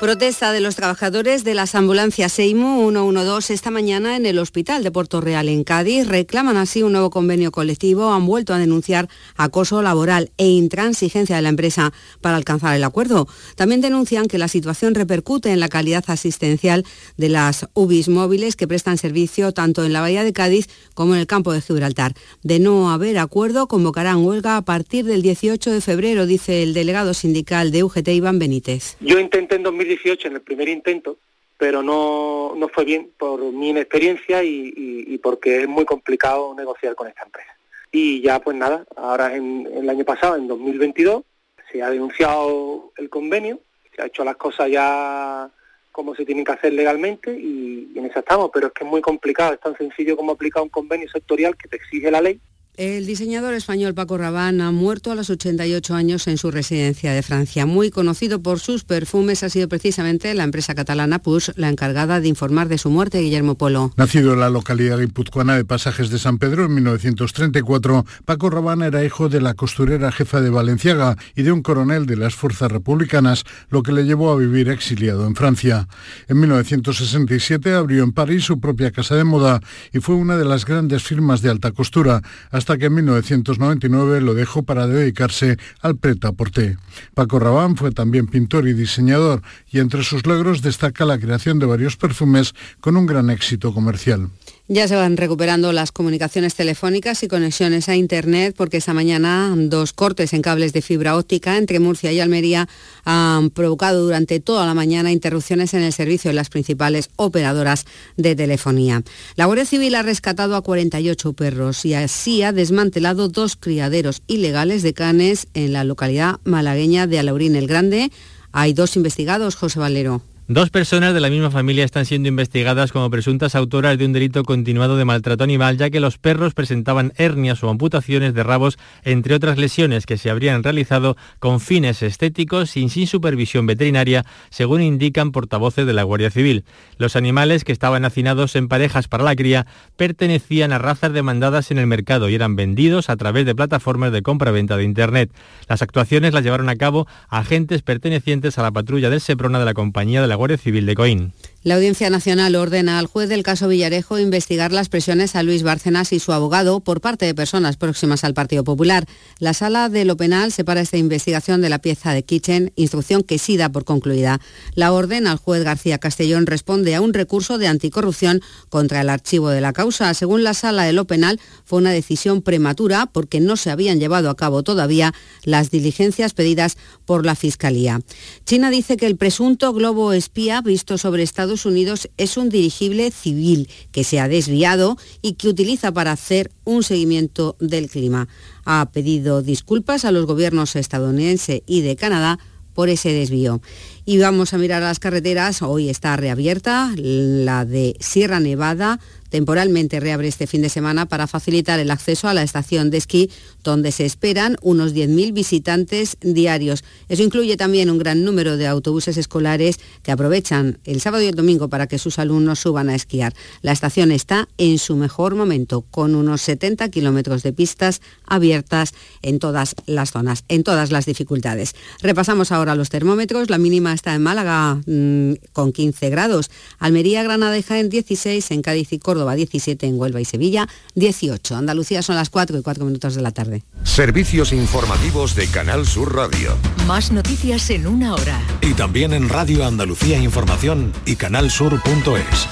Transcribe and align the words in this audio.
Protesta 0.00 0.50
de 0.50 0.60
los 0.60 0.74
trabajadores 0.74 1.44
de 1.44 1.54
las 1.54 1.76
ambulancias 1.76 2.32
SEIMU 2.32 2.90
112 2.90 3.54
esta 3.54 3.70
mañana 3.70 4.16
en 4.16 4.26
el 4.26 4.40
Hospital 4.40 4.82
de 4.82 4.90
Puerto 4.90 5.20
Real 5.20 5.48
en 5.48 5.62
Cádiz. 5.62 6.08
Reclaman 6.08 6.56
así 6.56 6.82
un 6.82 6.92
nuevo 6.92 7.10
convenio 7.10 7.52
colectivo. 7.52 8.12
Han 8.12 8.26
vuelto 8.26 8.52
a 8.52 8.58
denunciar 8.58 9.08
acoso 9.36 9.82
laboral 9.82 10.32
e 10.36 10.48
intransigencia 10.48 11.36
de 11.36 11.42
la 11.42 11.48
empresa 11.48 11.92
para 12.20 12.36
alcanzar 12.36 12.74
el 12.74 12.82
acuerdo. 12.82 13.28
También 13.54 13.80
denuncian 13.80 14.26
que 14.26 14.36
la 14.36 14.48
situación 14.48 14.96
repercute 14.96 15.52
en 15.52 15.60
la 15.60 15.68
calidad 15.68 16.04
asistencial 16.08 16.84
de 17.16 17.28
las 17.28 17.68
UBIs 17.74 18.08
móviles 18.08 18.56
que 18.56 18.66
prestan 18.66 18.98
servicio 18.98 19.52
tanto 19.52 19.84
en 19.84 19.92
la 19.92 20.00
Bahía 20.00 20.24
de 20.24 20.32
Cádiz 20.32 20.68
como 20.94 21.14
en 21.14 21.20
el 21.20 21.28
campo 21.28 21.52
de 21.52 21.60
Gibraltar. 21.60 22.14
De 22.42 22.58
no 22.58 22.90
haber 22.90 23.16
acuerdo, 23.16 23.68
convocarán 23.68 24.24
huelga 24.24 24.56
a 24.56 24.62
partir 24.62 25.04
del 25.04 25.22
18 25.22 25.70
de 25.70 25.80
febrero, 25.80 26.26
dice 26.26 26.64
el 26.64 26.74
delegado 26.74 27.14
sindical 27.14 27.70
de 27.70 27.84
UGT, 27.84 28.08
Iván 28.08 28.40
Benítez. 28.40 28.96
Yo 29.00 29.20
intenté 29.20 29.54
en 29.54 29.62
2018 29.84 30.28
en 30.28 30.34
el 30.34 30.40
primer 30.40 30.68
intento, 30.68 31.18
pero 31.58 31.82
no, 31.82 32.54
no 32.56 32.68
fue 32.68 32.84
bien 32.84 33.10
por 33.16 33.40
mi 33.40 33.70
inexperiencia 33.70 34.42
y, 34.42 35.18
porque 35.22 35.62
es 35.62 35.68
muy 35.68 35.84
complicado 35.84 36.54
negociar 36.54 36.94
con 36.94 37.08
esta 37.08 37.22
empresa. 37.22 37.56
Y 37.92 38.20
ya 38.20 38.40
pues 38.40 38.56
nada, 38.56 38.84
ahora 38.96 39.34
en, 39.34 39.68
el 39.72 39.88
año 39.88 40.04
pasado, 40.04 40.36
en 40.36 40.48
2022, 40.48 41.22
se 41.70 41.82
ha 41.82 41.90
denunciado 41.90 42.92
el 42.96 43.08
convenio, 43.08 43.60
se 43.94 44.02
ha 44.02 44.06
hecho 44.06 44.24
las 44.24 44.36
cosas 44.36 44.70
ya 44.70 45.50
como 45.92 46.14
se 46.16 46.24
tienen 46.24 46.44
que 46.44 46.52
hacer 46.52 46.72
legalmente 46.72 47.32
y, 47.32 47.92
y 47.94 47.98
en 47.98 48.06
eso 48.06 48.18
estamos, 48.18 48.50
pero 48.52 48.66
es 48.66 48.72
que 48.72 48.82
es 48.82 48.90
muy 48.90 49.00
complicado, 49.00 49.54
es 49.54 49.60
tan 49.60 49.76
sencillo 49.76 50.16
como 50.16 50.32
aplicar 50.32 50.62
un 50.62 50.68
convenio 50.68 51.08
sectorial 51.08 51.56
que 51.56 51.68
te 51.68 51.76
exige 51.76 52.10
la 52.10 52.20
ley 52.20 52.40
el 52.76 53.06
diseñador 53.06 53.54
español 53.54 53.94
Paco 53.94 54.18
Rabanne 54.18 54.64
ha 54.64 54.72
muerto 54.72 55.12
a 55.12 55.14
los 55.14 55.30
88 55.30 55.94
años 55.94 56.26
en 56.26 56.38
su 56.38 56.50
residencia 56.50 57.12
de 57.12 57.22
Francia. 57.22 57.66
Muy 57.66 57.90
conocido 57.90 58.42
por 58.42 58.58
sus 58.58 58.82
perfumes, 58.84 59.44
ha 59.44 59.48
sido 59.48 59.68
precisamente 59.68 60.34
la 60.34 60.42
empresa 60.42 60.74
catalana 60.74 61.20
Puig 61.20 61.52
la 61.54 61.68
encargada 61.68 62.20
de 62.20 62.28
informar 62.28 62.68
de 62.68 62.78
su 62.78 62.90
muerte, 62.90 63.20
Guillermo 63.20 63.54
Polo. 63.54 63.92
Nacido 63.96 64.32
en 64.32 64.40
la 64.40 64.50
localidad 64.50 64.98
guipuzcoana 64.98 65.56
de 65.56 65.64
Pasajes 65.64 66.10
de 66.10 66.18
San 66.18 66.38
Pedro 66.38 66.64
en 66.64 66.74
1934, 66.74 68.04
Paco 68.24 68.50
Rabanne 68.50 68.86
era 68.86 69.04
hijo 69.04 69.28
de 69.28 69.40
la 69.40 69.54
costurera 69.54 70.10
jefa 70.10 70.40
de 70.40 70.50
Valenciaga 70.50 71.16
y 71.36 71.42
de 71.42 71.52
un 71.52 71.62
coronel 71.62 72.06
de 72.06 72.16
las 72.16 72.34
fuerzas 72.34 72.72
republicanas, 72.72 73.44
lo 73.70 73.82
que 73.82 73.92
le 73.92 74.04
llevó 74.04 74.32
a 74.32 74.36
vivir 74.36 74.68
exiliado 74.68 75.26
en 75.26 75.36
Francia. 75.36 75.86
En 76.26 76.40
1967 76.40 77.72
abrió 77.72 78.02
en 78.02 78.12
París 78.12 78.44
su 78.44 78.58
propia 78.58 78.90
casa 78.90 79.14
de 79.14 79.24
moda 79.24 79.60
y 79.92 80.00
fue 80.00 80.16
una 80.16 80.36
de 80.36 80.44
las 80.44 80.64
grandes 80.64 81.04
firmas 81.04 81.40
de 81.40 81.50
alta 81.50 81.70
costura 81.70 82.22
hasta 82.50 82.63
que 82.64 82.86
en 82.86 82.94
1999 82.94 84.20
lo 84.22 84.34
dejó 84.34 84.62
para 84.62 84.86
dedicarse 84.86 85.58
al 85.80 85.96
preta-porté. 85.96 86.78
Paco 87.14 87.38
Rabanne 87.38 87.76
fue 87.76 87.92
también 87.92 88.26
pintor 88.26 88.66
y 88.66 88.72
diseñador 88.72 89.42
y 89.70 89.80
entre 89.80 90.02
sus 90.02 90.26
logros 90.26 90.62
destaca 90.62 91.04
la 91.04 91.18
creación 91.18 91.58
de 91.58 91.66
varios 91.66 91.96
perfumes 91.96 92.54
con 92.80 92.96
un 92.96 93.06
gran 93.06 93.28
éxito 93.30 93.74
comercial. 93.74 94.30
Ya 94.66 94.88
se 94.88 94.96
van 94.96 95.18
recuperando 95.18 95.72
las 95.72 95.92
comunicaciones 95.92 96.54
telefónicas 96.54 97.22
y 97.22 97.28
conexiones 97.28 97.90
a 97.90 97.96
Internet 97.96 98.54
porque 98.56 98.78
esta 98.78 98.94
mañana 98.94 99.52
dos 99.54 99.92
cortes 99.92 100.32
en 100.32 100.40
cables 100.40 100.72
de 100.72 100.80
fibra 100.80 101.18
óptica 101.18 101.58
entre 101.58 101.80
Murcia 101.80 102.12
y 102.12 102.20
Almería 102.20 102.66
han 103.04 103.50
provocado 103.50 104.02
durante 104.02 104.40
toda 104.40 104.64
la 104.64 104.72
mañana 104.72 105.12
interrupciones 105.12 105.74
en 105.74 105.82
el 105.82 105.92
servicio 105.92 106.30
de 106.30 106.36
las 106.36 106.48
principales 106.48 107.10
operadoras 107.16 107.84
de 108.16 108.34
telefonía. 108.36 109.02
La 109.36 109.44
Guardia 109.44 109.66
Civil 109.66 109.94
ha 109.96 110.02
rescatado 110.02 110.56
a 110.56 110.62
48 110.62 111.34
perros 111.34 111.84
y 111.84 111.92
así 111.92 112.42
ha 112.42 112.52
desmantelado 112.52 113.28
dos 113.28 113.56
criaderos 113.56 114.22
ilegales 114.28 114.82
de 114.82 114.94
canes 114.94 115.46
en 115.52 115.74
la 115.74 115.84
localidad 115.84 116.40
malagueña 116.44 117.06
de 117.06 117.18
Alaurín 117.18 117.54
el 117.54 117.66
Grande. 117.66 118.10
Hay 118.50 118.72
dos 118.72 118.96
investigados, 118.96 119.56
José 119.56 119.78
Valero. 119.78 120.22
Dos 120.46 120.68
personas 120.68 121.14
de 121.14 121.20
la 121.20 121.30
misma 121.30 121.50
familia 121.50 121.86
están 121.86 122.04
siendo 122.04 122.28
investigadas 122.28 122.92
como 122.92 123.08
presuntas 123.08 123.54
autoras 123.54 123.96
de 123.96 124.04
un 124.04 124.12
delito 124.12 124.42
continuado 124.42 124.98
de 124.98 125.06
maltrato 125.06 125.42
animal, 125.42 125.78
ya 125.78 125.88
que 125.88 126.00
los 126.00 126.18
perros 126.18 126.52
presentaban 126.52 127.14
hernias 127.16 127.64
o 127.64 127.70
amputaciones 127.70 128.34
de 128.34 128.42
rabos, 128.42 128.76
entre 129.04 129.34
otras 129.34 129.56
lesiones 129.56 130.04
que 130.04 130.18
se 130.18 130.28
habrían 130.28 130.62
realizado 130.62 131.16
con 131.38 131.60
fines 131.60 132.02
estéticos 132.02 132.76
y 132.76 132.90
sin 132.90 133.06
supervisión 133.06 133.64
veterinaria, 133.64 134.26
según 134.50 134.82
indican 134.82 135.32
portavoces 135.32 135.86
de 135.86 135.94
la 135.94 136.02
Guardia 136.02 136.30
Civil. 136.30 136.66
Los 136.98 137.16
animales 137.16 137.64
que 137.64 137.72
estaban 137.72 138.04
hacinados 138.04 138.54
en 138.54 138.68
parejas 138.68 139.08
para 139.08 139.24
la 139.24 139.36
cría 139.36 139.66
pertenecían 139.96 140.72
a 140.72 140.78
razas 140.78 141.14
demandadas 141.14 141.70
en 141.70 141.78
el 141.78 141.86
mercado 141.86 142.28
y 142.28 142.34
eran 142.34 142.54
vendidos 142.54 143.08
a 143.08 143.16
través 143.16 143.46
de 143.46 143.54
plataformas 143.54 144.12
de 144.12 144.20
compra-venta 144.20 144.76
de 144.76 144.84
Internet. 144.84 145.30
Las 145.70 145.80
actuaciones 145.80 146.34
las 146.34 146.44
llevaron 146.44 146.68
a 146.68 146.76
cabo 146.76 147.08
agentes 147.30 147.80
pertenecientes 147.80 148.58
a 148.58 148.62
la 148.62 148.72
patrulla 148.72 149.08
del 149.08 149.22
Seprona 149.22 149.58
de 149.58 149.64
la 149.64 149.72
compañía 149.72 150.20
de 150.20 150.28
la 150.28 150.33
Guardia 150.34 150.58
Civil 150.58 150.86
de 150.86 150.94
Coín. 150.94 151.32
La 151.64 151.76
Audiencia 151.76 152.10
Nacional 152.10 152.56
ordena 152.56 152.98
al 152.98 153.06
juez 153.06 153.30
del 153.30 153.42
caso 153.42 153.68
Villarejo 153.68 154.18
investigar 154.18 154.70
las 154.70 154.90
presiones 154.90 155.34
a 155.34 155.42
Luis 155.42 155.62
Bárcenas 155.62 156.12
y 156.12 156.20
su 156.20 156.34
abogado 156.34 156.80
por 156.80 157.00
parte 157.00 157.24
de 157.24 157.34
personas 157.34 157.78
próximas 157.78 158.22
al 158.22 158.34
Partido 158.34 158.64
Popular. 158.64 159.06
La 159.38 159.54
sala 159.54 159.88
de 159.88 160.04
lo 160.04 160.18
penal 160.18 160.52
separa 160.52 160.82
esta 160.82 160.98
investigación 160.98 161.62
de 161.62 161.70
la 161.70 161.78
pieza 161.78 162.12
de 162.12 162.22
Kitchen, 162.22 162.70
instrucción 162.76 163.22
que 163.22 163.38
sí 163.38 163.56
da 163.56 163.70
por 163.70 163.86
concluida. 163.86 164.42
La 164.74 164.92
orden 164.92 165.26
al 165.26 165.38
juez 165.38 165.64
García 165.64 165.96
Castellón 165.96 166.44
responde 166.44 166.94
a 166.96 167.00
un 167.00 167.14
recurso 167.14 167.56
de 167.56 167.66
anticorrupción 167.66 168.42
contra 168.68 169.00
el 169.00 169.08
archivo 169.08 169.48
de 169.48 169.62
la 169.62 169.72
causa. 169.72 170.12
Según 170.12 170.44
la 170.44 170.52
sala 170.52 170.84
de 170.84 170.92
lo 170.92 171.06
penal, 171.06 171.40
fue 171.64 171.78
una 171.78 171.92
decisión 171.92 172.42
prematura 172.42 173.06
porque 173.06 173.40
no 173.40 173.56
se 173.56 173.70
habían 173.70 173.98
llevado 173.98 174.28
a 174.28 174.36
cabo 174.36 174.64
todavía 174.64 175.14
las 175.44 175.70
diligencias 175.70 176.34
pedidas 176.34 176.76
por 177.06 177.24
la 177.24 177.34
Fiscalía. 177.36 178.02
China 178.44 178.68
dice 178.68 178.98
que 178.98 179.06
el 179.06 179.16
presunto 179.16 179.72
globo 179.72 180.12
espía 180.12 180.60
visto 180.60 180.98
sobre 180.98 181.22
Estados 181.22 181.53
Unidos 181.62 182.10
es 182.16 182.36
un 182.36 182.48
dirigible 182.48 183.10
civil 183.10 183.68
que 183.92 184.02
se 184.02 184.18
ha 184.18 184.28
desviado 184.28 184.98
y 185.22 185.34
que 185.34 185.48
utiliza 185.48 185.92
para 185.92 186.12
hacer 186.12 186.50
un 186.64 186.82
seguimiento 186.82 187.56
del 187.60 187.88
clima. 187.88 188.28
Ha 188.64 188.90
pedido 188.92 189.42
disculpas 189.42 190.04
a 190.04 190.10
los 190.10 190.26
gobiernos 190.26 190.74
estadounidense 190.76 191.62
y 191.66 191.82
de 191.82 191.96
Canadá 191.96 192.38
por 192.74 192.88
ese 192.88 193.12
desvío. 193.12 193.62
Y 194.04 194.18
vamos 194.18 194.52
a 194.52 194.58
mirar 194.58 194.82
las 194.82 194.98
carreteras. 194.98 195.62
Hoy 195.62 195.88
está 195.88 196.16
reabierta 196.16 196.92
la 196.96 197.64
de 197.64 197.96
Sierra 198.00 198.40
Nevada. 198.40 199.00
Temporalmente 199.34 199.98
reabre 199.98 200.28
este 200.28 200.46
fin 200.46 200.62
de 200.62 200.68
semana 200.68 201.06
para 201.06 201.26
facilitar 201.26 201.80
el 201.80 201.90
acceso 201.90 202.28
a 202.28 202.34
la 202.34 202.44
estación 202.44 202.90
de 202.90 202.98
esquí, 202.98 203.32
donde 203.64 203.90
se 203.90 204.04
esperan 204.04 204.56
unos 204.62 204.94
10.000 204.94 205.32
visitantes 205.32 206.18
diarios. 206.20 206.84
Eso 207.08 207.24
incluye 207.24 207.56
también 207.56 207.90
un 207.90 207.98
gran 207.98 208.22
número 208.22 208.56
de 208.56 208.68
autobuses 208.68 209.16
escolares 209.16 209.80
que 210.04 210.12
aprovechan 210.12 210.78
el 210.84 211.00
sábado 211.00 211.24
y 211.24 211.26
el 211.26 211.34
domingo 211.34 211.68
para 211.68 211.88
que 211.88 211.98
sus 211.98 212.20
alumnos 212.20 212.60
suban 212.60 212.88
a 212.88 212.94
esquiar. 212.94 213.34
La 213.60 213.72
estación 213.72 214.12
está 214.12 214.48
en 214.56 214.78
su 214.78 214.94
mejor 214.94 215.34
momento, 215.34 215.80
con 215.80 216.14
unos 216.14 216.40
70 216.42 216.88
kilómetros 216.90 217.42
de 217.42 217.52
pistas 217.52 218.02
abiertas 218.28 218.94
en 219.20 219.40
todas 219.40 219.74
las 219.86 220.12
zonas, 220.12 220.44
en 220.46 220.62
todas 220.62 220.92
las 220.92 221.06
dificultades. 221.06 221.74
Repasamos 222.00 222.52
ahora 222.52 222.76
los 222.76 222.88
termómetros. 222.88 223.50
La 223.50 223.58
mínima 223.58 223.94
está 223.94 224.14
en 224.14 224.22
Málaga 224.22 224.80
mmm, 224.86 225.32
con 225.52 225.72
15 225.72 226.08
grados, 226.10 226.52
Almería, 226.78 227.24
Granada 227.24 227.58
y 227.58 227.64
Jaén 227.64 227.88
16, 227.88 228.52
en 228.52 228.62
Cádiz 228.62 228.92
y 228.92 229.00
Córdoba 229.00 229.23
17, 229.32 229.86
en 229.86 229.98
Huelva 229.98 230.20
y 230.20 230.26
Sevilla 230.26 230.68
18. 230.94 231.56
Andalucía 231.56 232.02
son 232.02 232.16
las 232.16 232.28
4 232.28 232.58
y 232.58 232.62
4 232.62 232.84
minutos 232.84 233.14
de 233.14 233.22
la 233.22 233.30
tarde. 233.30 233.62
Servicios 233.82 234.52
informativos 234.52 235.34
de 235.34 235.46
Canal 235.46 235.86
Sur 235.86 236.14
Radio. 236.14 236.54
Más 236.86 237.10
noticias 237.10 237.70
en 237.70 237.86
una 237.86 238.14
hora. 238.14 238.40
Y 238.60 238.74
también 238.74 239.14
en 239.14 239.28
Radio 239.28 239.64
Andalucía 239.64 240.18
Información 240.18 240.92
y 241.06 241.16
canalsur.es. 241.16 242.48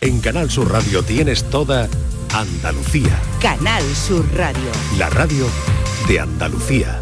En 0.00 0.20
Canal 0.20 0.50
Sur 0.50 0.70
Radio 0.70 1.02
tienes 1.02 1.44
toda 1.50 1.88
Andalucía. 2.32 3.18
Canal 3.40 3.82
Sur 3.94 4.26
Radio. 4.34 4.70
La 4.98 5.08
radio 5.10 5.46
de 6.08 6.20
Andalucía. 6.20 7.00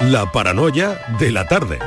La 0.00 0.32
paranoia 0.32 0.98
de 1.20 1.30
la 1.30 1.46
tarde. 1.46 1.78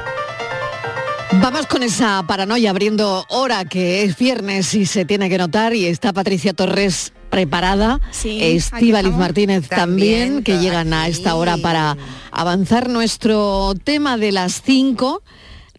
Vamos 1.42 1.68
con 1.68 1.84
esa 1.84 2.24
paranoia 2.28 2.70
abriendo 2.70 3.26
hora 3.30 3.66
que 3.66 4.04
es 4.04 4.18
viernes 4.18 4.74
y 4.76 4.86
se 4.86 5.06
tiene 5.06 5.30
que 5.30 5.38
notar 5.38 5.74
y 5.74 5.86
está 5.86 6.14
Patricia 6.14 6.54
Torres 6.54 7.12
preparada, 7.30 8.00
Sí, 8.12 8.40
Estíbaliz 8.42 9.14
Martínez 9.14 9.68
también, 9.68 10.36
También, 10.36 10.44
que 10.44 10.60
llegan 10.60 10.94
a 10.94 11.08
esta 11.08 11.36
hora 11.36 11.58
para 11.58 11.98
avanzar 12.32 12.90
nuestro 12.90 13.74
tema 13.84 14.18
de 14.18 14.32
las 14.32 14.62
5, 14.62 15.24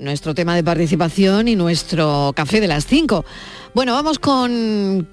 nuestro 0.00 0.34
tema 0.34 0.54
de 0.56 0.64
participación 0.64 1.48
y 1.48 1.56
nuestro 1.56 2.32
café 2.34 2.60
de 2.60 2.66
las 2.66 2.86
5. 2.86 3.24
Bueno, 3.74 3.94
vamos 3.94 4.18
con, 4.18 5.08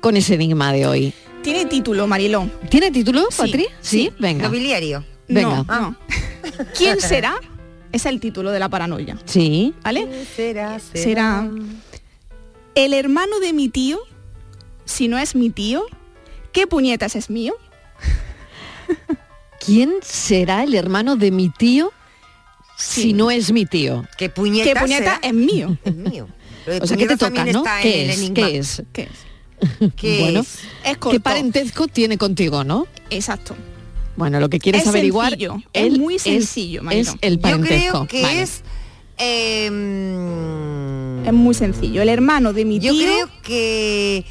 con 0.00 0.16
ese 0.16 0.34
enigma 0.34 0.72
de 0.72 0.86
hoy. 0.86 1.14
Tiene 1.42 1.64
título, 1.64 2.06
Marilón. 2.06 2.52
¿Tiene 2.68 2.90
título, 2.90 3.26
Patri? 3.36 3.66
Sí, 3.80 4.12
venga. 4.18 4.46
Nobiliario. 4.46 5.04
Venga. 5.28 5.64
No. 5.66 5.96
¿Quién 6.76 7.00
será? 7.00 7.36
Es 7.92 8.06
el 8.06 8.20
título 8.20 8.50
de 8.50 8.58
la 8.58 8.68
paranoia. 8.68 9.18
Sí. 9.24 9.74
¿Vale? 9.82 10.24
Será, 10.36 10.78
Será 10.78 11.48
El 12.74 12.94
hermano 12.94 13.40
de 13.40 13.52
mi 13.52 13.68
tío, 13.68 13.98
si 14.84 15.08
no 15.08 15.18
es 15.18 15.34
mi 15.34 15.50
tío, 15.50 15.84
¿qué 16.52 16.66
puñetas 16.66 17.16
es 17.16 17.30
mío? 17.30 17.54
¿Quién 19.64 19.94
será 20.02 20.62
el 20.64 20.74
hermano 20.74 21.16
de 21.16 21.30
mi 21.30 21.48
tío 21.50 21.92
si 22.76 23.12
no 23.12 23.30
es 23.30 23.52
mi 23.52 23.66
tío? 23.66 24.04
¿Qué 24.16 24.28
puñeta, 24.28 24.72
¿Qué 24.72 24.80
puñeta 24.80 25.16
será? 25.16 25.20
es 25.22 25.34
mío? 25.34 25.76
Es 25.84 25.94
mío. 25.94 26.28
O 26.82 26.86
sea, 26.86 26.96
¿qué 26.98 27.06
te 27.06 27.16
toca, 27.16 27.44
no? 27.46 27.64
¿Qué 27.80 28.10
es? 28.10 28.30
¿Qué 28.30 28.58
es? 28.58 28.82
¿Qué 28.92 29.02
es? 29.02 29.92
¿Qué 29.96 30.20
bueno, 30.20 30.40
es? 30.40 30.58
Es 30.84 30.98
¿qué 30.98 31.18
parentesco 31.18 31.88
tiene 31.88 32.18
contigo, 32.18 32.62
no? 32.62 32.86
Exacto. 33.10 33.56
Bueno, 34.18 34.40
lo 34.40 34.48
que 34.50 34.58
quieres 34.58 34.82
Es 34.82 34.88
averiguar 34.88 35.30
sencillo, 35.30 35.56
es 35.72 35.96
muy 35.98 36.18
sencillo, 36.18 36.82
es, 36.90 37.08
es 37.08 37.14
el 37.20 37.36
Yo 37.36 37.40
parentesco. 37.40 37.90
creo 37.90 38.06
que 38.08 38.22
Vale. 38.22 38.42
es... 38.42 38.62
eh, 39.16 39.66
Es 41.26 41.32
muy 41.32 41.54
sencillo. 41.54 42.02
El 42.02 42.08
hermano 42.08 42.52
de 42.52 42.64
mi 42.64 42.80
yo 42.80 42.92
tío. 42.92 43.02
creo 43.04 43.28
que... 43.42 44.24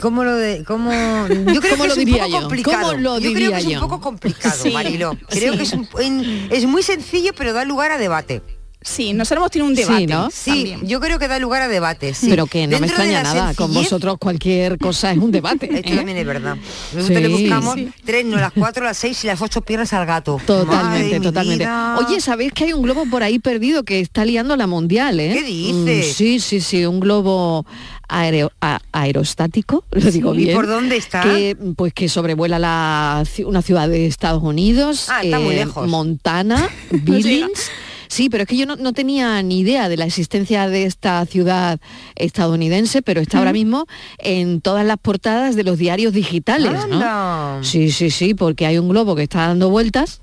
¿Cómo 0.00 0.22
lo 0.24 0.34
de, 0.34 0.62
cómo, 0.64 0.90
yo 0.92 1.60
creo 1.62 1.70
¿Cómo 1.78 1.84
que 1.84 1.88
lo 1.88 1.94
es 1.94 1.98
un 1.98 2.04
diría 2.04 2.24
poco 2.24 2.32
yo? 2.34 2.40
complicado. 2.42 2.86
¿Cómo 2.90 3.00
lo 3.00 3.18
yo 3.18 3.32
creo 3.32 3.50
que 3.52 3.56
es 3.56 3.64
yo? 3.64 3.70
un 3.72 3.80
poco 3.80 4.00
complicado, 4.02 4.62
Sí, 4.62 4.70
Marilo. 4.70 5.16
Creo 5.30 5.52
sí. 5.52 5.58
que 5.58 5.64
es, 5.64 5.72
un- 5.72 5.88
en- 5.98 6.48
es 6.50 6.66
muy 6.66 6.82
sencillo, 6.82 7.32
pero 7.34 7.54
da 7.54 7.64
lugar 7.64 7.90
a 7.92 7.96
debate. 7.96 8.42
Sí, 8.86 9.12
nosotros 9.12 9.38
hemos 9.42 9.50
tenido 9.50 9.68
un 9.68 9.76
Sí, 9.76 9.82
debate. 9.82 10.06
¿no? 10.06 10.28
Sí, 10.32 10.76
yo 10.82 11.00
creo 11.00 11.18
que 11.18 11.26
da 11.28 11.38
lugar 11.38 11.62
a 11.62 11.68
debate. 11.68 12.14
sí. 12.14 12.28
Pero 12.30 12.46
que 12.46 12.66
no 12.66 12.78
me 12.78 12.86
Dentro 12.86 13.02
extraña 13.02 13.22
nada. 13.22 13.52
Con 13.54 13.74
vosotros 13.74 14.16
cualquier 14.18 14.78
cosa 14.78 15.10
es 15.12 15.18
un 15.18 15.32
debate. 15.32 15.66
Esto 15.74 15.92
¿eh? 15.92 15.96
también 15.96 16.16
es 16.18 16.26
verdad. 16.26 16.56
Nosotros 16.94 17.20
le 17.20 17.26
Sí. 17.26 17.42
buscamos 17.42 17.74
Sí. 17.74 17.88
tres, 18.04 18.24
no 18.24 18.36
las 18.36 18.52
cuatro, 18.52 18.84
las 18.84 18.96
seis 18.96 19.22
y 19.24 19.26
las 19.26 19.42
ocho 19.42 19.60
piernas 19.60 19.92
al 19.92 20.06
gato. 20.06 20.40
Totalmente, 20.46 21.16
Madre 21.18 21.20
totalmente. 21.20 21.66
Oye, 21.98 22.20
¿sabéis 22.20 22.52
que 22.52 22.64
hay 22.64 22.72
un 22.72 22.82
globo 22.82 23.04
por 23.10 23.22
ahí 23.22 23.38
perdido 23.40 23.82
que 23.82 24.00
está 24.00 24.24
liando 24.24 24.56
la 24.56 24.66
mundial, 24.66 25.18
eh? 25.20 25.32
¿Qué 25.34 25.42
dices? 25.42 26.12
Mm, 26.12 26.14
sí, 26.16 26.40
sí, 26.40 26.60
sí, 26.60 26.86
un 26.86 27.00
globo 27.00 27.66
aereo- 28.08 28.52
a- 28.60 28.80
aerostático, 28.92 29.84
lo 29.90 30.10
digo 30.10 30.32
¿Y 30.34 30.38
bien. 30.44 30.54
por 30.56 30.66
dónde 30.68 30.96
está? 30.96 31.22
Que, 31.22 31.56
pues 31.76 31.92
que 31.92 32.08
sobrevuela 32.08 32.58
la, 32.58 33.24
una 33.44 33.62
ciudad 33.62 33.88
de 33.88 34.06
Estados 34.06 34.42
Unidos, 34.44 35.08
Ah, 35.10 35.22
está 35.22 35.40
muy 35.40 35.56
lejos. 35.56 35.88
Montana, 35.88 36.68
Billings. 36.90 37.70
Sí, 38.16 38.30
pero 38.30 38.44
es 38.44 38.48
que 38.48 38.56
yo 38.56 38.64
no, 38.64 38.76
no 38.76 38.94
tenía 38.94 39.42
ni 39.42 39.58
idea 39.58 39.90
de 39.90 39.98
la 39.98 40.06
existencia 40.06 40.70
de 40.70 40.84
esta 40.84 41.26
ciudad 41.26 41.78
estadounidense, 42.14 43.02
pero 43.02 43.20
está 43.20 43.36
ahora 43.36 43.52
mismo 43.52 43.84
en 44.16 44.62
todas 44.62 44.86
las 44.86 44.96
portadas 44.96 45.54
de 45.54 45.64
los 45.64 45.76
diarios 45.76 46.14
digitales, 46.14 46.72
¿no? 46.88 47.62
Sí, 47.62 47.90
sí, 47.90 48.08
sí, 48.08 48.32
porque 48.32 48.64
hay 48.64 48.78
un 48.78 48.88
globo 48.88 49.16
que 49.16 49.24
está 49.24 49.48
dando 49.48 49.68
vueltas 49.68 50.22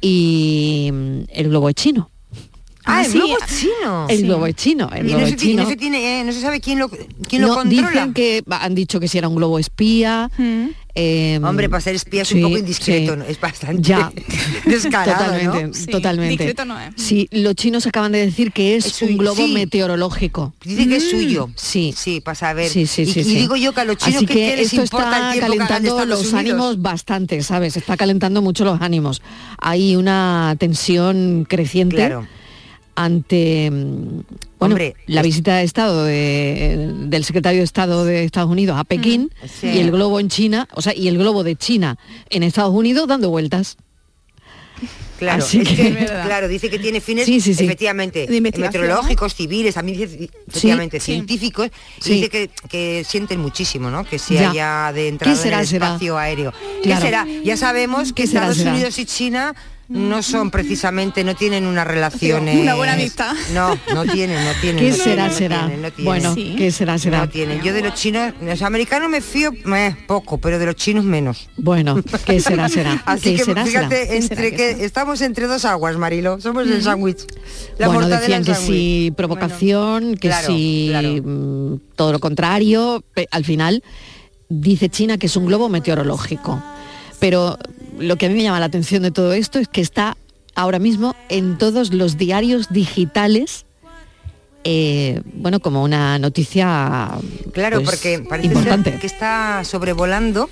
y 0.00 0.92
el 1.30 1.48
globo 1.48 1.68
es 1.70 1.74
chino. 1.74 2.08
Ah, 2.86 3.02
el 3.04 3.10
sí, 3.10 3.18
globo 3.18 3.36
ah, 3.40 3.44
es 3.46 3.58
chino. 3.60 4.06
El 4.10 4.22
globo 4.24 4.46
es 4.46 4.54
chino, 4.56 4.90
el 4.94 5.06
y 5.06 5.08
globo 5.08 5.20
no 5.20 5.24
es 5.26 5.30
se, 5.30 5.36
ti- 5.36 5.44
y 5.44 5.48
chino. 5.50 5.62
no 5.62 5.68
se 5.68 5.76
tiene, 5.76 6.20
eh, 6.20 6.24
no 6.24 6.32
se 6.32 6.40
sabe 6.40 6.60
quién 6.60 6.78
lo, 6.78 6.88
quién 6.88 7.42
lo 7.42 7.54
controla. 7.54 7.88
dicen 7.90 8.12
que 8.14 8.42
han 8.50 8.74
dicho 8.74 9.00
que 9.00 9.08
si 9.08 9.18
era 9.18 9.28
un 9.28 9.36
globo 9.36 9.58
espía. 9.58 10.30
Mm. 10.36 10.66
eh, 10.94 11.40
Hombre, 11.42 11.68
para 11.68 11.80
ser 11.80 11.94
espía 11.94 12.22
es 12.22 12.28
sí, 12.28 12.36
un 12.36 12.42
poco 12.42 12.58
indiscreto, 12.58 13.12
sí. 13.14 13.18
¿no? 13.18 13.24
es 13.24 13.40
bastante 13.40 13.82
Ya. 13.82 14.12
descarado, 14.66 15.24
totalmente, 15.24 15.66
¿no? 15.68 15.74
Sí, 15.74 15.86
totalmente. 15.86 16.30
discreto 16.44 16.64
no 16.66 16.78
es. 16.80 16.94
Sí, 16.96 17.28
los 17.32 17.54
chinos 17.54 17.86
acaban 17.86 18.12
de 18.12 18.18
decir 18.26 18.52
que 18.52 18.76
es, 18.76 19.00
un 19.02 19.16
globo 19.16 19.44
sí. 19.46 19.52
meteorológico. 19.52 20.52
Dice 20.64 20.86
que 20.88 20.96
es 20.96 21.10
suyo. 21.10 21.48
Sí. 21.56 21.94
Sí, 21.96 22.20
para 22.20 22.34
saber. 22.34 22.68
Sí, 22.70 22.86
sí, 22.86 23.02
y, 23.02 23.06
sí, 23.06 23.20
y 23.20 23.34
digo 23.34 23.56
yo 23.56 23.72
que 23.72 23.80
a 23.80 23.84
los 23.84 23.96
chinos 23.96 24.18
Así 24.18 24.26
¿qué- 24.26 24.34
que 24.34 24.60
esto 24.62 24.76
importa 24.82 25.32
el 25.32 25.38
está 25.38 25.46
calentando 25.48 26.04
los 26.04 26.20
Unidos? 26.20 26.34
ánimos 26.34 26.82
bastante, 26.82 27.42
¿sabes? 27.42 27.76
Está 27.76 27.96
calentando 27.96 28.42
mucho 28.42 28.64
los 28.64 28.80
ánimos. 28.80 29.22
Hay 29.58 29.96
una 29.96 30.54
tensión 30.58 31.46
creciente 31.48 31.96
Claro. 31.96 32.26
Ante 32.96 33.70
mm, 33.70 34.20
bueno, 34.58 34.74
Hombre, 34.74 34.94
la 35.06 35.20
es- 35.20 35.26
visita 35.26 35.56
de 35.56 35.64
Estado 35.64 36.04
de- 36.04 36.90
del 37.06 37.24
secretario 37.24 37.58
de 37.60 37.64
Estado 37.64 38.04
de 38.04 38.24
Estados 38.24 38.50
Unidos 38.50 38.76
a 38.78 38.84
Pekín 38.84 39.30
Sí. 39.60 39.66
y 39.68 39.78
el 39.78 39.90
globo 39.90 40.20
en 40.20 40.28
China, 40.28 40.68
o 40.74 40.80
sea, 40.82 40.94
y 40.96 41.08
el 41.08 41.18
globo 41.18 41.42
de 41.44 41.56
China 41.56 41.98
en 42.30 42.42
Estados 42.42 42.74
Unidos 42.74 43.06
dando 43.08 43.30
vueltas. 43.30 43.76
Claro, 45.18 45.44
Así 45.44 45.60
es 45.60 45.68
que- 45.68 45.76
que, 45.76 45.88
Es 45.88 45.94
verdad. 45.94 46.24
claro, 46.26 46.48
dice 46.48 46.68
que 46.68 46.78
tiene 46.80 47.00
fines 47.00 47.24
Sí, 47.24 47.40
sí, 47.40 47.54
sí. 47.54 47.64
efectivamente 47.64 48.26
meteorológicos, 48.40 49.32
civiles, 49.34 49.74
también 49.74 49.96
dice 49.98 50.28
efectivamente 50.48 50.98
sí. 50.98 51.12
científicos, 51.12 51.68
y 52.00 52.02
Sí. 52.02 52.12
dice 52.14 52.28
que, 52.30 52.50
que 52.68 53.04
sienten 53.08 53.38
muchísimo, 53.40 53.90
¿no? 53.90 54.04
Que 54.04 54.18
se 54.18 54.34
Ya. 54.34 54.50
haya 54.50 54.92
de 54.92 55.08
entrada 55.08 55.36
será, 55.36 55.56
en 55.58 55.62
el 55.62 55.68
será? 55.68 55.86
espacio 55.86 56.18
aéreo. 56.18 56.52
Claro. 56.82 57.00
¿Qué 57.00 57.06
será? 57.06 57.26
Ya 57.44 57.56
sabemos 57.56 58.08
que 58.12 58.22
¿Qué 58.22 58.26
será, 58.26 58.40
Estados 58.40 58.58
será? 58.58 58.72
Unidos 58.72 58.98
y 58.98 59.04
China 59.06 59.54
no 59.88 60.22
son 60.22 60.50
precisamente, 60.50 61.24
no 61.24 61.34
tienen 61.34 61.66
una 61.66 61.84
relación. 61.84 62.48
Una 62.48 62.72
eh, 62.72 62.74
buena 62.76 62.94
amistad. 62.94 63.34
No, 63.52 63.78
no 63.92 64.04
tienen, 64.04 64.42
no 64.44 64.50
tienen. 64.60 64.82
¿Qué 64.84 64.90
no 64.90 64.96
será, 64.96 65.28
tienen, 65.28 65.28
no 65.28 65.34
será? 65.36 65.58
tienen, 65.66 65.82
no 65.82 65.90
tienen. 65.92 66.04
Bueno, 66.04 66.34
Sí. 66.34 66.54
¿qué 66.56 66.70
será, 66.72 66.98
será? 66.98 67.18
No 67.20 67.28
tienen. 67.28 67.60
Yo 67.62 67.72
de 67.74 67.82
los 67.82 67.94
chinos, 67.94 68.32
los 68.40 68.62
americanos 68.62 69.10
me 69.10 69.20
fío 69.20 69.52
eh, 69.76 69.94
poco, 70.06 70.38
pero 70.38 70.58
de 70.58 70.66
los 70.66 70.76
chinos 70.76 71.04
menos. 71.04 71.48
Bueno, 71.56 71.96
¿qué 72.24 72.40
será, 72.40 72.68
será? 72.68 73.02
Así 73.06 73.32
¿Qué 73.32 73.36
que 73.36 73.44
será, 73.44 73.66
será? 73.66 73.88
fíjate, 73.88 74.08
¿Qué 74.08 74.16
entre 74.16 74.50
será, 74.50 74.56
que 74.56 74.84
estamos 74.84 75.20
entre 75.20 75.46
dos 75.46 75.64
aguas, 75.64 75.96
Marilo. 75.96 76.40
Somos 76.40 76.66
el 76.66 76.82
sándwich. 76.82 77.24
La 77.78 77.88
bueno, 77.88 78.08
decían 78.08 78.42
que 78.44 78.54
sándwich. 78.54 78.76
si 78.76 79.12
provocación, 79.16 80.14
que 80.16 80.28
claro, 80.28 80.46
si 80.46 80.86
claro. 80.90 81.08
mm, 81.22 81.80
todo 81.96 82.12
lo 82.12 82.18
contrario, 82.20 83.04
al 83.30 83.44
final 83.44 83.82
dice 84.48 84.88
China 84.88 85.18
que 85.18 85.26
es 85.26 85.36
un 85.36 85.46
globo 85.46 85.68
meteorológico. 85.68 86.62
Pero 87.20 87.58
lo 87.98 88.16
que 88.16 88.26
a 88.26 88.28
mí 88.28 88.34
me 88.34 88.42
llama 88.42 88.60
la 88.60 88.66
atención 88.66 89.02
de 89.02 89.10
todo 89.10 89.32
esto 89.32 89.58
es 89.58 89.68
que 89.68 89.80
está 89.80 90.16
ahora 90.54 90.78
mismo 90.78 91.14
en 91.28 91.58
todos 91.58 91.92
los 91.92 92.16
diarios 92.16 92.68
digitales, 92.70 93.66
eh, 94.64 95.20
bueno, 95.34 95.60
como 95.60 95.82
una 95.82 96.18
noticia 96.18 97.10
Claro, 97.52 97.82
pues, 97.82 97.90
porque 97.90 98.18
parece 98.26 98.48
importante. 98.48 98.90
ser 98.92 99.00
que 99.00 99.06
está 99.06 99.62
sobrevolando 99.64 100.48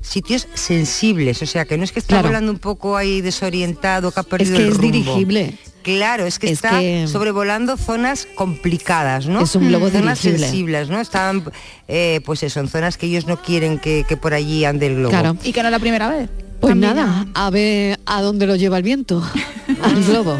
sitios 0.00 0.48
sensibles, 0.54 1.42
o 1.42 1.46
sea, 1.46 1.66
que 1.66 1.76
no 1.76 1.84
es 1.84 1.92
que 1.92 1.98
está 1.98 2.14
Claro. 2.16 2.28
volando 2.28 2.52
un 2.52 2.58
poco 2.58 2.96
ahí 2.96 3.20
desorientado, 3.20 4.12
que 4.12 4.20
ha 4.20 4.22
Es 4.22 4.26
perdido 4.28 4.56
que 4.56 4.62
el 4.62 4.68
es 4.68 4.76
rumbo. 4.78 4.92
dirigible. 4.92 5.54
Claro, 5.82 6.26
es 6.26 6.38
que 6.38 6.46
Es 6.46 6.52
está 6.54 6.78
que- 6.78 7.06
sobrevolando 7.06 7.76
zonas 7.76 8.26
complicadas, 8.34 9.26
¿no? 9.26 9.42
Es 9.42 9.54
un 9.56 9.68
globo 9.68 9.90
zonas 9.90 10.22
dirigible. 10.22 10.46
sensibles, 10.46 10.88
¿no? 10.90 11.00
Están, 11.00 11.42
eh, 11.88 12.20
pues 12.24 12.42
eso, 12.42 12.60
en 12.60 12.68
zonas 12.68 12.96
que 12.98 13.06
ellos 13.06 13.26
no 13.26 13.40
quieren 13.42 13.78
que, 13.78 14.04
que 14.08 14.16
por 14.16 14.32
allí 14.34 14.64
ande 14.64 14.86
el 14.86 14.96
globo. 14.96 15.10
Claro. 15.10 15.36
Y 15.44 15.52
que 15.52 15.60
no 15.62 15.68
es 15.68 15.72
la 15.72 15.78
primera 15.78 16.08
vez. 16.08 16.28
Pues 16.60 16.72
También 16.72 16.94
nada, 16.96 17.26
a 17.34 17.50
ver 17.50 17.98
a 18.06 18.20
dónde 18.22 18.46
lo 18.46 18.54
lleva 18.56 18.76
el 18.76 18.82
viento, 18.82 19.22
al 19.82 20.04
globo. 20.08 20.36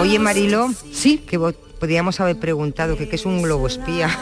Oye, 0.00 0.18
Marilo, 0.18 0.68
Sí, 0.92 1.18
que 1.18 1.38
vo- 1.38 1.54
podríamos 1.78 2.18
haber 2.20 2.36
preguntado 2.38 2.96
que 2.96 3.08
qué 3.08 3.14
es 3.16 3.24
un 3.24 3.42
globo 3.42 3.66
espía. 3.68 4.08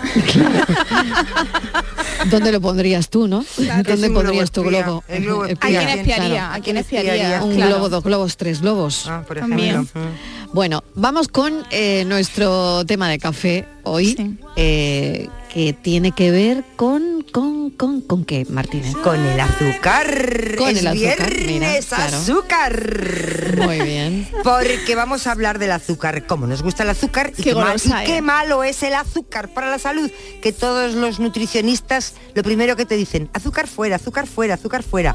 ¿dónde 2.31 2.53
lo 2.53 2.61
pondrías 2.61 3.09
tú, 3.09 3.27
no? 3.29 3.45
¿Qué 3.57 3.63
es 3.63 3.85
¿Dónde 3.85 4.11
pondrías 4.11 4.51
tu 4.51 4.63
globo 4.63 4.77
espía? 4.77 4.85
globo? 4.85 5.05
El 5.09 5.23
globo 5.25 5.43
¿A 5.45 5.47
quién 5.69 5.89
espiaría? 5.89 6.29
Claro. 6.29 6.55
¿A 6.55 6.61
quién 6.61 6.77
espiaría? 6.77 7.43
Un 7.43 7.55
Claro. 7.55 7.71
globo, 7.73 7.89
dos 7.89 8.05
globos, 8.05 8.37
tres 8.37 8.61
globos. 8.61 9.07
Ah, 9.09 9.23
por 9.27 9.39
También. 9.39 9.71
ejemplo. 9.71 10.01
Mm. 10.03 10.53
Bueno, 10.55 10.85
vamos 10.95 11.29
con 11.29 11.65
eh, 11.71 12.05
nuestro 12.07 12.85
tema 12.85 13.09
de 13.09 13.19
café 13.19 13.67
hoy, 13.85 14.15
Sí. 14.17 14.37
eh, 14.57 15.29
que 15.53 15.75
tiene 15.75 16.13
que 16.13 16.31
ver 16.31 16.65
con, 16.77 17.23
con, 17.31 17.69
con, 17.71 18.01
con 18.01 18.25
qué, 18.25 18.47
Martínez. 18.49 18.95
Con 18.97 19.21
el 19.21 19.39
azúcar. 19.39 20.55
Con 20.57 20.71
es 20.71 20.79
el 20.79 20.87
azúcar, 20.87 21.31
mira, 21.31 21.47
viernes, 21.47 21.87
claro. 21.87 22.17
azúcar. 22.17 23.57
Muy 23.59 23.81
bien. 23.83 24.29
Porque 24.43 24.95
vamos 24.95 25.27
a 25.27 25.33
hablar 25.33 25.59
del 25.59 25.73
azúcar, 25.73 26.27
cómo 26.27 26.47
nos 26.47 26.63
gusta 26.63 26.85
el 26.85 26.91
azúcar 26.91 27.33
y 27.37 27.43
Qué 27.43 27.51
qué, 27.51 27.55
mal- 27.55 27.65
golosa, 27.67 28.03
y 28.03 28.07
qué 28.07 28.17
¿eh? 28.17 28.23
malo 28.23 28.65
es 28.65 28.83
el 28.83 28.95
azúcar 28.95 29.49
para 29.53 29.71
la 29.71 29.79
salud. 29.79 30.11
Que 30.41 30.53
todos 30.53 30.95
los 30.95 31.21
nutricionistas 31.21 32.15
lo 32.35 32.43
primero 32.43 32.75
que 32.77 32.87
te 32.87 32.97
dicen, 32.97 33.29
azúcar 33.35 33.67
fuera, 33.69 33.97
azúcar 33.97 34.27
fuera, 34.27 34.55
azúcar 34.55 34.83
fuera. 34.83 35.15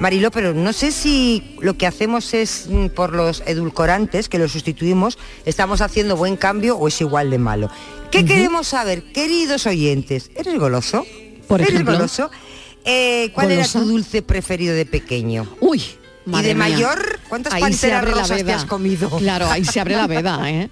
Marilo, 0.00 0.32
pero 0.32 0.52
no 0.52 0.72
sé 0.72 0.90
si 0.90 1.56
lo 1.60 1.78
que 1.78 1.86
hacemos 1.86 2.34
es 2.34 2.66
mm, 2.68 2.88
por 2.88 3.12
los 3.14 3.42
edulcorantes, 3.46 4.28
que 4.28 4.38
los 4.38 4.50
sustituimos, 4.50 5.16
estamos 5.44 5.80
haciendo 5.80 6.16
buen 6.16 6.36
cambio 6.36 6.76
o 6.76 6.88
es 6.88 7.00
igual 7.00 7.30
de 7.30 7.38
malo. 7.38 7.70
¿Qué 8.16 8.24
queremos 8.24 8.68
saber, 8.68 9.02
queridos 9.12 9.66
oyentes? 9.66 10.30
¿Eres 10.34 10.58
goloso? 10.58 11.04
Por 11.48 11.60
¿Eres 11.60 11.74
ejemplo. 11.74 11.94
goloso? 11.94 12.30
Eh, 12.84 13.30
¿Cuál 13.34 13.48
¿Golosa? 13.48 13.78
era 13.78 13.84
tu 13.84 13.90
dulce 13.92 14.22
preferido 14.22 14.74
de 14.74 14.86
pequeño? 14.86 15.46
Uy, 15.60 15.82
¿Y 16.26 16.30
de 16.30 16.54
mía. 16.54 16.54
mayor? 16.54 17.20
¿Cuántas 17.28 17.52
Ahí 17.52 17.60
panteras 17.62 18.04
rosas 18.08 18.44
te 18.44 18.52
has 18.52 18.64
comido? 18.64 19.10
Claro, 19.10 19.48
ahí 19.50 19.64
se 19.64 19.80
abre 19.80 19.96
la 19.96 20.06
veda, 20.06 20.40
¿eh? 20.50 20.70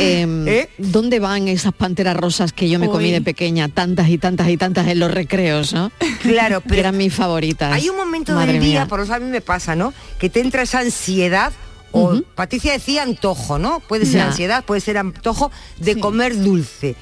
Em, 0.00 0.46
¿Eh? 0.46 0.68
¿Dónde 0.78 1.18
van 1.18 1.48
esas 1.48 1.72
panteras 1.72 2.16
rosas 2.16 2.52
que 2.52 2.68
yo 2.68 2.78
me 2.78 2.88
comí 2.88 3.10
de 3.10 3.20
pequeña? 3.20 3.68
Tantas 3.68 4.08
y 4.08 4.16
tantas 4.18 4.48
y 4.48 4.56
tantas 4.56 4.86
en 4.86 4.98
los 5.00 5.10
recreos, 5.10 5.72
¿no? 5.72 5.90
Claro, 6.22 6.60
pero 6.66 6.80
eran 6.80 6.96
mis 6.96 7.12
favoritas. 7.12 7.72
hay 7.72 7.88
un 7.88 7.96
momento 7.96 8.32
Madre 8.34 8.52
del 8.54 8.62
día, 8.62 8.80
mía. 8.80 8.86
por 8.86 9.00
eso 9.00 9.12
a 9.14 9.18
mí 9.18 9.26
me 9.30 9.40
pasa, 9.40 9.74
¿no? 9.74 9.92
Que 10.20 10.30
te 10.30 10.40
entra 10.40 10.62
esa 10.62 10.78
ansiedad, 10.80 11.52
o. 11.92 12.20
Patricia 12.34 12.72
decía 12.72 13.02
antojo, 13.02 13.58
¿no? 13.58 13.80
Puede 13.80 14.06
ser 14.06 14.20
ansiedad, 14.22 14.64
puede 14.64 14.80
ser 14.80 14.98
antojo 14.98 15.50
de 15.78 15.94
Sí. 15.94 16.00
comer 16.00 16.36
dulce. 16.38 16.94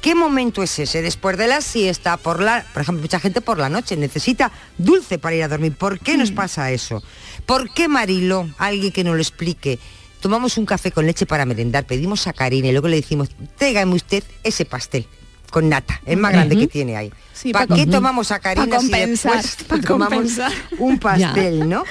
¿Qué 0.00 0.14
momento 0.14 0.62
es 0.62 0.78
ese? 0.78 1.00
Después 1.00 1.38
de 1.38 1.46
la 1.46 1.62
siesta, 1.62 2.18
por 2.18 2.42
la, 2.42 2.66
por 2.74 2.82
ejemplo, 2.82 3.00
mucha 3.00 3.18
gente 3.20 3.40
por 3.40 3.58
la 3.58 3.70
noche 3.70 3.96
necesita 3.96 4.52
dulce 4.76 5.18
para 5.18 5.34
ir 5.34 5.42
a 5.44 5.48
dormir. 5.48 5.72
¿Por 5.74 5.98
qué 5.98 6.16
Mm. 6.16 6.20
nos 6.20 6.30
pasa 6.30 6.70
eso? 6.72 7.02
¿Por 7.46 7.72
qué, 7.72 7.88
Marilo, 7.88 8.48
alguien 8.58 8.92
que 8.92 9.02
nos 9.04 9.14
lo 9.14 9.20
explique? 9.22 9.78
tomamos 10.20 10.56
un 10.56 10.64
café 10.64 10.90
con 10.90 11.04
leche 11.04 11.26
para 11.26 11.44
merendar, 11.44 11.84
pedimos 11.84 12.22
sacarina 12.22 12.68
y 12.68 12.72
luego 12.72 12.88
le 12.88 12.96
decimos, 12.96 13.28
tráigame 13.58 13.94
usted 13.94 14.24
ese 14.42 14.64
pastel 14.64 15.06
con 15.50 15.68
nata, 15.68 16.00
el 16.06 16.16
más 16.16 16.32
grande 16.32 16.56
que 16.56 16.66
tiene 16.66 16.96
ahí. 16.96 17.12
Sí, 17.34 17.52
¿Para 17.52 17.66
pa- 17.66 17.74
qué 17.74 17.86
tomamos 17.86 18.28
sacarina 18.28 18.64
Pa 18.66 18.80
si 18.80 18.88
compensar, 18.90 19.42
después 19.42 19.66
pa 19.82 19.86
tomamos 19.86 20.14
compensar. 20.14 20.52
un 20.78 20.98
pastel, 20.98 21.68
¿no? 21.68 21.84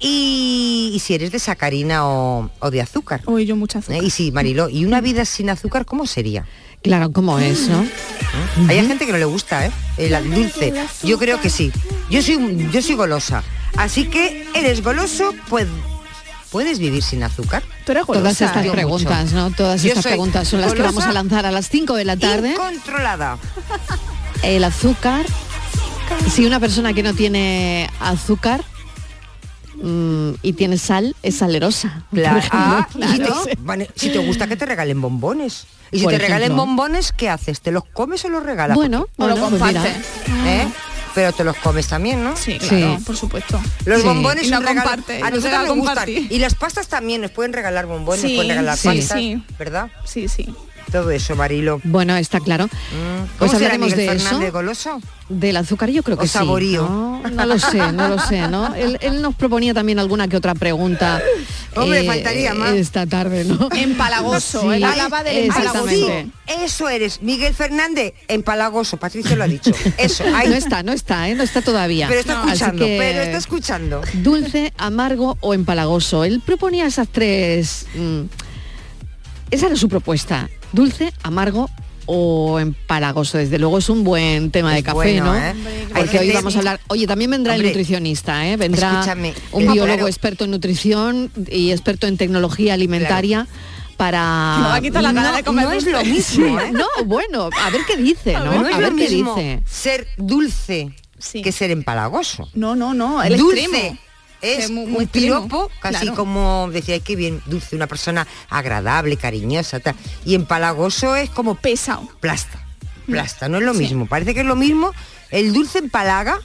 Y, 0.00 0.92
y 0.94 0.98
si 1.00 1.14
eres 1.14 1.30
de 1.30 1.38
sacarina 1.38 2.06
o, 2.06 2.50
o 2.58 2.70
de 2.70 2.80
azúcar. 2.80 3.20
Uy, 3.26 3.44
yo 3.44 3.54
mucha 3.54 3.80
azúcar. 3.80 4.02
Y 4.02 4.10
sí, 4.10 4.32
Marilo, 4.32 4.70
¿y 4.70 4.86
una 4.86 5.02
vida 5.02 5.26
sin 5.26 5.50
azúcar 5.50 5.84
cómo 5.84 6.06
sería? 6.06 6.46
Claro, 6.82 7.12
¿cómo 7.12 7.38
es, 7.38 7.68
no? 7.68 7.86
Hay 8.68 8.86
gente 8.86 9.04
que 9.04 9.12
no 9.12 9.18
le 9.18 9.26
gusta, 9.26 9.66
¿eh? 9.66 9.72
El 9.98 10.30
dulce. 10.34 10.72
Yo 11.02 11.18
creo 11.18 11.38
que 11.38 11.50
sí. 11.50 11.70
Yo 12.10 12.22
soy, 12.22 12.68
yo 12.72 12.80
soy 12.80 12.94
golosa. 12.94 13.44
Así 13.76 14.06
que 14.06 14.46
eres 14.54 14.82
goloso, 14.82 15.34
pues 15.50 15.66
puedes 16.50 16.78
vivir 16.78 17.02
sin 17.02 17.22
azúcar. 17.22 17.62
Tú 17.84 17.92
eres 17.92 18.06
Todas 18.06 18.22
golosa, 18.22 18.46
estas 18.46 18.64
¿eh? 18.64 18.66
Yo 18.68 18.72
preguntas, 18.72 19.24
mucho. 19.26 19.36
¿no? 19.36 19.50
Todas 19.50 19.82
Yo 19.82 19.90
estas 19.90 20.04
preguntas 20.04 20.48
son 20.48 20.62
las 20.62 20.72
que 20.72 20.80
vamos 20.80 21.04
a 21.04 21.12
lanzar 21.12 21.44
a 21.44 21.50
las 21.50 21.68
5 21.68 21.94
de 21.94 22.04
la 22.06 22.16
tarde. 22.16 22.52
Incontrolada. 22.52 23.38
El 24.42 24.64
azúcar. 24.64 25.26
Si 26.32 26.46
una 26.46 26.58
persona 26.58 26.94
que 26.94 27.02
no 27.02 27.14
tiene 27.14 27.88
azúcar 28.00 28.64
mm, 29.80 30.30
y 30.42 30.52
tiene 30.54 30.78
sal, 30.78 31.14
es 31.22 31.36
salerosa. 31.36 32.04
Claro. 32.12 32.40
Ah, 32.52 32.88
si, 32.92 33.18
te, 33.18 33.56
vale, 33.60 33.90
si 33.94 34.10
te 34.10 34.18
gusta 34.18 34.46
que 34.46 34.56
te 34.56 34.66
regalen 34.66 35.00
bombones. 35.00 35.66
Y 35.92 35.98
si 35.98 36.04
Por 36.04 36.12
te 36.12 36.18
regalen 36.18 36.54
bombones, 36.56 37.12
¿qué 37.12 37.28
haces? 37.28 37.60
¿Te 37.60 37.70
los 37.72 37.84
comes 37.84 38.24
o 38.24 38.28
los 38.28 38.42
regalas? 38.44 38.76
Bueno, 38.76 39.08
O 39.16 39.26
lo 39.26 39.36
bueno, 39.36 39.58
pues 39.58 39.62
mira. 39.62 39.82
comparte. 39.82 40.00
¿Eh? 40.46 40.68
Pero 41.12 41.32
te 41.32 41.42
los 41.42 41.56
comes 41.56 41.88
también, 41.88 42.22
¿no? 42.22 42.36
Sí, 42.36 42.56
claro, 42.58 42.96
Sí. 42.98 43.04
por 43.04 43.16
supuesto. 43.16 43.60
Los 43.84 44.00
Sí. 44.02 44.06
bombones 44.06 44.46
Y 44.46 44.50
no 44.50 44.62
comparte, 44.62 45.20
a 45.20 45.30
nosotros 45.30 45.66
nos 45.66 45.76
gustan. 45.76 46.08
Y 46.08 46.38
las 46.38 46.54
pastas 46.54 46.86
también 46.86 47.20
nos 47.22 47.32
pueden 47.32 47.52
regalar 47.52 47.86
bombones, 47.86 48.22
nos 48.22 48.30
Sí, 48.30 48.36
pueden 48.36 48.50
regalar 48.50 48.76
sí. 48.76 48.88
pastas, 48.88 49.18
Sí. 49.18 49.42
¿verdad? 49.58 49.90
Sí, 50.04 50.28
sí. 50.28 50.54
Todo 50.90 51.10
eso, 51.10 51.36
Marilo. 51.36 51.80
Bueno, 51.84 52.16
está 52.16 52.40
claro. 52.40 52.66
Mm. 52.66 52.68
Pues 53.38 53.50
¿Cómo 53.50 53.52
será 53.52 53.74
hablaremos 53.74 53.90
Miguel 53.92 54.06
de 54.08 54.16
eso. 54.16 54.24
Fernández 54.24 54.52
Goloso? 54.52 55.00
Del 55.28 55.56
azúcar 55.56 55.90
yo 55.90 56.02
creo 56.02 56.16
que 56.16 56.24
O 56.24 56.26
sí. 56.26 56.32
saborío. 56.32 56.82
¿no? 56.82 57.22
No 57.30 57.46
lo 57.46 57.58
sé, 57.60 57.92
no 57.92 58.08
lo 58.08 58.18
sé, 58.18 58.48
¿no? 58.48 58.74
Él, 58.74 58.98
él 59.00 59.22
nos 59.22 59.34
proponía 59.36 59.72
también 59.72 60.00
alguna 60.00 60.26
que 60.26 60.36
otra 60.36 60.54
pregunta. 60.56 61.20
eh, 61.20 61.44
Hombre, 61.78 62.04
faltaría 62.04 62.52
más. 62.54 62.72
Esta 62.72 63.06
tarde, 63.06 63.44
¿no? 63.44 63.68
Empalagoso, 63.76 64.62
Sí, 64.62 64.66
él 64.74 64.82
hablaba 64.84 65.22
del 65.22 65.36
exactamente. 65.44 66.20
empalagoso. 66.20 66.64
Eso 66.64 66.88
eres, 66.88 67.22
Miguel 67.22 67.54
Fernández, 67.54 68.14
empalagoso. 68.26 68.96
Patricia 68.96 69.36
lo 69.36 69.44
ha 69.44 69.48
dicho. 69.48 69.70
Eso, 69.98 70.24
ahí. 70.34 70.48
No 70.48 70.54
está, 70.56 70.82
no 70.82 70.90
está, 70.92 71.28
¿eh? 71.28 71.36
No 71.36 71.44
está 71.44 71.62
todavía. 71.62 72.08
Pero 72.08 72.20
está 72.20 72.42
escuchando, 72.42 72.84
que- 72.84 72.96
pero 72.98 73.20
está 73.22 73.38
escuchando. 73.38 74.00
Dulce, 74.14 74.72
amargo 74.76 75.36
o 75.40 75.54
empalagoso. 75.54 76.24
Él 76.24 76.42
proponía 76.44 76.86
esas 76.86 77.06
tres... 77.08 77.86
mm, 77.94 78.22
esa 79.52 79.66
era 79.66 79.76
su 79.76 79.88
propuesta. 79.88 80.48
Dulce, 80.72 81.12
amargo 81.22 81.68
o 82.06 82.58
empalagoso. 82.58 83.38
Desde 83.38 83.58
luego 83.58 83.78
es 83.78 83.88
un 83.88 84.02
buen 84.04 84.50
tema 84.50 84.74
de 84.74 84.82
café, 84.82 84.94
bueno, 84.94 85.26
¿no? 85.26 85.36
¿eh? 85.38 85.54
Porque 85.94 86.18
hoy 86.18 86.30
vamos 86.32 86.54
a 86.56 86.58
hablar... 86.58 86.80
Oye, 86.88 87.06
también 87.06 87.30
vendrá 87.30 87.54
el 87.54 87.62
nutricionista, 87.62 88.46
¿eh? 88.48 88.56
Vendrá 88.56 88.92
escúchame, 88.92 89.34
un 89.52 89.62
el- 89.62 89.68
biólogo 89.72 89.94
claro. 89.94 90.08
experto 90.08 90.44
en 90.44 90.50
nutrición 90.50 91.30
y 91.50 91.70
experto 91.70 92.06
en 92.06 92.16
tecnología 92.16 92.74
alimentaria. 92.74 93.46
Para... 93.96 94.56
Me 94.60 94.64
va 94.68 94.74
a 94.76 94.80
quitar 94.80 95.02
la 95.02 95.12
No, 95.12 95.36
de 95.36 95.42
comer 95.44 95.66
no 95.66 95.72
es 95.72 95.84
lo 95.86 96.02
mismo, 96.04 96.58
¿eh? 96.58 96.72
No, 96.72 96.86
bueno, 97.04 97.50
a 97.62 97.70
ver 97.70 97.82
qué 97.86 97.96
dice, 97.98 98.32
¿no? 98.32 98.46
No 98.46 98.66
es 98.68 98.74
a 98.74 98.78
lo 98.80 98.86
ver 98.86 98.94
qué 98.96 99.08
mismo 99.10 99.34
dice. 99.34 99.62
ser 99.66 100.06
dulce 100.16 100.90
Sí. 101.18 101.42
que 101.42 101.52
ser 101.52 101.70
empalagoso. 101.70 102.48
No, 102.54 102.74
no, 102.74 102.94
no, 102.94 103.22
el 103.22 103.36
dulce 103.36 103.60
extremo. 103.64 103.98
Es 104.42 104.70
muy- 104.70 104.86
un 104.86 105.06
piropo, 105.06 105.70
casi 105.80 106.00
claro. 106.00 106.16
como 106.16 106.68
decía, 106.72 106.94
"Ay, 106.94 107.00
qué 107.00 107.16
bien, 107.16 107.42
dulce, 107.46 107.76
una 107.76 107.86
persona 107.86 108.26
agradable, 108.48 109.16
cariñosa, 109.16 109.80
tal. 109.80 109.94
Y 110.24 110.34
empalagoso 110.34 111.16
es 111.16 111.30
como 111.30 111.54
Pesado. 111.56 112.08
plasta, 112.20 112.64
plasta, 113.06 113.48
no 113.48 113.58
es 113.58 113.64
lo 113.64 113.72
Sí. 113.74 113.80
mismo. 113.80 114.06
Parece 114.06 114.34
que 114.34 114.40
es 114.40 114.46
lo 114.46 114.56
mismo. 114.56 114.92
El 115.30 115.52
dulce 115.52 115.78
empalaga, 115.78 116.38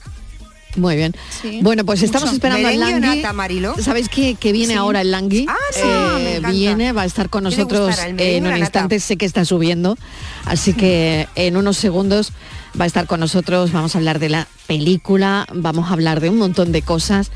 Muy 0.78 0.98
bien. 0.98 1.16
Sí. 1.42 1.62
Bueno, 1.64 1.86
pues 1.86 2.04
estamos 2.04 2.26
Mucho. 2.26 2.36
esperando 2.36 2.68
al 2.68 2.78
Langui. 2.78 3.22
nata? 3.22 3.82
¿Sabéis 3.82 4.10
que, 4.10 4.36
que 4.36 4.52
viene 4.52 4.74
Sí. 4.74 4.78
ahora 4.78 5.00
el 5.00 5.10
Langui? 5.10 5.46
Ah, 5.48 5.56
sí, 5.72 5.80
Eh, 5.86 6.42
viene, 6.50 6.92
va 6.92 7.04
a 7.04 7.06
estar 7.06 7.30
con 7.30 7.46
¿Qué 7.46 7.52
le 7.52 7.56
nosotros 7.56 7.98
en 8.18 8.46
un 8.46 8.58
instante. 8.58 9.00
Sé 9.00 9.16
que 9.16 9.26
está 9.26 9.46
subiendo, 9.46 9.98
así 10.44 10.74
que 10.74 11.30
en 11.36 11.56
unos 11.56 11.78
segundos 11.78 12.34
va 12.78 12.84
a 12.84 12.88
estar 12.88 13.08
con 13.08 13.22
nosotros. 13.22 13.72
Vamos 13.72 13.96
a 13.96 14.00
hablar 14.00 14.20
de 14.20 14.28
la 14.28 14.50
película, 14.68 15.48
vamos 15.54 15.90
a 15.90 15.94
hablar 15.94 16.20
de 16.20 16.28
un 16.28 16.38
montón 16.40 16.74
de 16.74 16.82
cosas. 16.82 17.32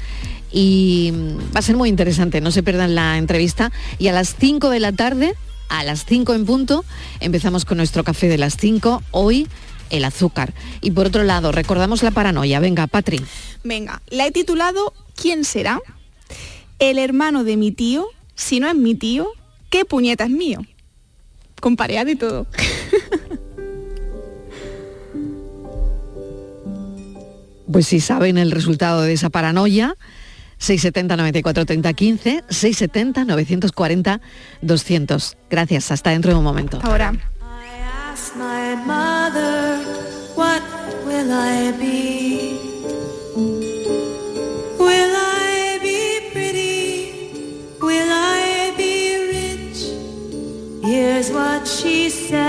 Y 0.52 1.12
va 1.56 1.60
a 1.60 1.62
ser 1.62 1.76
muy 1.78 1.90
interesante, 1.90 2.42
no 2.42 2.52
se 2.52 2.64
pierdan 2.64 2.96
la 2.96 3.18
entrevista. 3.18 3.72
Y 3.98 4.08
a 4.08 4.14
las 4.14 4.36
5 4.36 4.70
de 4.70 4.80
la 4.80 4.92
tarde, 4.92 5.36
a 5.70 5.84
las 5.84 6.06
5 6.06 6.34
en 6.34 6.46
punto, 6.46 6.86
empezamos 7.20 7.66
con 7.66 7.78
nuestro 7.78 8.04
café 8.04 8.28
de 8.28 8.38
las 8.38 8.58
5. 8.58 9.04
Hoy 9.12 9.48
el 9.90 10.06
azúcar. 10.06 10.54
Y 10.82 10.92
por 10.92 11.08
otro 11.08 11.24
lado, 11.24 11.52
recordamos 11.52 12.04
la 12.04 12.12
paranoia. 12.12 12.60
Venga, 12.60 12.88
Patri. 12.88 13.22
Venga, 13.64 14.02
la 14.10 14.28
he 14.28 14.32
titulado 14.32 14.94
¿Quién 15.16 15.44
será? 15.44 15.80
El 16.80 16.98
hermano 16.98 17.44
de 17.44 17.58
mi 17.58 17.72
tío, 17.72 18.08
si 18.36 18.60
no 18.60 18.70
es 18.70 18.76
mi 18.76 18.96
tío, 18.96 19.28
¿qué 19.70 19.86
puñeta 19.86 20.24
es 20.26 20.30
mío? 20.30 20.62
Con 21.60 21.76
pareado 21.76 22.10
y 22.10 22.16
todo. 22.16 22.48
Pues 27.72 27.86
si 27.86 28.00
saben 28.00 28.40
el 28.40 28.50
resultado 28.50 29.04
de 29.04 29.14
esa 29.14 29.30
paranoia, 29.30 29.96
670 30.60 31.16
94 31.18 31.66
30 31.66 31.94
15, 31.94 32.44
670 32.50 33.26
940 33.26 34.22
200. 34.62 35.38
Gracias, 35.50 35.92
hasta 35.92 36.12
dentro 36.12 36.32
de 36.32 36.38
un 36.38 36.44
momento. 36.44 36.80
Ahora. 36.84 37.14
asked 38.20 38.36
my 38.36 38.76
mother, 38.86 39.78
what 40.36 40.62
will 41.06 41.32
I 41.32 41.72
be? 41.80 42.58
Will 44.78 45.14
I 45.16 45.80
be 45.82 46.02
pretty? 46.34 47.78
Will 47.80 48.12
I 48.12 48.74
be 48.76 48.96
rich? 49.36 49.80
Here's 50.84 51.32
what 51.32 51.68
she 51.68 52.10
said 52.10 52.49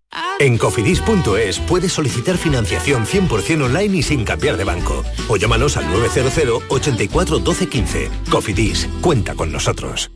En 0.39 0.57
cofidis.es 0.57 1.59
puedes 1.59 1.93
solicitar 1.93 2.37
financiación 2.37 3.05
100% 3.05 3.63
online 3.63 3.97
y 3.97 4.03
sin 4.03 4.25
cambiar 4.25 4.57
de 4.57 4.63
banco. 4.63 5.03
O 5.27 5.37
llámanos 5.37 5.77
al 5.77 5.89
900 5.89 6.63
84 6.69 7.39
12 7.39 7.69
15. 7.69 8.11
Cofidis, 8.29 8.89
cuenta 9.01 9.35
con 9.35 9.51
nosotros. 9.51 10.11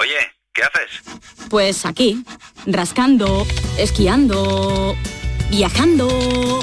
Oye, 0.00 0.18
¿qué 0.52 0.62
haces? 0.62 1.20
Pues 1.50 1.86
aquí, 1.86 2.24
rascando, 2.66 3.46
esquiando, 3.78 4.94
viajando, 5.50 6.62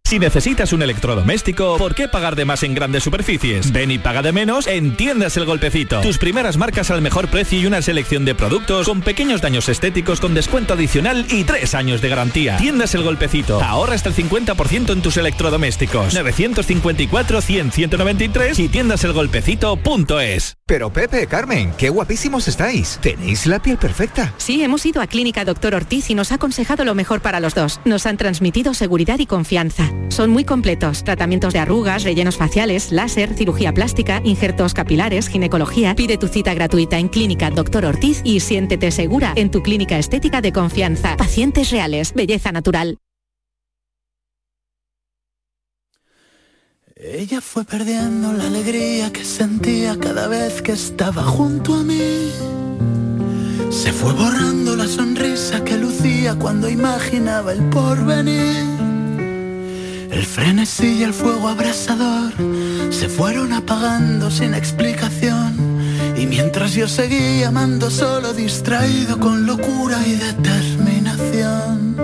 Si 0.11 0.19
necesitas 0.19 0.73
un 0.73 0.81
electrodoméstico, 0.81 1.77
¿por 1.77 1.95
qué 1.95 2.09
pagar 2.09 2.35
de 2.35 2.43
más 2.43 2.63
en 2.63 2.75
grandes 2.75 3.03
superficies? 3.03 3.71
Ven 3.71 3.91
y 3.91 3.97
paga 3.97 4.21
de 4.21 4.33
menos 4.33 4.67
en 4.67 4.97
Tiendas 4.97 5.37
El 5.37 5.45
Golpecito. 5.45 6.01
Tus 6.01 6.17
primeras 6.17 6.57
marcas 6.57 6.91
al 6.91 7.01
mejor 7.01 7.29
precio 7.29 7.57
y 7.57 7.65
una 7.65 7.81
selección 7.81 8.25
de 8.25 8.35
productos 8.35 8.89
con 8.89 9.03
pequeños 9.03 9.41
daños 9.41 9.69
estéticos 9.69 10.19
con 10.19 10.33
descuento 10.33 10.73
adicional 10.73 11.25
y 11.29 11.45
tres 11.45 11.73
años 11.75 12.01
de 12.01 12.09
garantía. 12.09 12.57
Tiendas 12.57 12.93
El 12.93 13.03
Golpecito. 13.03 13.63
Ahorra 13.63 13.93
hasta 13.93 14.09
el 14.09 14.15
50% 14.15 14.91
en 14.91 15.01
tus 15.01 15.15
electrodomésticos. 15.15 16.13
954-100-193 16.13 18.59
y 18.59 18.67
tiendaselgolpecito.es. 18.67 20.57
Pero 20.65 20.91
Pepe, 20.91 21.27
Carmen, 21.27 21.71
qué 21.77 21.87
guapísimos 21.89 22.49
estáis. 22.49 22.99
Tenéis 23.01 23.45
la 23.45 23.61
piel 23.61 23.77
perfecta. 23.77 24.33
Sí, 24.37 24.61
hemos 24.61 24.85
ido 24.85 25.01
a 25.01 25.07
Clínica 25.07 25.45
Doctor 25.45 25.73
Ortiz 25.73 26.09
y 26.09 26.15
nos 26.15 26.33
ha 26.33 26.35
aconsejado 26.35 26.83
lo 26.83 26.95
mejor 26.95 27.21
para 27.21 27.39
los 27.39 27.55
dos. 27.55 27.79
Nos 27.85 28.05
han 28.05 28.17
transmitido 28.17 28.73
seguridad 28.73 29.19
y 29.19 29.25
confianza. 29.25 29.89
Son 30.09 30.29
muy 30.29 30.43
completos. 30.43 31.03
Tratamientos 31.03 31.53
de 31.53 31.59
arrugas, 31.59 32.03
rellenos 32.03 32.37
faciales, 32.37 32.91
láser, 32.91 33.33
cirugía 33.33 33.73
plástica, 33.73 34.21
injertos 34.23 34.73
capilares, 34.73 35.27
ginecología. 35.27 35.95
Pide 35.95 36.17
tu 36.17 36.27
cita 36.27 36.53
gratuita 36.53 36.99
en 36.99 37.07
Clínica 37.07 37.49
Doctor 37.49 37.85
Ortiz 37.85 38.21
y 38.23 38.41
siéntete 38.41 38.91
segura 38.91 39.33
en 39.35 39.51
tu 39.51 39.63
clínica 39.63 39.97
estética 39.97 40.41
de 40.41 40.51
confianza. 40.51 41.15
Pacientes 41.17 41.71
reales, 41.71 42.13
belleza 42.13 42.51
natural. 42.51 42.97
Ella 47.03 47.41
fue 47.41 47.65
perdiendo 47.65 48.31
la 48.33 48.45
alegría 48.45 49.11
que 49.11 49.25
sentía 49.25 49.97
cada 49.97 50.27
vez 50.27 50.61
que 50.61 50.73
estaba 50.73 51.23
junto 51.23 51.73
a 51.73 51.83
mí. 51.83 52.29
Se 53.71 53.91
fue 53.91 54.13
borrando 54.13 54.75
la 54.75 54.87
sonrisa 54.87 55.63
que 55.63 55.77
lucía 55.77 56.35
cuando 56.37 56.69
imaginaba 56.69 57.53
el 57.53 57.63
porvenir. 57.69 58.90
El 60.11 60.25
frenesí 60.25 60.99
y 60.99 61.03
el 61.03 61.13
fuego 61.13 61.47
abrasador 61.47 62.33
se 62.89 63.07
fueron 63.07 63.53
apagando 63.53 64.29
sin 64.29 64.53
explicación. 64.53 65.55
Y 66.17 66.25
mientras 66.25 66.73
yo 66.73 66.87
seguía 66.87 67.47
amando 67.47 67.89
solo 67.89 68.33
distraído 68.33 69.17
con 69.19 69.45
locura 69.45 69.97
y 70.05 70.15
determinación. 70.15 71.95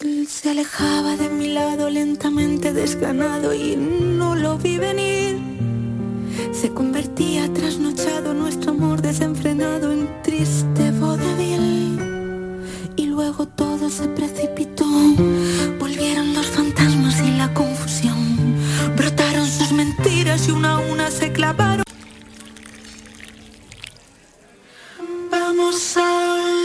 Él 0.00 0.28
se 0.28 0.50
alejaba 0.50 1.16
de 1.16 1.28
mi 1.28 1.48
lado 1.48 1.90
lentamente 1.90 2.72
desganado 2.72 3.52
y 3.52 3.74
no 3.76 4.36
lo 4.36 4.58
vi 4.58 4.78
venir. 4.78 5.40
Se 6.52 6.70
convertía 6.70 7.52
trasnochado 7.52 8.32
nuestro 8.32 8.70
amor 8.70 9.02
desenfrenado 9.02 9.92
en 9.92 10.08
triste 10.22 10.81
todo 13.56 13.90
se 13.90 14.08
precipitó. 14.08 14.86
Volvieron 15.78 16.34
los 16.34 16.46
fantasmas 16.46 17.20
y 17.20 17.30
la 17.32 17.52
confusión. 17.54 18.56
Brotaron 18.96 19.46
sus 19.46 19.72
mentiras 19.72 20.48
y 20.48 20.52
una 20.52 20.76
a 20.76 20.78
una 20.78 21.10
se 21.10 21.32
clavaron. 21.32 21.84
Vamos 25.30 25.96
a 25.96 26.61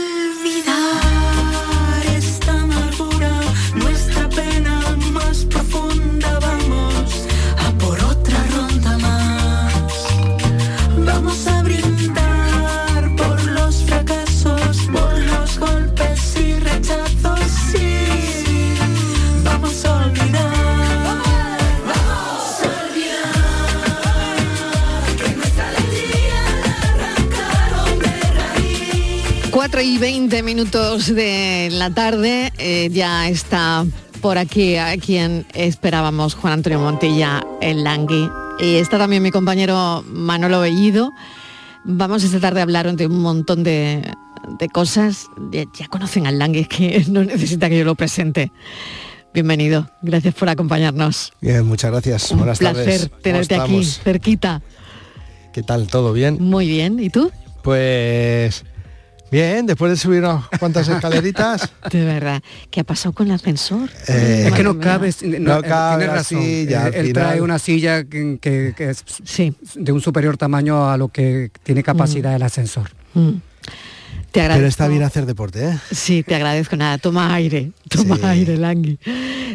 4 29.78 29.92
y 29.92 30.00
20 30.00 30.42
minutos 30.42 31.14
de 31.14 31.70
la 31.72 31.92
tarde, 31.92 32.52
eh, 32.58 32.90
ya 32.92 33.30
está 33.30 33.86
por 34.22 34.40
aquí 34.40 34.76
a 34.76 34.98
quien 34.98 35.46
esperábamos, 35.54 36.34
Juan 36.34 36.54
Antonio 36.54 36.80
Montilla, 36.80 37.46
el 37.62 37.84
Langui. 37.84 38.28
Y 38.60 38.78
está 38.78 38.98
también 38.98 39.22
mi 39.22 39.30
compañero 39.30 40.04
Manolo 40.08 40.62
Bellido. 40.62 41.12
Vamos 41.84 42.24
esta 42.24 42.40
tarde 42.40 42.62
a 42.62 42.64
hablar 42.64 42.92
de 42.96 43.06
un 43.06 43.20
montón 43.20 43.64
de, 43.64 44.02
de 44.58 44.68
cosas. 44.70 45.28
Ya, 45.52 45.66
ya 45.78 45.88
conocen 45.90 46.26
al 46.26 46.40
Langui, 46.40 46.62
es 46.62 46.70
que 46.70 47.06
no 47.10 47.24
necesita 47.24 47.70
que 47.70 47.78
yo 47.78 47.86
lo 47.86 47.94
presente. 47.94 48.52
Bienvenido, 49.32 49.92
gracias 50.02 50.34
por 50.34 50.50
acompañarnos. 50.50 51.34
Bien, 51.40 51.64
muchas 51.68 51.92
gracias. 51.92 52.32
Un 52.32 52.40
Buenas 52.40 52.58
placer 52.58 52.84
tardes. 52.84 53.10
¿Cómo 53.10 53.22
tenerte 53.22 53.56
aquí, 53.58 53.86
cerquita. 53.86 54.64
¿Qué 55.54 55.62
tal? 55.62 55.86
¿Todo 55.86 56.14
bien? 56.14 56.40
Muy 56.42 56.68
bien, 56.68 57.00
¿y 57.00 57.12
tú? 57.12 57.32
Pues 57.62 58.66
bien, 59.32 59.66
después 59.66 59.92
de 59.92 59.98
subir 59.98 60.20
unas 60.24 60.46
cuantas 60.60 60.88
escaleritas. 60.88 61.70
De 61.92 62.04
verdad, 62.06 62.42
¿qué 62.72 62.82
ha 62.82 62.84
pasado 62.84 63.14
con 63.14 63.28
el 63.28 63.34
ascensor? 63.34 63.90
Eh, 64.08 64.46
Es 64.48 64.54
que 64.54 64.64
no 64.64 64.80
cabe, 64.80 65.12
no, 65.24 65.56
No 65.56 65.62
cabe 65.62 65.98
tiene 66.04 66.08
la 66.14 66.20
razón. 66.20 66.42
silla, 66.44 66.88
él 66.88 67.14
trae 67.14 67.42
una 67.42 67.60
silla 67.60 68.04
que, 68.04 68.38
que- 68.42 68.74
que 68.76 68.90
es 68.92 69.04
de 69.76 69.92
un 69.92 70.02
superior 70.02 70.38
tamaño 70.38 70.90
a 70.90 70.98
lo 70.98 71.10
que 71.10 71.52
tiene 71.64 71.84
capacidad 71.84 72.36
el 72.36 72.44
ascensor. 72.44 72.90
Mm. 73.14 73.32
Te 74.32 74.42
agradezco. 74.42 74.60
Pero 74.60 74.68
está 74.68 74.88
bien 74.90 75.04
hacer 75.04 75.26
deporte, 75.26 75.70
¿eh? 75.70 75.78
Sí, 75.92 76.22
te 76.22 76.36
agradezco 76.36 76.76
nada. 76.76 76.98
Toma 76.98 77.34
aire, 77.34 77.72
toma 77.90 78.18
aire, 78.30 78.58
Langui. 78.58 79.00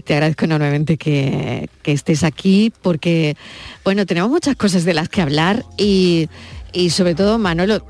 Te 0.04 0.14
agradezco 0.14 0.46
enormemente 0.46 0.96
que, 0.96 1.68
que 1.82 1.92
estés 1.92 2.24
aquí 2.24 2.72
porque, 2.82 3.36
bueno, 3.84 4.06
tenemos 4.06 4.30
muchas 4.30 4.56
cosas 4.56 4.84
de 4.84 4.94
las 4.94 5.08
que 5.10 5.20
hablar 5.20 5.64
y, 5.76 6.28
y 6.72 6.90
sobre 6.90 7.14
todo, 7.14 7.38
Manolo, 7.38 7.84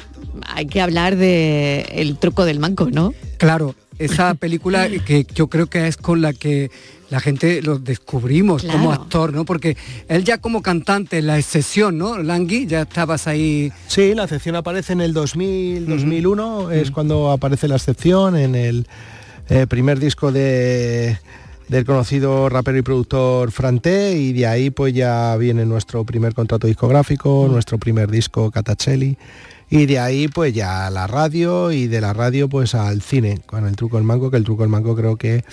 hay 0.47 0.66
que 0.66 0.81
hablar 0.81 1.16
de 1.16 1.87
el 1.92 2.18
truco 2.18 2.45
del 2.45 2.59
manco, 2.59 2.88
¿no? 2.90 3.14
Claro, 3.38 3.75
esa 3.99 4.35
película 4.40 4.88
que 5.05 5.27
yo 5.35 5.49
creo 5.49 5.66
que 5.66 5.87
es 5.87 5.97
con 5.97 6.23
la 6.23 6.33
que 6.33 6.71
la 7.11 7.21
gente 7.21 7.61
lo 7.61 7.79
descubrimos 7.79 8.62
como 8.62 8.90
actor, 8.90 9.35
¿no? 9.35 9.45
Porque 9.45 9.77
él 10.09 10.25
ya 10.25 10.38
como 10.38 10.62
cantante, 10.62 11.21
la 11.21 11.38
excepción, 11.38 11.99
¿no? 11.99 12.16
Langui, 12.16 12.66
ya 12.66 12.83
estabas 12.83 13.27
ahí. 13.27 13.71
Sí, 13.87 14.14
la 14.14 14.25
excepción 14.25 14.57
aparece 14.57 14.95
en 14.95 15.03
el 15.03 15.12
2000, 15.12 15.87
2001, 15.87 16.71
es 16.71 16.90
cuando 16.90 17.31
aparece 17.31 17.68
la 17.68 17.77
excepción 17.77 18.35
en 18.35 18.55
el 18.55 18.87
eh, 19.51 19.66
primer 19.66 20.01
disco 20.01 20.33
de 20.33 21.18
del 21.73 21.87
conocido 21.87 22.51
rapero 22.51 22.77
y 22.77 22.83
productor 22.83 23.51
Franté 23.51 24.13
y 24.19 24.35
de 24.35 24.47
ahí 24.47 24.69
pues 24.71 24.93
ya 24.93 25.35
viene 25.39 25.65
nuestro 25.65 26.05
primer 26.05 26.35
contrato 26.35 26.67
discográfico, 26.67 27.49
nuestro 27.51 27.79
primer 27.79 28.11
disco 28.11 28.51
Catachelli 28.51 29.17
y 29.71 29.87
de 29.87 29.99
ahí 29.99 30.29
pues 30.29 30.53
ya 30.53 30.87
a 30.87 30.91
la 30.91 31.07
radio 31.07 31.73
y 31.73 31.87
de 31.87 32.03
la 32.03 32.13
radio 32.13 32.47
pues 32.51 32.75
al 32.75 33.01
cine 33.01 33.41
con 33.47 33.67
el 33.67 33.75
truco 33.75 33.97
del 33.97 34.05
mango 34.05 34.31
que 34.31 34.37
el 34.37 34.45
truco 34.45 34.65
del 34.65 34.69
mango 34.69 34.95
creo 34.95 35.17
que 35.17 35.45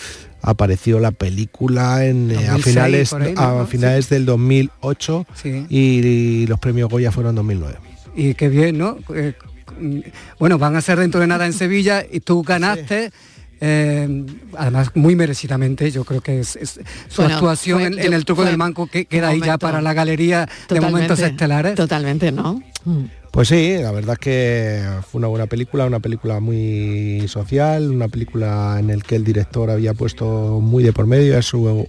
apareció 0.42 1.00
la 1.00 1.12
película 1.12 2.06
en, 2.06 2.32
eh, 2.32 2.50
a 2.50 2.52
2006 2.52 2.64
finales 2.66 3.10
por 3.12 3.22
ahí, 3.22 3.34
¿no? 3.34 3.42
a 3.42 3.66
finales 3.66 4.10
del 4.10 4.26
2008 4.26 5.26
Sí. 5.36 5.66
y, 5.70 6.48
los 6.48 6.60
premios 6.60 6.90
Goya 6.90 7.14
fueron 7.14 7.30
en 7.30 7.36
2009. 7.38 7.78
Y 8.18 8.34
qué 8.34 8.50
bien, 8.50 8.78
¿no? 8.78 8.98
Eh, 9.16 9.36
mm, 9.80 10.00
bueno, 10.38 10.58
van 10.58 10.76
a 10.76 10.82
ser 10.82 11.00
dentro 11.00 11.22
de 11.22 11.28
nada 11.28 11.46
en 11.46 11.54
Sevilla 11.54 12.04
y 12.12 12.20
tú 12.20 12.44
ganaste. 12.44 13.12
Eh, 13.62 14.26
además 14.58 14.92
muy 14.96 15.16
merecidamente 15.16 15.92
yo 15.92 16.04
creo 16.06 16.22
que 16.22 16.40
es, 16.40 16.56
es- 16.56 16.80
su 17.10 17.22
Bueno, 17.22 17.36
actuación 17.36 17.80
fue- 17.80 17.88
en, 17.88 17.94
yo- 17.94 18.00
en 18.04 18.14
el 18.14 18.26
truco 18.26 18.46
del 18.46 18.58
manco 18.58 18.88
que 18.88 19.06
queda 19.06 19.30
ahí 19.30 19.42
ya 19.42 19.58
para 19.58 19.82
la 19.82 19.94
galería 19.94 20.48
de 20.70 20.82
momentos 20.82 21.20
estelares 21.20 21.76
Totalmente, 21.76 22.32
¿no? 22.32 22.62
Mm. 22.86 23.06
Pues 23.32 23.48
sí, 23.50 23.76
la 23.80 23.92
verdad 23.92 24.14
es 24.14 24.20
que 24.20 24.84
fue 25.12 25.20
una 25.20 25.28
buena 25.28 25.46
película, 25.46 25.86
una 25.86 26.00
película 26.00 26.40
muy 26.40 27.26
social, 27.28 27.92
una 27.92 28.08
película 28.08 28.78
en 28.80 28.90
el 28.90 29.04
que 29.04 29.16
el 29.18 29.24
director 29.24 29.70
había 29.70 29.94
puesto 29.94 30.60
muy 30.62 30.82
de 30.84 30.94
por 30.94 31.06
medio, 31.06 31.38
es 31.38 31.46
su 31.46 31.88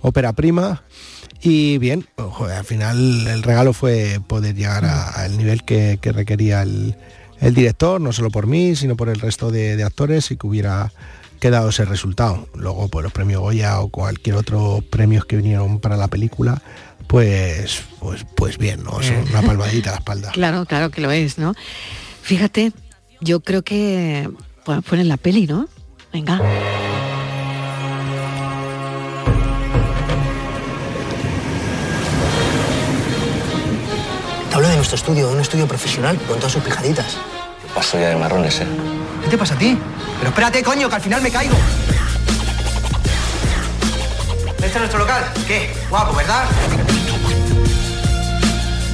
ópera 0.00 0.32
prima. 0.32 0.82
Y 1.42 1.76
bien, 1.78 2.06
joder, 2.16 2.56
al 2.56 2.64
final 2.64 3.26
el 3.26 3.42
regalo 3.42 3.72
fue 3.74 4.18
poder 4.26 4.54
llegar 4.54 4.84
al 4.86 5.36
nivel 5.36 5.62
que, 5.64 5.98
que 6.00 6.10
requería 6.12 6.62
el, 6.62 6.94
el 7.42 7.54
director, 7.54 8.00
no 8.00 8.12
solo 8.12 8.30
por 8.30 8.46
mí, 8.46 8.74
sino 8.76 8.96
por 8.96 9.10
el 9.10 9.20
resto 9.20 9.50
de, 9.50 9.76
de 9.76 9.84
actores 9.84 10.30
y 10.30 10.36
que 10.36 10.46
hubiera 10.46 10.90
quedado 11.42 11.70
ese 11.70 11.84
resultado. 11.84 12.48
Luego, 12.54 12.86
pues 12.86 13.02
los 13.02 13.12
premios 13.12 13.40
Goya 13.40 13.80
o 13.80 13.88
cualquier 13.88 14.36
otro 14.36 14.82
premios 14.88 15.24
que 15.24 15.36
vinieron 15.36 15.80
para 15.80 15.96
la 15.96 16.06
película, 16.06 16.62
pues, 17.08 17.82
pues, 17.98 18.24
pues 18.36 18.58
bien, 18.58 18.84
¿no? 18.84 19.02
Son 19.02 19.16
una 19.28 19.42
palmadita 19.42 19.90
a 19.90 19.94
la 19.94 19.98
espalda. 19.98 20.30
Claro, 20.32 20.64
claro 20.66 20.90
que 20.90 21.00
lo 21.00 21.10
es, 21.10 21.38
¿no? 21.38 21.54
Fíjate, 22.22 22.72
yo 23.20 23.40
creo 23.40 23.62
que 23.62 24.30
poner 24.88 25.06
la 25.06 25.16
peli, 25.16 25.48
¿no? 25.48 25.68
Venga. 26.12 26.40
Nuestro 34.92 35.12
estudio, 35.12 35.30
un 35.30 35.40
estudio 35.40 35.66
profesional, 35.66 36.18
con 36.28 36.36
todas 36.36 36.52
sus 36.52 36.62
pijaditas. 36.62 37.16
Paso 37.74 37.98
ya 37.98 38.10
de 38.10 38.16
marrones, 38.16 38.60
¿eh? 38.60 38.66
¿Qué 39.24 39.30
te 39.30 39.38
pasa 39.38 39.54
a 39.54 39.58
ti? 39.58 39.78
Pero 40.18 40.28
espérate, 40.28 40.62
coño, 40.62 40.86
que 40.90 40.94
al 40.94 41.00
final 41.00 41.22
me 41.22 41.30
caigo. 41.30 41.56
¿Este 44.56 44.66
es 44.66 44.76
nuestro 44.76 44.98
local? 44.98 45.24
¿Qué? 45.46 45.72
Guapo, 45.88 46.14
¿verdad? 46.14 46.44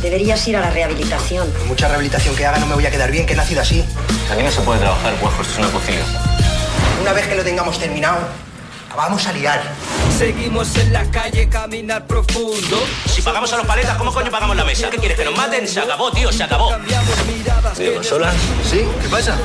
Deberías 0.01 0.47
ir 0.47 0.57
a 0.57 0.61
la 0.61 0.71
rehabilitación. 0.71 1.51
Por 1.51 1.67
mucha 1.67 1.89
rehabilitación 1.89 2.37
que 2.37 2.47
haga 2.47 2.59
no 2.59 2.67
me 2.67 2.75
voy 2.75 2.87
a 2.87 2.93
quedar 2.93 3.11
bien, 3.11 3.27
que 3.27 3.33
he 3.33 3.37
nacido 3.37 3.63
así. 3.63 3.85
Aquí 4.33 4.43
no 4.45 4.53
se 4.53 4.61
puede 4.61 4.79
trabajar, 4.79 5.17
guajo, 5.21 5.43
esto 5.43 5.55
es 5.55 5.59
una 5.59 5.71
cocina. 5.73 6.05
Una 7.03 7.13
vez 7.13 7.27
que 7.27 7.35
lo 7.35 7.43
tengamos 7.43 7.77
terminado, 7.77 8.19
vamos 8.99 9.29
a 9.29 9.33
liar. 9.33 9.63
Seguimos 10.19 10.77
en 10.77 10.93
la 10.93 11.09
calle, 11.13 11.49
caminar 11.49 12.05
profundo. 12.05 12.83
Si 13.07 13.23
pagamos 13.23 13.53
a 13.53 13.59
los 13.59 13.67
paletas, 13.67 13.97
¿cómo 13.97 14.13
coño 14.13 14.29
pagamos 14.29 14.57
la 14.57 14.65
mesa? 14.65 14.91
¿Qué 14.91 14.99
quieres? 14.99 15.17
¿Que 15.17 15.25
nos 15.25 15.37
maten? 15.37 15.69
Se 15.69 15.79
acabó, 15.79 16.11
tío, 16.11 16.33
se 16.33 16.43
acabó. 16.43 16.75
Diego, 17.77 18.03
¿solas? 18.03 18.35
¿Sí? 18.69 18.85
¿Qué 19.01 19.09
pasa? 19.09 19.39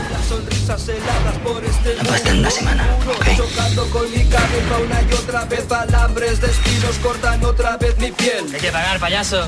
La 1.97 2.03
pasta 2.03 2.29
en 2.31 2.39
una 2.39 2.49
semana, 2.49 2.83
ok. 3.07 3.37
Tocando 3.37 3.89
con 3.91 4.11
mi 4.11 4.25
cabeza 4.25 4.77
una 4.83 5.01
y 5.03 5.13
otra 5.13 5.45
vez 5.45 5.71
alambres 5.71 6.41
de 6.41 6.47
espinos 6.47 6.97
cortan 7.03 7.45
otra 7.45 7.77
vez 7.77 7.95
mi 7.99 8.11
piel. 8.11 8.45
Hay 8.51 8.59
que 8.59 8.71
pagar, 8.71 8.99
payaso. 8.99 9.47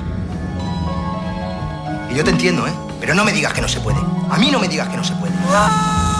Y 2.11 2.15
yo 2.15 2.23
te 2.23 2.29
entiendo, 2.29 2.67
¿eh? 2.67 2.73
Pero 2.99 3.15
no 3.15 3.25
me 3.25 3.31
digas 3.31 3.53
que 3.53 3.61
no 3.61 3.67
se 3.67 3.79
puede. 3.79 3.97
A 4.29 4.37
mí 4.37 4.51
no 4.51 4.59
me 4.59 4.67
digas 4.67 4.87
que 4.87 4.97
no 4.97 5.03
se 5.03 5.13
puede. 5.13 5.33
Puesta 5.33 6.14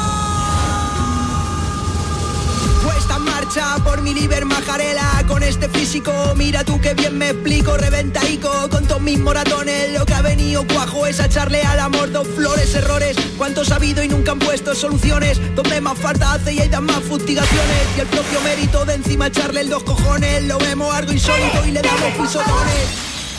por 3.84 4.01
mi 4.01 4.13
liber 4.13 4.45
majarela. 4.45 5.23
Con 5.27 5.43
este 5.43 5.69
físico, 5.69 6.12
mira 6.36 6.63
tú 6.63 6.79
que 6.81 6.93
bien 6.93 7.17
me 7.17 7.29
explico. 7.29 7.77
Reventaico 7.77 8.69
con 8.69 8.86
todos 8.88 9.01
mis 9.01 9.19
moratones. 9.19 9.91
Lo 9.93 10.05
que 10.05 10.13
ha 10.13 10.21
venido 10.21 10.65
cuajo 10.67 11.05
es 11.05 11.19
echarle 11.19 11.62
al 11.62 11.79
amor 11.79 12.12
Dos 12.12 12.27
flores, 12.27 12.73
errores, 12.75 13.15
cuántos 13.38 13.71
ha 13.71 13.75
habido 13.75 14.03
y 14.03 14.08
nunca 14.08 14.31
han 14.31 14.39
puesto 14.39 14.75
soluciones 14.75 15.39
Donde 15.55 15.81
más 15.81 15.97
falta 15.97 16.34
hace 16.34 16.53
y 16.53 16.60
hay 16.60 16.69
dan 16.69 16.86
más 16.86 17.01
fustigaciones. 17.03 17.88
Y 17.97 18.01
el 18.01 18.08
propio 18.08 18.41
mérito 18.41 18.86
de 18.86 18.95
encima 18.95 19.27
echarle 19.27 19.62
el 19.62 19.69
dos 19.69 19.84
cojones. 19.84 20.43
Lo 20.43 20.58
vemos 20.58 20.93
algo 20.93 21.12
insólito 21.12 21.65
y 21.65 21.71
le 21.71 21.81
damos 21.81 22.12
pisotones. 22.13 22.88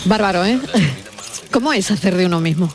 Bárbaro, 0.04 0.44
¿eh? 0.44 0.60
¿Cómo 1.50 1.72
es 1.72 1.90
hacer 1.90 2.16
de 2.16 2.26
uno 2.26 2.40
mismo? 2.40 2.72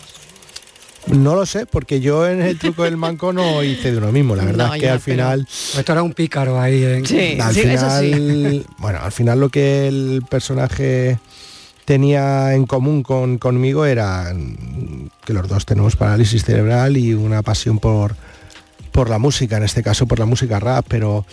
No 1.07 1.35
lo 1.35 1.45
sé, 1.45 1.65
porque 1.65 1.99
yo 1.99 2.27
en 2.27 2.41
el 2.41 2.59
truco 2.59 2.83
del 2.83 2.95
manco 2.95 3.33
no 3.33 3.63
hice 3.63 3.91
de 3.91 3.97
uno 3.97 4.11
mismo. 4.11 4.35
La 4.35 4.45
verdad 4.45 4.67
No, 4.67 4.73
es 4.75 4.79
que 4.79 4.85
ya, 4.85 4.93
al 4.93 4.99
final. 4.99 5.47
Esto 5.77 5.91
era 5.91 6.03
un 6.03 6.13
pícaro 6.13 6.59
ahí. 6.59 6.83
¿eh? 6.83 7.37
al 7.41 7.53
final, 7.53 8.65
bueno, 8.77 8.99
al 9.01 9.11
final 9.11 9.39
lo 9.39 9.49
que 9.49 9.87
el 9.87 10.23
personaje 10.29 11.19
tenía 11.85 12.53
en 12.53 12.65
común 12.65 13.03
con, 13.03 13.37
conmigo 13.37 13.85
era 13.85 14.33
que 15.25 15.33
los 15.33 15.47
dos 15.47 15.65
tenemos 15.65 15.95
parálisis 15.95 16.45
cerebral 16.45 16.95
y 16.97 17.13
una 17.13 17.41
pasión 17.41 17.79
por, 17.79 18.15
por 18.91 19.09
la 19.09 19.17
música, 19.17 19.57
en 19.57 19.63
este 19.63 19.83
caso 19.83 20.05
por 20.05 20.19
la 20.19 20.25
música 20.25 20.59
rap, 20.59 20.85
pero 20.87 21.25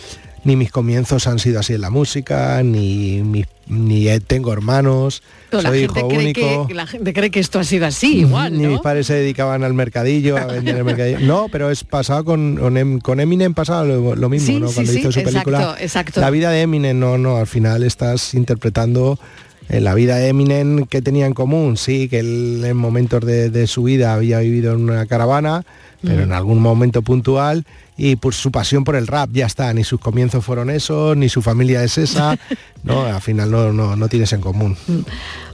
ni 0.43 0.55
mis 0.55 0.71
comienzos 0.71 1.27
han 1.27 1.39
sido 1.39 1.59
así 1.59 1.73
en 1.73 1.81
la 1.81 1.89
música, 1.89 2.61
ni, 2.63 3.21
mis- 3.23 3.45
ni 3.67 4.07
tengo 4.21 4.51
hermanos, 4.53 5.21
Pero 5.49 5.63
soy 5.63 5.79
hijo 5.83 6.07
único. 6.07 6.67
que, 6.67 6.73
la 6.73 6.87
gente 6.87 7.13
cree 7.13 7.29
que 7.29 7.39
esto 7.39 7.59
ha 7.59 7.63
sido 7.63 7.85
así, 7.85 8.19
igual, 8.19 8.57
Ni 8.57 8.65
mis 8.67 8.79
padres 8.79 9.07
se 9.07 9.13
dedicaban 9.15 9.63
al 9.63 9.73
mercadillo, 9.73 10.37
a 10.37 10.45
vender 10.45 10.77
el 10.77 10.83
mercadillo. 10.83 11.19
No, 11.19 11.47
pero 11.51 11.69
es 11.69 11.83
pasado 11.83 12.25
con, 12.25 12.55
con, 12.57 12.77
Em- 12.77 12.99
Eminem 13.19 13.53
pasaba 13.53 13.83
lo, 13.83 14.15
lo 14.15 14.29
mismo, 14.29 14.47
Sí, 14.47 14.59
¿no? 14.59 14.71
Cuando 14.71 14.91
sí, 14.91 14.99
hizo 14.99 15.11
su 15.11 15.19
exacto, 15.19 15.43
película. 15.43 15.75
exacto. 15.79 16.19
La 16.21 16.29
vida 16.29 16.51
de 16.51 16.61
Eminem, 16.61 16.97
no, 16.99 17.17
no, 17.17 17.37
al 17.37 17.47
final 17.47 17.83
estás 17.83 18.33
interpretando 18.33 19.19
eh, 19.67 19.81
la 19.81 19.93
vida 19.93 20.15
de 20.15 20.29
Eminem 20.29 20.85
que 20.87 21.01
tenía 21.01 21.25
en 21.27 21.33
común. 21.33 21.77
Sí, 21.77 22.07
que 22.09 22.19
él 22.19 22.63
en 22.65 22.75
momentos 22.77 23.23
de, 23.25 23.49
de 23.51 23.67
su 23.67 23.83
vida 23.83 24.13
había 24.15 24.39
vivido 24.39 24.73
en 24.73 24.81
una 24.89 25.05
caravana, 25.05 25.63
pero 26.01 26.15
Mm. 26.21 26.23
en 26.23 26.31
algún 26.31 26.59
momento 26.59 27.01
puntual 27.01 27.65
y 27.99 28.15
por 28.15 28.33
su 28.33 28.49
pasión 28.49 28.85
por 28.85 28.95
el 28.95 29.07
rap, 29.07 29.29
ya 29.33 29.45
está, 29.45 29.73
ni 29.73 29.83
sus 29.83 29.99
comienzos 29.99 30.45
fueron 30.45 30.69
esos, 30.69 31.17
ni 31.17 31.27
su 31.27 31.41
familia 31.41 31.83
es 31.83 31.97
esa, 31.97 32.39
no, 32.83 33.01
al 33.01 33.21
final 33.21 33.51
no, 33.51 33.73
no, 33.73 33.97
no 33.97 34.07
tienes 34.07 34.31
en 34.31 34.39
común. 34.39 34.77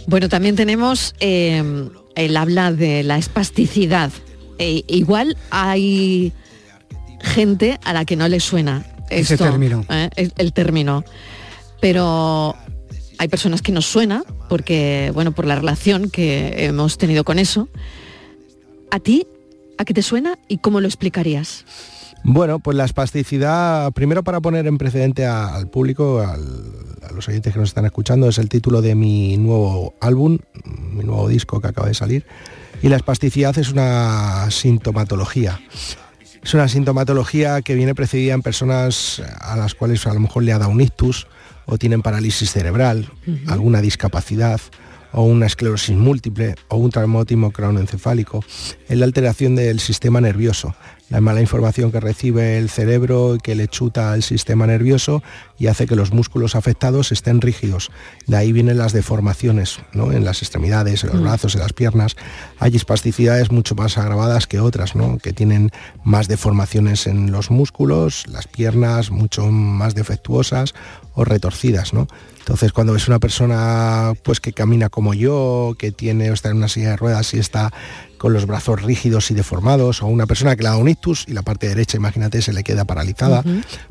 Bueno, 0.06 0.30
también 0.30 0.56
tenemos 0.56 1.16
eh, 1.20 1.90
el 2.16 2.38
habla 2.38 2.72
de 2.72 3.02
la 3.02 3.18
espasticidad. 3.18 4.12
Eh, 4.60 4.84
igual 4.88 5.36
hay 5.50 6.34
gente 7.20 7.80
a 7.84 7.94
la 7.94 8.06
que 8.06 8.16
no 8.16 8.28
le 8.28 8.40
suena 8.40 8.86
Ese 9.10 9.38
término. 9.38 9.84
¿eh? 9.90 10.12
el, 10.16 10.32
el 10.38 10.54
término. 10.54 11.04
Pero 11.82 12.56
hay 13.18 13.28
personas 13.28 13.64
que 13.64 13.72
nos 13.72 13.88
suena 13.88 14.24
porque, 14.50 15.12
bueno, 15.16 15.32
por 15.32 15.48
la 15.48 15.56
relación 15.56 16.12
que 16.12 16.66
hemos 16.66 17.00
tenido 17.00 17.24
con 17.24 17.40
eso. 17.40 17.70
¿A 18.92 19.00
ti? 19.00 19.26
¿A 19.80 19.84
qué 19.84 19.96
te 19.96 20.04
suena 20.04 20.38
y 20.48 20.60
cómo 20.60 20.80
lo 20.80 20.88
explicarías? 20.88 21.66
Bueno, 22.28 22.60
pues 22.60 22.76
la 22.76 22.86
espasticidad, 22.86 23.92
primero 23.94 24.24
para 24.24 24.42
poner 24.42 24.66
en 24.66 24.78
precedente 24.80 25.26
a- 25.26 25.54
al 25.56 25.68
público, 25.70 26.22
al- 26.22 26.74
a 27.08 27.14
los 27.14 27.28
oyentes 27.28 27.54
que 27.54 27.60
nos 27.60 27.70
están 27.70 27.86
escuchando, 27.86 28.28
es 28.28 28.40
el 28.40 28.50
título 28.50 28.82
de 28.82 28.96
mi 28.96 29.38
nuevo 29.38 29.94
álbum, 30.02 30.40
mi 30.92 31.04
nuevo 31.04 31.28
disco 31.28 31.62
que 31.62 31.68
acaba 31.68 31.88
de 31.88 31.94
salir. 31.94 32.26
Y 32.82 32.90
la 32.90 32.96
espasticidad 32.96 33.56
es 33.60 33.72
una 33.72 34.50
sintomatología. 34.50 35.60
Es 36.44 36.54
una 36.54 36.68
sintomatología 36.68 37.62
que 37.62 37.76
viene 37.76 37.94
precedida 37.96 38.34
en 38.34 38.42
personas 38.42 39.22
a 39.40 39.56
las 39.56 39.76
cuales 39.76 40.06
a 40.08 40.14
lo 40.14 40.20
mejor 40.20 40.44
le 40.44 40.52
ha 40.52 40.58
dado 40.60 40.72
un 40.72 40.82
ictus 40.82 41.28
o 41.68 41.78
tienen 41.78 42.02
parálisis 42.02 42.52
cerebral, 42.52 43.08
alguna 43.48 43.82
discapacidad 43.82 44.60
o 45.16 45.24
una 45.24 45.46
esclerosis 45.46 45.96
múltiple 45.96 46.56
o 46.68 46.76
un 46.76 46.92
traumatismo 46.92 47.52
cronoencefálico, 47.52 48.44
es 48.90 48.98
la 48.98 49.06
alteración 49.06 49.56
del 49.56 49.80
sistema 49.80 50.20
nervioso, 50.20 50.76
la 51.10 51.22
mala 51.22 51.40
información 51.40 51.92
que 51.92 52.00
recibe 52.02 52.58
el 52.58 52.70
cerebro 52.70 53.36
y 53.36 53.38
que 53.38 53.56
le 53.56 53.68
chuta 53.68 54.12
al 54.12 54.24
sistema 54.24 54.68
nervioso 54.68 55.24
y 55.58 55.68
hace 55.68 55.86
que 55.86 55.96
los 55.96 56.12
músculos 56.12 56.56
afectados 56.56 57.12
estén 57.12 57.40
rígidos. 57.42 57.92
De 58.28 58.36
ahí 58.36 58.52
vienen 58.52 58.78
las 58.78 58.92
deformaciones 58.92 59.80
¿no? 59.94 60.12
en 60.12 60.26
las 60.26 60.42
extremidades, 60.42 61.04
en 61.04 61.12
los 61.12 61.22
Mm. 61.22 61.24
brazos, 61.24 61.56
en 61.56 61.62
las 61.62 61.74
piernas. 61.74 62.16
Hay 62.60 62.76
espasticidades 62.76 63.52
mucho 63.52 63.76
más 63.76 63.98
agravadas 63.98 64.48
que 64.48 64.60
otras, 64.60 64.96
¿no? 64.96 65.18
que 65.20 65.32
tienen 65.32 65.72
más 66.04 66.28
deformaciones 66.28 67.08
en 67.08 67.32
los 67.32 67.52
músculos, 67.52 68.26
las 68.28 68.48
piernas 68.48 69.12
mucho 69.12 69.46
más 69.46 69.96
defectuosas 69.96 70.74
o 71.14 71.24
retorcidas. 71.24 71.94
¿no? 71.94 72.08
Entonces 72.46 72.74
cuando 72.74 72.94
ves 72.94 73.08
una 73.08 73.18
persona 73.18 74.14
pues 74.22 74.40
que 74.40 74.54
camina 74.54 74.90
como 74.90 75.16
yo, 75.16 75.74
que 75.80 75.92
tiene 75.92 76.30
o 76.30 76.34
está 76.36 76.52
en 76.52 76.58
una 76.58 76.68
silla 76.68 76.92
de 76.92 76.98
ruedas 76.98 77.34
y 77.34 77.40
está 77.40 77.74
con 78.20 78.34
los 78.34 78.46
brazos 78.46 78.84
rígidos 78.84 79.32
y 79.32 79.34
deformados, 79.34 80.04
o 80.04 80.06
una 80.06 80.28
persona 80.28 80.56
que 80.56 80.62
le 80.62 80.70
da 80.70 80.78
un 80.78 80.88
ictus 80.88 81.26
y 81.28 81.34
la 81.34 81.42
parte 81.42 81.68
derecha, 81.68 81.98
imagínate, 81.98 82.44
se 82.44 82.54
le 82.54 82.64
queda 82.64 82.86
paralizada, 82.86 83.44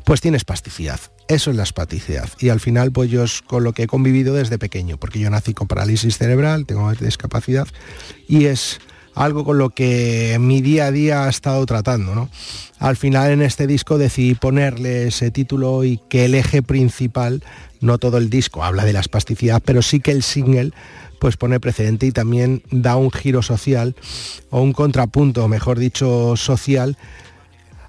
pues 0.05 0.21
tiene 0.21 0.37
espasticidad. 0.37 1.01
Eso 1.27 1.51
es 1.51 1.57
la 1.57 1.63
espasticidad. 1.63 2.29
Y 2.39 2.47
al 2.47 2.61
final, 2.61 2.93
pues 2.93 3.09
yo 3.09 3.25
es 3.25 3.41
con 3.41 3.65
lo 3.65 3.73
que 3.73 3.83
he 3.83 3.87
convivido 3.87 4.33
desde 4.33 4.57
pequeño, 4.57 4.97
porque 4.97 5.19
yo 5.19 5.29
nací 5.29 5.53
con 5.53 5.67
parálisis 5.67 6.17
cerebral, 6.17 6.65
tengo 6.65 6.89
discapacidad, 6.93 7.67
y 8.27 8.45
es 8.45 8.79
algo 9.15 9.45
con 9.45 9.57
lo 9.57 9.69
que 9.69 10.37
mi 10.39 10.61
día 10.61 10.87
a 10.87 10.91
día 10.91 11.23
ha 11.23 11.29
estado 11.29 11.65
tratando. 11.65 12.13
¿no? 12.13 12.29
Al 12.79 12.97
final 12.97 13.31
en 13.31 13.41
este 13.41 13.65
disco 13.65 13.97
decidí 13.97 14.35
ponerle 14.35 15.07
ese 15.07 15.31
título 15.31 15.83
y 15.83 15.99
que 16.09 16.25
el 16.25 16.35
eje 16.35 16.61
principal, 16.61 17.43
no 17.85 17.97
todo 17.97 18.17
el 18.17 18.29
disco 18.29 18.63
habla 18.63 18.83
de 18.83 18.93
la 18.93 18.99
espasticidad, 18.99 19.61
pero 19.63 19.81
sí 19.81 19.99
que 19.99 20.11
el 20.11 20.23
single 20.23 20.71
pues 21.19 21.37
pone 21.37 21.59
precedente 21.59 22.05
y 22.05 22.11
también 22.11 22.63
da 22.71 22.97
un 22.97 23.11
giro 23.11 23.41
social 23.41 23.95
o 24.49 24.61
un 24.61 24.73
contrapunto, 24.73 25.47
mejor 25.47 25.79
dicho, 25.79 26.35
social 26.35 26.97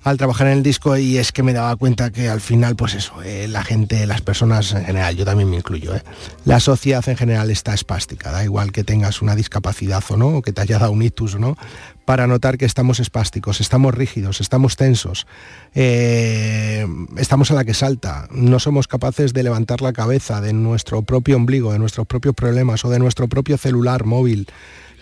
al 0.06 0.18
trabajar 0.18 0.46
en 0.46 0.52
el 0.52 0.62
disco 0.62 0.96
y 0.96 1.18
es 1.18 1.32
que 1.32 1.42
me 1.42 1.52
daba 1.52 1.74
cuenta 1.74 2.12
que 2.12 2.28
al 2.28 2.40
final, 2.40 2.76
pues 2.76 2.94
eso, 2.94 3.20
eh, 3.24 3.48
la 3.48 3.64
gente, 3.64 4.06
las 4.06 4.20
personas 4.20 4.72
en 4.72 4.84
general, 4.84 5.16
yo 5.16 5.24
también 5.24 5.50
me 5.50 5.56
incluyo, 5.56 5.96
eh, 5.96 6.02
la 6.44 6.60
sociedad 6.60 7.06
en 7.08 7.16
general 7.16 7.50
está 7.50 7.74
espástica, 7.74 8.30
da 8.30 8.44
igual 8.44 8.70
que 8.70 8.84
tengas 8.84 9.20
una 9.20 9.34
discapacidad 9.34 10.04
o 10.08 10.16
no, 10.16 10.28
o 10.28 10.42
que 10.42 10.52
te 10.52 10.60
haya 10.60 10.78
dado 10.78 10.92
un 10.92 11.02
ictus 11.02 11.34
o 11.34 11.40
no, 11.40 11.56
para 12.04 12.28
notar 12.28 12.56
que 12.56 12.66
estamos 12.66 13.00
espásticos, 13.00 13.60
estamos 13.60 13.96
rígidos, 13.96 14.40
estamos 14.40 14.76
tensos, 14.76 15.26
eh, 15.74 16.86
estamos 17.16 17.50
a 17.50 17.54
la 17.54 17.64
que 17.64 17.74
salta, 17.74 18.28
no 18.30 18.60
somos 18.60 18.86
capaces 18.86 19.32
de 19.32 19.42
levantar 19.42 19.82
la 19.82 19.92
cabeza 19.92 20.40
de 20.40 20.52
nuestro 20.52 21.02
propio 21.02 21.34
ombligo, 21.34 21.72
de 21.72 21.80
nuestros 21.80 22.06
propios 22.06 22.36
problemas 22.36 22.84
o 22.84 22.90
de 22.90 23.00
nuestro 23.00 23.26
propio 23.26 23.58
celular 23.58 24.04
móvil 24.04 24.46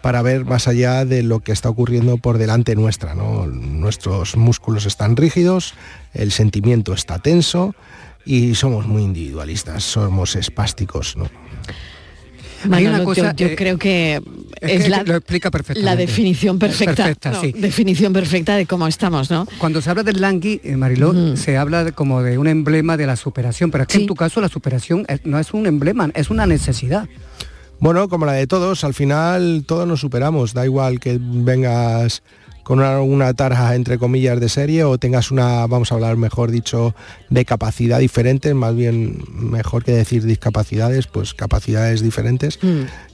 para 0.05 0.21
ver 0.21 0.45
más 0.45 0.69
allá 0.69 1.07
de 1.07 1.23
lo 1.23 1.41
que 1.41 1.51
está 1.51 1.71
ocurriendo 1.71 2.19
por 2.19 2.37
delante 2.37 2.77
nuestra. 2.77 3.15
¿no? 3.15 3.47
Nuestros 3.47 4.37
músculos 4.37 4.85
están 4.85 5.17
rígidos, 5.17 5.73
el 6.13 6.31
sentimiento 6.31 6.93
está 6.93 7.21
tenso 7.21 7.75
y 8.27 8.55
somos 8.55 8.87
muy 8.87 9.03
individualistas, 9.03 9.83
somos 9.83 10.37
espásticos. 10.37 11.17
¿no? 11.17 11.25
Hay 12.71 12.83
una 12.85 12.93
Manolo, 12.99 13.05
cosa, 13.05 13.33
yo, 13.35 13.47
yo 13.47 13.53
eh, 13.53 13.57
creo 13.57 13.79
que 13.79 14.17
es 14.61 14.71
es, 14.73 14.83
que 14.85 14.89
la, 14.91 15.03
lo 15.05 15.17
explica 15.17 15.51
perfectamente. 15.51 15.85
la 15.87 15.97
definición 15.97 16.59
perfecta, 16.59 16.95
Perfecta, 17.05 17.31
¿no? 17.31 17.41
sí. 17.41 17.53
definición 17.53 18.13
perfecta 18.13 18.57
de 18.57 18.67
cómo 18.67 18.87
estamos, 18.87 19.31
¿no? 19.31 19.47
Cuando 19.59 19.81
se 19.81 19.89
habla 19.89 20.03
del 20.03 20.21
langui, 20.21 20.61
eh, 20.65 20.77
Mariló, 20.77 21.35
se 21.39 21.57
habla 21.57 21.85
de- 21.85 21.93
como 21.93 22.23
de 22.23 22.37
un 22.37 22.47
emblema 22.47 22.99
de 22.99 23.07
la 23.07 23.17
superación, 23.17 23.71
pero 23.71 23.83
es 23.85 23.89
que 23.89 23.99
en 23.99 24.07
tu 24.07 24.15
caso 24.15 24.43
la 24.43 24.49
superación 24.51 25.07
es- 25.09 25.25
no 25.25 25.39
es 25.39 25.55
un 25.55 25.67
emblema, 25.67 26.11
es 26.15 26.29
una 26.29 26.45
necesidad. 26.47 27.07
Bueno, 27.85 28.09
como 28.09 28.25
la 28.25 28.33
de 28.33 28.47
todos, 28.47 28.83
al 28.83 28.95
final 28.95 29.65
todos 29.69 29.87
nos 29.87 30.01
superamos, 30.01 30.55
da 30.55 30.65
igual 30.65 31.01
que 31.01 31.19
vengas 31.21 32.23
con 32.63 32.79
una, 32.79 33.03
una 33.03 33.35
tarja 33.35 33.75
entre 33.75 33.99
comillas 33.99 34.41
de 34.41 34.49
serie 34.49 34.85
o 34.85 34.97
tengas 34.97 35.31
una, 35.31 35.67
vamos 35.67 35.93
a 35.93 35.97
hablar 35.97 36.17
mejor 36.17 36.51
dicho, 36.51 36.95
de 37.29 37.45
capacidad 37.45 37.99
diferente, 37.99 38.55
más 38.55 38.75
bien 38.75 39.23
mejor 39.35 39.85
que 39.85 39.93
decir 39.93 40.25
discapacidades, 40.25 41.09
pues 41.09 41.35
capacidades 41.35 42.03
diferentes, 42.03 42.59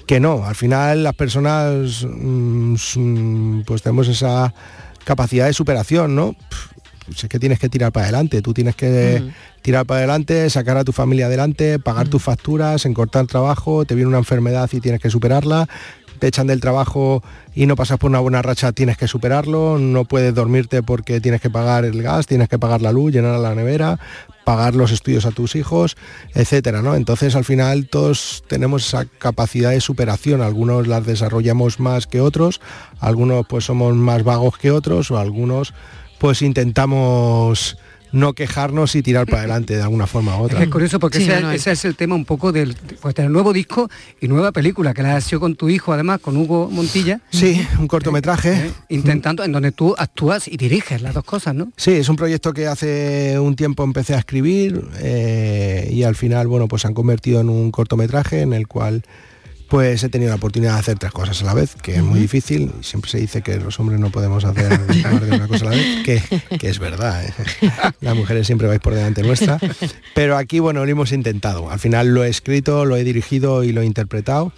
que 0.06 0.20
no, 0.20 0.44
al 0.44 0.54
final 0.54 1.02
las 1.02 1.16
personas 1.16 2.06
mm, 2.08 3.62
pues 3.66 3.82
tenemos 3.82 4.06
esa 4.06 4.54
capacidad 5.02 5.46
de 5.46 5.52
superación, 5.52 6.14
¿no? 6.14 6.34
Pff, 6.34 6.69
es 7.10 7.28
que 7.28 7.38
tienes 7.38 7.58
que 7.58 7.68
tirar 7.68 7.92
para 7.92 8.06
adelante, 8.06 8.42
tú 8.42 8.54
tienes 8.54 8.76
que 8.76 9.22
tirar 9.62 9.86
para 9.86 9.98
adelante, 9.98 10.48
sacar 10.50 10.76
a 10.76 10.84
tu 10.84 10.92
familia 10.92 11.26
adelante, 11.26 11.78
pagar 11.78 12.08
tus 12.08 12.22
facturas, 12.22 12.86
encortar 12.86 13.26
trabajo, 13.26 13.84
te 13.84 13.94
viene 13.94 14.08
una 14.08 14.18
enfermedad 14.18 14.68
y 14.72 14.80
tienes 14.80 15.00
que 15.00 15.10
superarla, 15.10 15.68
te 16.20 16.28
echan 16.28 16.46
del 16.46 16.60
trabajo 16.60 17.22
y 17.54 17.66
no 17.66 17.74
pasas 17.74 17.98
por 17.98 18.10
una 18.10 18.20
buena 18.20 18.42
racha, 18.42 18.72
tienes 18.72 18.96
que 18.96 19.08
superarlo, 19.08 19.78
no 19.78 20.04
puedes 20.04 20.34
dormirte 20.34 20.82
porque 20.82 21.20
tienes 21.20 21.40
que 21.40 21.50
pagar 21.50 21.84
el 21.84 22.00
gas, 22.02 22.26
tienes 22.26 22.48
que 22.48 22.58
pagar 22.58 22.82
la 22.82 22.92
luz, 22.92 23.12
llenar 23.12 23.40
la 23.40 23.54
nevera, 23.54 23.98
pagar 24.44 24.74
los 24.74 24.92
estudios 24.92 25.26
a 25.26 25.30
tus 25.30 25.56
hijos, 25.56 25.96
etcétera, 26.34 26.82
¿no? 26.82 26.94
Entonces 26.94 27.34
al 27.34 27.44
final 27.44 27.88
todos 27.88 28.44
tenemos 28.46 28.86
esa 28.86 29.04
capacidad 29.04 29.70
de 29.70 29.80
superación, 29.80 30.42
algunos 30.42 30.86
las 30.86 31.06
desarrollamos 31.06 31.80
más 31.80 32.06
que 32.06 32.20
otros, 32.20 32.60
algunos 33.00 33.46
pues 33.46 33.64
somos 33.64 33.96
más 33.96 34.22
vagos 34.22 34.58
que 34.58 34.70
otros 34.70 35.10
o 35.10 35.18
algunos 35.18 35.72
pues 36.20 36.42
intentamos 36.42 37.78
no 38.12 38.34
quejarnos 38.34 38.94
y 38.96 39.02
tirar 39.02 39.24
para 39.26 39.38
adelante 39.38 39.76
de 39.76 39.82
alguna 39.82 40.06
forma 40.06 40.36
u 40.36 40.42
otra. 40.44 40.62
es 40.62 40.68
curioso 40.68 40.98
porque 41.00 41.18
Sí, 41.18 41.24
ese, 41.24 41.36
no, 41.36 41.46
no, 41.46 41.52
ese 41.52 41.70
es 41.72 41.84
el 41.84 41.94
tema 41.96 42.14
un 42.14 42.24
poco 42.24 42.52
del, 42.52 42.76
pues, 43.00 43.14
del 43.14 43.32
nuevo 43.32 43.52
disco 43.52 43.88
y 44.20 44.28
nueva 44.28 44.52
película 44.52 44.92
que 44.92 45.02
la 45.02 45.16
has 45.16 45.26
hecho 45.26 45.40
con 45.40 45.54
tu 45.54 45.70
hijo, 45.70 45.92
además, 45.92 46.20
con 46.20 46.36
Hugo 46.36 46.68
Montilla. 46.70 47.20
Sí, 47.30 47.66
un 47.78 47.86
cortometraje. 47.86 48.70
intentando, 48.88 49.44
en 49.44 49.52
donde 49.52 49.72
tú 49.72 49.94
actúas 49.96 50.46
y 50.48 50.56
diriges 50.56 51.00
las 51.00 51.14
dos 51.14 51.24
cosas, 51.24 51.54
¿no? 51.54 51.72
Sí, 51.76 51.92
es 51.92 52.08
un 52.08 52.16
proyecto 52.16 52.52
que 52.52 52.66
hace 52.66 53.38
un 53.38 53.56
tiempo 53.56 53.82
empecé 53.84 54.14
a 54.14 54.18
escribir 54.18 54.82
eh, 54.98 55.88
y 55.90 56.02
al 56.02 56.16
final, 56.16 56.48
bueno, 56.48 56.68
pues 56.68 56.82
se 56.82 56.88
han 56.88 56.94
convertido 56.94 57.40
en 57.40 57.48
un 57.48 57.70
cortometraje 57.70 58.42
en 58.42 58.52
el 58.52 58.66
cual 58.66 59.04
pues 59.70 60.02
he 60.02 60.08
tenido 60.08 60.30
la 60.30 60.36
oportunidad 60.36 60.74
de 60.74 60.80
hacer 60.80 60.98
tres 60.98 61.12
cosas 61.12 61.40
a 61.42 61.46
la 61.46 61.54
vez, 61.54 61.76
que 61.76 61.94
es 61.94 62.02
muy 62.02 62.18
difícil. 62.18 62.72
Siempre 62.80 63.08
se 63.08 63.18
dice 63.18 63.40
que 63.40 63.56
los 63.56 63.78
hombres 63.78 64.00
no 64.00 64.10
podemos 64.10 64.44
hacer 64.44 64.68
más 65.04 65.20
de 65.20 65.30
una 65.30 65.46
cosa 65.46 65.66
a 65.66 65.70
la 65.70 65.76
vez, 65.76 66.02
que, 66.04 66.58
que 66.58 66.68
es 66.68 66.80
verdad. 66.80 67.24
¿eh? 67.24 67.32
Las 68.00 68.16
mujeres 68.16 68.48
siempre 68.48 68.66
vais 68.66 68.80
por 68.80 68.94
delante 68.94 69.22
nuestra. 69.22 69.60
Pero 70.16 70.36
aquí, 70.36 70.58
bueno, 70.58 70.84
lo 70.84 70.90
hemos 70.90 71.12
intentado. 71.12 71.70
Al 71.70 71.78
final 71.78 72.08
lo 72.12 72.24
he 72.24 72.28
escrito, 72.28 72.84
lo 72.84 72.96
he 72.96 73.04
dirigido 73.04 73.62
y 73.62 73.70
lo 73.70 73.82
he 73.82 73.86
interpretado. 73.86 74.52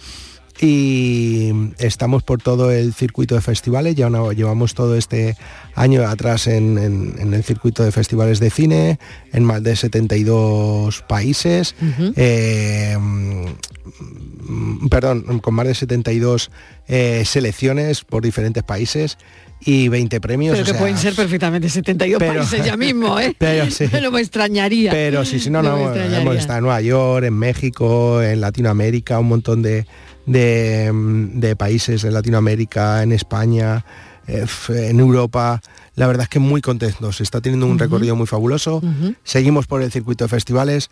Y 0.61 1.51
estamos 1.79 2.23
por 2.23 2.41
todo 2.41 2.71
el 2.71 2.93
circuito 2.93 3.35
de 3.35 3.41
festivales, 3.41 3.95
ya 3.95 4.09
no- 4.09 4.31
llevamos 4.31 4.73
todo 4.75 4.95
este 4.95 5.35
año 5.75 6.07
atrás 6.07 6.47
en, 6.47 6.77
en- 6.77 7.15
en 7.19 7.33
el 7.33 7.43
circuito 7.43 7.83
de 7.83 7.91
festivales 7.91 8.39
de 8.39 8.49
cine, 8.49 8.99
en 9.31 9.43
más 9.43 9.63
de 9.63 9.75
72 9.75 11.01
países, 11.07 11.75
eh, 12.15 12.95
mm, 12.99 14.87
perdón, 14.89 15.39
con 15.39 15.53
más 15.55 15.67
de 15.67 15.75
72 15.75 16.51
eh, 16.87 17.23
selecciones 17.25 18.03
por 18.03 18.23
diferentes 18.23 18.63
países 18.63 19.17
y 19.65 19.87
20 19.87 20.19
premios. 20.19 20.53
Pero 20.53 20.63
o 20.63 20.65
que 20.65 20.71
sea, 20.71 20.79
pueden 20.79 20.97
ser 20.97 21.15
perfectamente 21.15 21.69
72 21.69 22.19
pero- 22.19 22.41
países 22.41 22.65
ya 22.65 22.75
mismo, 22.77 23.19
¿eh? 23.19 23.35
pero 23.37 23.69
sí. 23.71 23.85
No 24.01 24.11
me 24.11 24.19
extrañaría. 24.21 24.91
Pero 24.91 25.23
sí, 25.25 25.39
sí, 25.39 25.49
no, 25.49 25.61
No 25.63 25.77
no, 25.77 25.93
hemos 25.95 26.35
estado 26.35 26.59
en 26.59 26.63
Nueva 26.65 26.81
York, 26.81 27.25
en 27.25 27.33
México, 27.33 28.21
en 28.21 28.41
Latinoamérica, 28.41 29.19
un 29.19 29.27
montón 29.29 29.61
de, 29.61 29.85
de, 30.25 30.91
de 30.93 31.55
países 31.55 32.03
en 32.03 32.13
Latinoamérica, 32.13 33.03
en 33.03 33.11
España, 33.11 33.85
eh, 34.27 34.45
en 34.69 34.99
Europa. 34.99 35.61
La 35.95 36.07
verdad 36.07 36.23
es 36.23 36.29
que 36.29 36.39
muy 36.39 36.61
contentos, 36.61 37.21
está 37.21 37.41
teniendo 37.41 37.67
un 37.67 37.77
recorrido 37.77 38.15
muy 38.15 38.27
fabuloso. 38.27 38.81
Seguimos 39.23 39.67
por 39.67 39.81
el 39.81 39.91
circuito 39.91 40.23
de 40.25 40.29
festivales. 40.29 40.89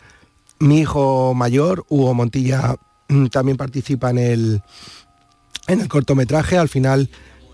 Mi 0.58 0.80
hijo 0.80 1.34
mayor, 1.34 1.84
Hugo 1.88 2.14
Montilla, 2.14 2.76
mm, 3.08 3.26
también 3.26 3.56
participa 3.56 4.10
en 4.10 4.18
el, 4.18 4.62
en 5.66 5.80
el 5.80 5.88
cortometraje. 5.88 6.58
Al 6.58 6.68
final 6.68 7.10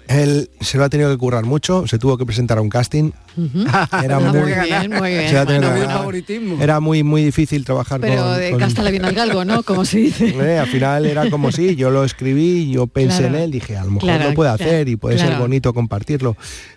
él 0.09 0.51
se 0.61 0.79
lo 0.79 0.85
ha 0.85 0.89
tenido 0.89 1.11
que 1.11 1.19
currar 1.19 1.45
mucho, 1.45 1.87
se 1.87 1.99
tuvo 1.99 2.17
que 2.19 2.25
presentar 2.27 2.59
a 2.59 2.61
un 2.61 2.69
casting. 2.69 3.13
Era 4.03 4.19
muy, 4.19 4.39
muy 4.41 4.53
bien, 4.53 4.91
muy 4.91 5.11
bien. 5.13 5.29
se 5.29 5.35
lo 5.35 5.41
ha 5.41 5.47
tenido 5.47 5.71
Bueno, 5.71 5.87
que 5.87 5.95
bueno. 6.05 6.49
ganar. 6.49 6.63
Era 6.63 6.81
muy 6.81 7.03
muy 7.03 7.23
difícil 7.23 7.65
trabajar 7.65 8.01
Pero 8.01 8.23
con, 8.23 8.39
de 8.39 8.51
con- 8.53 9.05
al 9.05 9.15
galgo, 9.15 9.45
¿no? 9.45 9.63
Como 9.63 9.85
se 9.85 9.99
dice. 9.99 10.29
Eh, 10.29 10.59
al 10.59 10.67
final 10.69 11.07
era 11.07 11.31
como 11.31 11.53
si 11.53 11.77
yo 11.77 11.91
lo 11.91 12.05
escribí, 12.05 12.71
yo 12.71 12.87
pensé 12.87 13.19
Claro. 13.19 13.37
en 13.37 13.43
él, 13.45 13.51
dije, 13.51 13.77
a 13.77 13.85
lo 13.85 13.91
mejor 13.93 14.09
Claro, 14.09 14.29
lo 14.31 14.35
puede 14.35 14.57
claro, 14.57 14.65
hacer 14.71 14.89
y 14.89 14.97
puede 14.97 15.19
ser 15.19 15.37
bonito 15.39 15.73
compartirlo. 15.75 16.37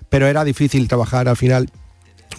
Pero 0.10 0.28
era 0.28 0.44
difícil 0.44 0.88
trabajar 0.88 1.28
al 1.30 1.38
final 1.38 1.70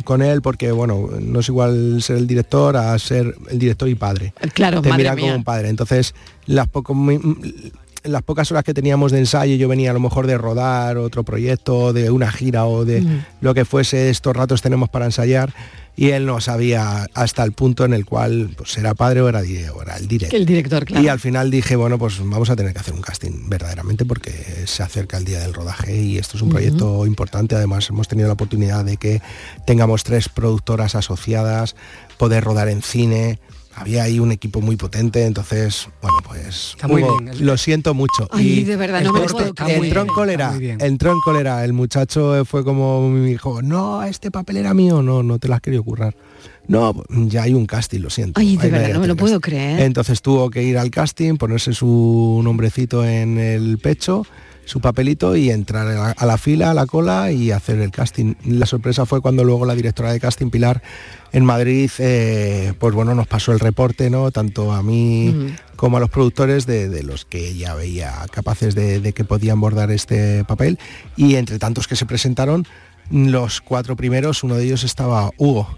con 0.05 0.23
él 0.23 0.41
porque 0.43 0.73
bueno, 0.73 1.09
no 1.21 1.41
es 1.41 1.49
igual 1.49 2.03
ser 2.03 2.17
el 2.17 2.27
director 2.27 2.77
a 2.77 2.99
ser 2.99 3.35
el 3.51 3.59
director 3.59 3.89
y 3.89 3.95
padre. 3.95 4.33
Claro, 4.55 4.81
Te 4.83 4.91
mía. 4.93 5.17
como 5.17 5.35
un 5.37 5.45
padre. 5.45 5.69
Entonces, 5.69 6.15
las 6.47 6.69
poco 6.69 6.95
muy- 6.95 7.17
en 7.17 7.73
las 8.05 8.23
pocas 8.23 8.51
horas 8.51 8.65
que 8.65 8.75
teníamos 8.75 9.13
de 9.13 9.19
ensayo, 9.19 9.55
yo 9.57 9.69
venía 9.69 9.91
a 9.91 9.95
lo 9.95 10.01
mejor 10.01 10.27
de 10.27 10.37
rodar 10.39 10.99
otro 10.99 11.23
proyecto, 11.23 11.93
de 11.93 12.11
una 12.11 12.31
gira 12.33 12.67
o 12.67 12.85
de 12.85 13.01
Mm. 13.03 13.25
lo 13.41 13.55
que 13.55 13.65
fuese, 13.65 14.11
estos 14.11 14.37
ratos 14.37 14.63
tenemos 14.63 14.89
para 14.89 15.05
ensayar, 15.05 15.53
y 15.95 16.11
él 16.11 16.25
no 16.25 16.41
sabía 16.41 17.07
hasta 17.13 17.45
el 17.45 17.53
punto 17.53 17.85
en 17.85 17.93
el 17.93 18.07
cual 18.07 18.51
pues, 18.57 18.79
era 18.79 18.95
padre 18.95 19.21
o 19.21 19.29
era, 19.29 19.41
o 19.41 19.83
era 19.83 19.97
el 19.99 20.09
director. 20.09 20.41
El 20.41 20.47
director, 20.47 20.85
claro. 20.87 21.05
Y 21.05 21.09
al 21.09 21.21
final 21.21 21.51
dije, 21.51 21.77
bueno, 21.77 21.99
pues 21.99 22.19
vamos 22.19 22.49
a 22.49 22.57
tener 22.57 22.73
que 22.73 22.79
hacer 22.79 22.95
un 22.95 23.03
casting 23.03 23.49
verdaderamente 23.51 24.07
porque 24.07 24.33
se 24.65 24.83
acerca 24.83 25.19
el 25.19 25.27
día 25.27 25.41
del 25.41 25.53
rodaje 25.53 25.95
y 26.01 26.17
esto 26.17 26.39
es 26.39 26.43
un 26.43 26.49
proyecto 26.49 27.05
importante. 27.07 27.57
Además, 27.57 27.91
hemos 27.91 28.09
tenido 28.09 28.29
la 28.29 28.35
oportunidad 28.35 28.85
de 28.87 28.97
que 28.97 29.21
tengamos 29.67 30.03
tres 30.03 30.31
productoras 30.31 30.95
asociadas, 30.95 31.77
poder 32.17 32.43
rodar 32.43 32.69
en 32.69 32.81
cine. 32.81 33.39
Había 33.75 34.03
ahí 34.03 34.21
un 34.21 34.33
equipo 34.33 34.61
muy 34.61 34.77
potente, 34.77 35.25
entonces, 35.25 35.89
bueno, 36.03 36.19
pues 36.25 36.71
Está 36.75 36.89
muy 36.89 37.03
Hugo, 37.03 37.17
bien. 37.19 37.29
El- 37.35 37.47
lo 37.47 37.57
siento 37.57 37.95
mucho. 37.95 38.29
Ay, 38.31 38.65
de 38.65 38.77
verdad, 38.77 39.03
no 39.03 39.13
me 39.13 39.21
lo 39.21 39.27
puedo 39.27 39.47
entró 39.47 40.03
en 40.03 40.07
cólera, 40.09 40.55
entró 40.79 41.13
en 41.13 41.21
cólera. 41.21 41.65
El 41.65 41.73
muchacho 41.73 42.45
fue 42.45 42.65
como 42.65 43.09
me 43.09 43.27
dijo, 43.27 43.63
no, 43.63 44.03
este 44.03 44.31
papel 44.31 44.59
era 44.59 44.75
mío, 44.75 45.03
no, 45.03 45.23
no 45.23 45.39
te 45.39 45.49
lo 45.49 45.55
has 45.55 45.61
querido 45.63 45.83
currar. 45.85 46.15
No, 46.69 46.95
ya 47.09 47.43
hay 47.45 47.55
un 47.55 47.67
casting, 47.67 48.01
lo 48.01 48.11
siento. 48.11 48.39
Ay, 48.39 48.57
de 48.57 48.65
Ahí 48.65 48.71
verdad, 48.71 48.95
no 48.95 49.01
me 49.01 49.07
lo 49.09 49.17
puedo 49.17 49.41
casting". 49.41 49.57
creer. 49.57 49.81
Entonces 49.81 50.21
tuvo 50.23 50.51
que 50.51 50.63
ir 50.63 50.77
al 50.79 50.91
casting, 50.91 51.37
ponerse 51.37 51.73
su 51.73 52.41
nombrecito 52.45 53.05
en 53.05 53.39
el 53.39 53.79
pecho, 53.79 54.25
su 54.65 54.81
papelito 54.81 55.37
y 55.37 55.51
entrar 55.51 55.89
a 55.89 55.93
la, 55.95 56.11
a 56.11 56.27
la 56.27 56.39
fila, 56.39 56.71
a 56.71 56.75
la 56.75 56.87
cola 56.87 57.33
y 57.33 57.51
hacer 57.51 57.81
el 57.81 57.91
casting. 57.91 58.35
La 58.45 58.67
sorpresa 58.67 59.07
fue 59.07 59.21
cuando 59.21 59.45
luego 59.45 59.67
la 59.67 59.75
directora 59.75 60.13
de 60.13 60.21
casting, 60.21 60.51
Pilar, 60.51 60.83
en 61.33 61.45
Madrid, 61.45 61.91
eh, 61.99 62.75
pues 62.79 62.95
bueno, 62.95 63.15
nos 63.15 63.27
pasó 63.27 63.53
el 63.53 63.61
reporte, 63.61 64.11
¿no? 64.11 64.31
Tanto 64.31 64.73
a 64.73 64.83
mí 64.83 65.55
como 65.77 65.97
a 65.97 66.01
los 66.01 66.11
productores 66.11 66.67
de, 66.67 66.89
de 66.89 67.03
los 67.03 67.25
que 67.25 67.49
ella 67.49 67.75
veía 67.75 68.13
capaces 68.31 68.75
de, 68.75 69.01
de 69.01 69.13
que 69.13 69.25
podían 69.25 69.61
bordar 69.61 69.91
este 69.91 70.45
papel. 70.45 70.79
Y 71.17 71.37
entre 71.37 71.59
tantos 71.59 71.89
que 71.89 71.97
se 71.97 72.07
presentaron, 72.07 72.67
los 73.11 73.61
cuatro 73.61 73.97
primeros, 73.97 74.45
uno 74.45 74.57
de 74.57 74.65
ellos 74.65 74.85
estaba 74.85 75.31
Hugo 75.39 75.69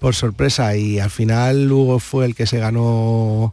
por 0.00 0.14
sorpresa 0.16 0.76
y 0.76 0.98
al 0.98 1.10
final 1.10 1.70
Hugo 1.70 2.00
fue 2.00 2.24
el 2.26 2.34
que 2.34 2.46
se 2.46 2.58
ganó 2.58 3.52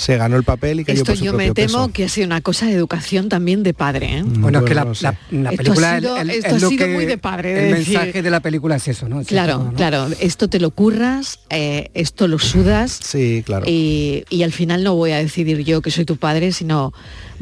se 0.00 0.16
ganó 0.16 0.36
el 0.36 0.44
papel 0.44 0.80
y 0.80 0.84
cayó 0.84 1.00
Esto 1.02 1.12
por 1.12 1.18
su 1.18 1.24
yo 1.26 1.32
me 1.34 1.50
temo 1.50 1.54
peso. 1.86 1.90
que 1.92 2.04
ha 2.04 2.08
sido 2.08 2.26
una 2.26 2.40
cosa 2.40 2.64
de 2.64 2.72
educación 2.72 3.28
también 3.28 3.62
de 3.62 3.74
padre. 3.74 4.18
¿eh? 4.20 4.22
Bueno, 4.24 4.60
es 4.60 4.64
que 4.64 4.74
la, 4.74 4.84
no 4.86 4.94
sé. 4.94 5.04
la- 5.04 5.16
la 5.30 5.50
Esto 5.50 5.56
película, 5.62 5.94
ha 5.96 5.98
sido- 6.00 6.16
el- 6.16 6.30
el- 6.30 6.36
esto 6.36 6.46
es 6.48 6.54
ha 6.54 6.58
lo 6.58 6.68
sido 6.70 6.86
que- 6.86 6.92
muy 6.94 7.04
de 7.04 7.18
padre, 7.18 7.52
de 7.52 7.68
el 7.68 7.74
decir- 7.76 7.98
mensaje 7.98 8.22
de 8.22 8.30
la 8.30 8.40
película 8.40 8.76
es 8.76 8.88
eso, 8.88 9.08
¿no? 9.10 9.20
Es 9.20 9.26
Claro, 9.26 9.52
eso, 9.56 9.64
¿no? 9.64 9.72
claro. 9.74 10.06
Esto 10.20 10.48
te 10.48 10.58
lo 10.58 10.70
curras, 10.70 11.40
eh, 11.50 11.90
esto 11.92 12.28
lo 12.28 12.38
sudas. 12.38 12.98
Sí, 13.04 13.42
claro. 13.44 13.66
Y, 13.68 14.24
y 14.30 14.42
al 14.42 14.52
final 14.52 14.82
no 14.84 14.94
voy 14.94 15.10
a 15.12 15.18
decidir 15.18 15.58
yo 15.64 15.82
que 15.82 15.90
soy 15.90 16.06
tu 16.06 16.16
padre, 16.16 16.52
sino 16.52 16.94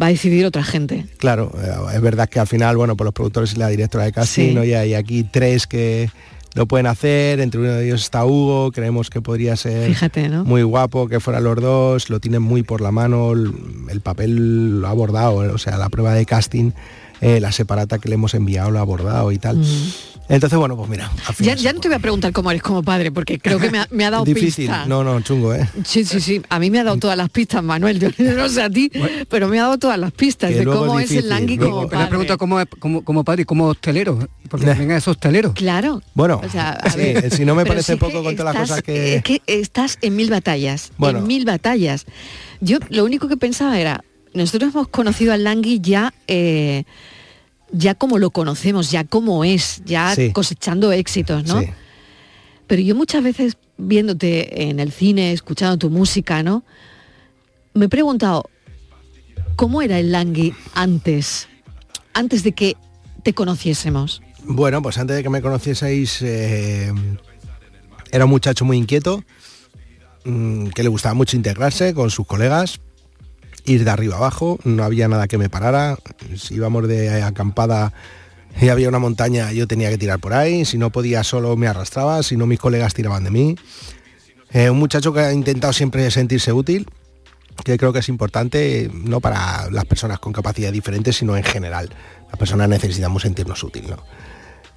va 0.02 0.06
a 0.06 0.08
decidir 0.10 0.44
otra 0.44 0.64
gente. 0.64 1.06
Claro, 1.18 1.52
eh, 1.62 1.94
es 1.94 2.00
verdad 2.00 2.28
que 2.28 2.40
al 2.40 2.48
final, 2.48 2.76
bueno, 2.76 2.96
por 2.96 3.04
los 3.04 3.14
productores 3.14 3.52
y 3.54 3.56
la 3.58 3.68
directora 3.68 4.02
de 4.04 4.10
casting, 4.12 4.48
Sí. 4.48 4.54
¿no? 4.54 4.64
y 4.64 4.74
hay 4.74 4.94
aquí 4.94 5.22
tres 5.22 5.68
que 5.68 6.10
lo 6.58 6.66
pueden 6.66 6.86
hacer, 6.86 7.38
entre 7.38 7.60
uno 7.60 7.70
de 7.70 7.86
ellos 7.86 8.02
está 8.02 8.24
Hugo, 8.24 8.72
creemos 8.72 9.10
que 9.10 9.22
podría 9.22 9.54
ser 9.54 9.88
Fíjate, 9.88 10.28
¿no? 10.28 10.44
muy 10.44 10.64
guapo 10.64 11.06
que 11.06 11.20
fueran 11.20 11.44
los 11.44 11.54
dos, 11.60 12.10
lo 12.10 12.18
tienen 12.18 12.42
muy 12.42 12.64
por 12.64 12.80
la 12.80 12.90
mano, 12.90 13.30
el, 13.30 13.52
el 13.88 14.00
papel 14.00 14.80
lo 14.80 14.88
ha 14.88 14.90
abordado, 14.90 15.36
o 15.36 15.58
sea, 15.58 15.78
la 15.78 15.88
prueba 15.88 16.14
de 16.14 16.26
casting, 16.26 16.72
eh, 17.20 17.40
la 17.40 17.52
separata 17.52 17.98
que 17.98 18.08
le 18.08 18.14
hemos 18.14 18.34
enviado 18.34 18.70
lo 18.70 18.78
ha 18.78 18.82
abordado 18.82 19.32
y 19.32 19.38
tal. 19.38 19.62
Entonces, 20.30 20.58
bueno, 20.58 20.76
pues 20.76 20.90
mira, 20.90 21.10
Ya, 21.38 21.54
ya 21.54 21.72
no 21.72 21.80
te 21.80 21.88
voy 21.88 21.96
a 21.96 22.00
preguntar 22.00 22.32
cómo 22.32 22.50
eres 22.50 22.62
como 22.62 22.82
padre, 22.82 23.10
porque 23.10 23.38
creo 23.38 23.58
que 23.58 23.70
me 23.70 23.78
ha, 23.78 23.88
me 23.90 24.04
ha 24.04 24.10
dado 24.10 24.24
difícil, 24.26 24.66
pistas. 24.66 24.86
no, 24.86 25.02
no, 25.02 25.18
chungo, 25.22 25.54
¿eh? 25.54 25.66
Sí, 25.86 26.04
sí, 26.04 26.20
sí. 26.20 26.42
A 26.50 26.58
mí 26.58 26.70
me 26.70 26.78
ha 26.80 26.84
dado 26.84 26.98
todas 26.98 27.16
las 27.16 27.30
pistas, 27.30 27.62
Manuel. 27.64 27.98
Yo 27.98 28.10
no 28.34 28.46
sé 28.50 28.62
a 28.62 28.68
ti, 28.68 28.90
pero 29.30 29.48
me 29.48 29.58
ha 29.58 29.62
dado 29.62 29.78
todas 29.78 29.98
las 29.98 30.12
pistas 30.12 30.50
de 30.54 30.66
cómo 30.66 31.00
es 31.00 31.10
es 31.10 31.16
el 31.24 31.30
langui 31.30 31.56
luego- 31.56 31.76
como 31.76 31.88
Pero 31.88 32.00
la 32.00 32.06
padre. 32.08 32.08
pregunta 32.10 32.36
como, 32.36 33.02
como, 33.04 33.24
padre 33.24 33.42
y 33.42 33.44
como 33.46 33.64
hostelero, 33.68 34.28
porque 34.50 34.66
Eh. 34.66 34.68
también 34.68 34.90
es 34.90 35.08
hostelero. 35.08 35.54
Claro. 35.54 36.02
Bueno, 36.12 36.42
O 36.44 36.48
sea, 36.50 36.72
a 36.72 36.90
sí, 36.90 36.98
ver, 36.98 37.30
si 37.34 37.46
no 37.46 37.54
me 37.54 37.64
parece 37.64 37.96
poco 37.96 38.22
con 38.22 38.36
todas 38.36 38.52
las 38.54 38.62
cosas 38.68 38.82
que... 38.82 39.14
Es 39.16 39.22
que 39.22 39.40
estás 39.46 39.96
en 40.02 40.14
mil 40.14 40.28
batallas, 40.28 40.92
Bueno. 40.98 41.20
en 41.20 41.26
mil 41.26 41.46
batallas. 41.46 42.04
Yo 42.60 42.78
lo 42.90 43.04
único 43.06 43.28
que 43.28 43.38
pensaba 43.38 43.80
era, 43.80 44.04
nosotros 44.34 44.72
hemos 44.74 44.88
conocido 44.88 45.32
al 45.32 45.44
Langui 45.44 45.80
ya, 45.80 46.12
eh, 46.26 46.84
ya 47.72 47.94
como 47.94 48.18
lo 48.18 48.30
conocemos, 48.30 48.90
ya 48.90 49.04
como 49.04 49.44
es, 49.44 49.82
ya 49.84 50.14
Sí. 50.14 50.32
cosechando 50.32 50.92
éxitos, 50.92 51.44
¿no? 51.44 51.60
Sí. 51.60 51.68
Pero 52.66 52.82
yo 52.82 52.94
muchas 52.94 53.22
veces 53.22 53.56
viéndote 53.78 54.68
en 54.68 54.80
el 54.80 54.92
cine, 54.92 55.32
escuchando 55.32 55.76
tu 55.78 55.90
música, 55.90 56.42
¿no? 56.42 56.62
Me 57.74 57.86
he 57.86 57.88
preguntado, 57.88 58.48
¿cómo 59.56 59.82
era 59.82 59.98
el 59.98 60.12
Langui 60.12 60.54
antes? 60.74 61.48
Antes 62.12 62.42
de 62.42 62.52
que 62.52 62.76
te 63.22 63.32
conociésemos. 63.34 64.20
Bueno, 64.44 64.82
pues 64.82 64.98
antes 64.98 65.16
de 65.16 65.22
que 65.22 65.30
me 65.30 65.42
conocieseis, 65.42 66.20
eh, 66.22 66.92
era 68.10 68.24
un 68.24 68.30
muchacho 68.30 68.64
muy 68.64 68.76
inquieto, 68.78 69.22
mm, 70.24 70.68
que 70.68 70.82
le 70.82 70.88
gustaba 70.88 71.14
mucho 71.14 71.36
integrarse 71.36 71.94
con 71.94 72.10
sus 72.10 72.26
colegas, 72.26 72.80
ir 73.68 73.84
de 73.84 73.90
arriba 73.90 74.16
abajo, 74.16 74.58
no 74.64 74.82
había 74.84 75.08
nada 75.08 75.28
que 75.28 75.38
me 75.38 75.50
parara, 75.50 75.96
si 76.36 76.54
íbamos 76.54 76.88
de 76.88 77.22
acampada 77.22 77.92
y 78.60 78.68
había 78.70 78.88
una 78.88 78.98
montaña, 78.98 79.52
yo 79.52 79.66
tenía 79.68 79.90
que 79.90 79.98
tirar 79.98 80.18
por 80.18 80.32
ahí, 80.32 80.64
si 80.64 80.78
no 80.78 80.90
podía 80.90 81.22
solo 81.22 81.56
me 81.56 81.68
arrastraba, 81.68 82.22
si 82.22 82.36
no 82.36 82.46
mis 82.46 82.58
colegas 82.58 82.94
tiraban 82.94 83.24
de 83.24 83.30
mí. 83.30 83.56
Eh, 84.50 84.70
un 84.70 84.78
muchacho 84.78 85.12
que 85.12 85.20
ha 85.20 85.32
intentado 85.32 85.72
siempre 85.72 86.10
sentirse 86.10 86.52
útil, 86.52 86.88
que 87.64 87.76
creo 87.76 87.92
que 87.92 87.98
es 87.98 88.08
importante, 88.08 88.90
no 88.92 89.20
para 89.20 89.70
las 89.70 89.84
personas 89.84 90.18
con 90.18 90.32
capacidad 90.32 90.72
diferentes, 90.72 91.16
sino 91.16 91.36
en 91.36 91.44
general. 91.44 91.90
Las 92.28 92.38
personas 92.38 92.68
necesitamos 92.68 93.22
sentirnos 93.22 93.62
útil, 93.62 93.90
¿no? 93.90 94.02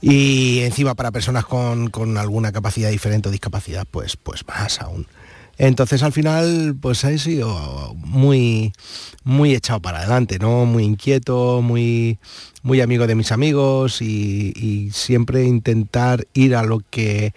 Y 0.02 0.62
encima 0.62 0.96
para 0.96 1.12
personas 1.12 1.46
con, 1.46 1.90
con 1.90 2.18
alguna 2.18 2.52
capacidad 2.52 2.90
diferente 2.90 3.30
o 3.30 3.32
discapacidad, 3.32 3.86
pues, 3.90 4.18
pues 4.18 4.46
más 4.48 4.82
aún. 4.82 5.08
Entonces 5.62 6.02
al 6.02 6.12
final, 6.12 6.76
pues 6.82 7.04
he 7.04 7.20
sido 7.20 7.94
muy, 7.94 8.74
muy 9.24 9.54
echado 9.54 9.80
para 9.80 10.00
adelante, 10.00 10.40
¿no? 10.40 10.66
Muy 10.66 10.84
inquieto, 10.84 11.62
muy, 11.62 12.18
muy 12.64 12.82
amigo 12.82 13.06
de 13.06 13.14
mis 13.14 13.32
amigos 13.32 14.02
y, 14.02 14.90
siempre 14.92 15.44
intentar 15.44 16.26
ir 16.34 16.56
a 16.56 16.64
lo 16.64 16.82
que 16.90 17.36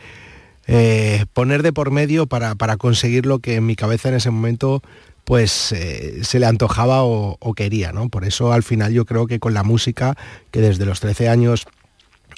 eh, 0.66 1.26
poner 1.34 1.62
de 1.62 1.74
por 1.74 1.90
medio 1.90 2.26
para, 2.26 2.54
para 2.54 2.78
conseguir 2.78 3.26
lo 3.26 3.40
que 3.40 3.56
en 3.56 3.66
mi 3.66 3.76
cabeza 3.76 4.08
en 4.08 4.14
ese 4.14 4.30
momento 4.30 4.82
pues 5.24 5.72
eh, 5.72 6.24
se 6.24 6.38
le 6.38 6.46
antojaba 6.46 7.04
o, 7.04 7.36
o 7.38 7.52
quería, 7.52 7.92
¿no? 7.92 8.08
Por 8.08 8.24
eso 8.24 8.54
al 8.54 8.62
final 8.62 8.94
yo 8.94 9.04
creo 9.04 9.26
que 9.26 9.38
con 9.38 9.52
la 9.52 9.64
música, 9.64 10.16
que 10.50 10.62
desde 10.62 10.86
los 10.86 10.98
13 11.00 11.28
años 11.28 11.66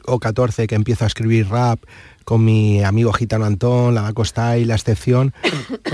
o 0.05 0.19
14 0.19 0.67
que 0.67 0.75
empiezo 0.75 1.05
a 1.05 1.07
escribir 1.07 1.49
rap 1.49 1.79
con 2.27 2.45
mi 2.45 2.83
amigo 2.83 3.13
gitano 3.13 3.45
Antón, 3.45 3.95
la 3.95 4.13
Costa 4.13 4.59
y 4.59 4.65
la 4.65 4.75
excepción, 4.75 5.33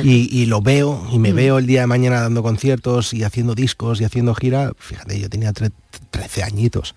y, 0.02 0.34
y 0.34 0.46
lo 0.46 0.62
veo, 0.62 1.06
y 1.12 1.18
me 1.18 1.34
veo 1.34 1.58
el 1.58 1.66
día 1.66 1.82
de 1.82 1.86
mañana 1.86 2.22
dando 2.22 2.42
conciertos 2.42 3.12
y 3.12 3.22
haciendo 3.22 3.54
discos 3.54 4.00
y 4.00 4.04
haciendo 4.04 4.34
gira, 4.34 4.72
fíjate, 4.78 5.20
yo 5.20 5.28
tenía 5.28 5.52
tre- 5.52 5.72
13 6.10 6.42
añitos. 6.42 6.94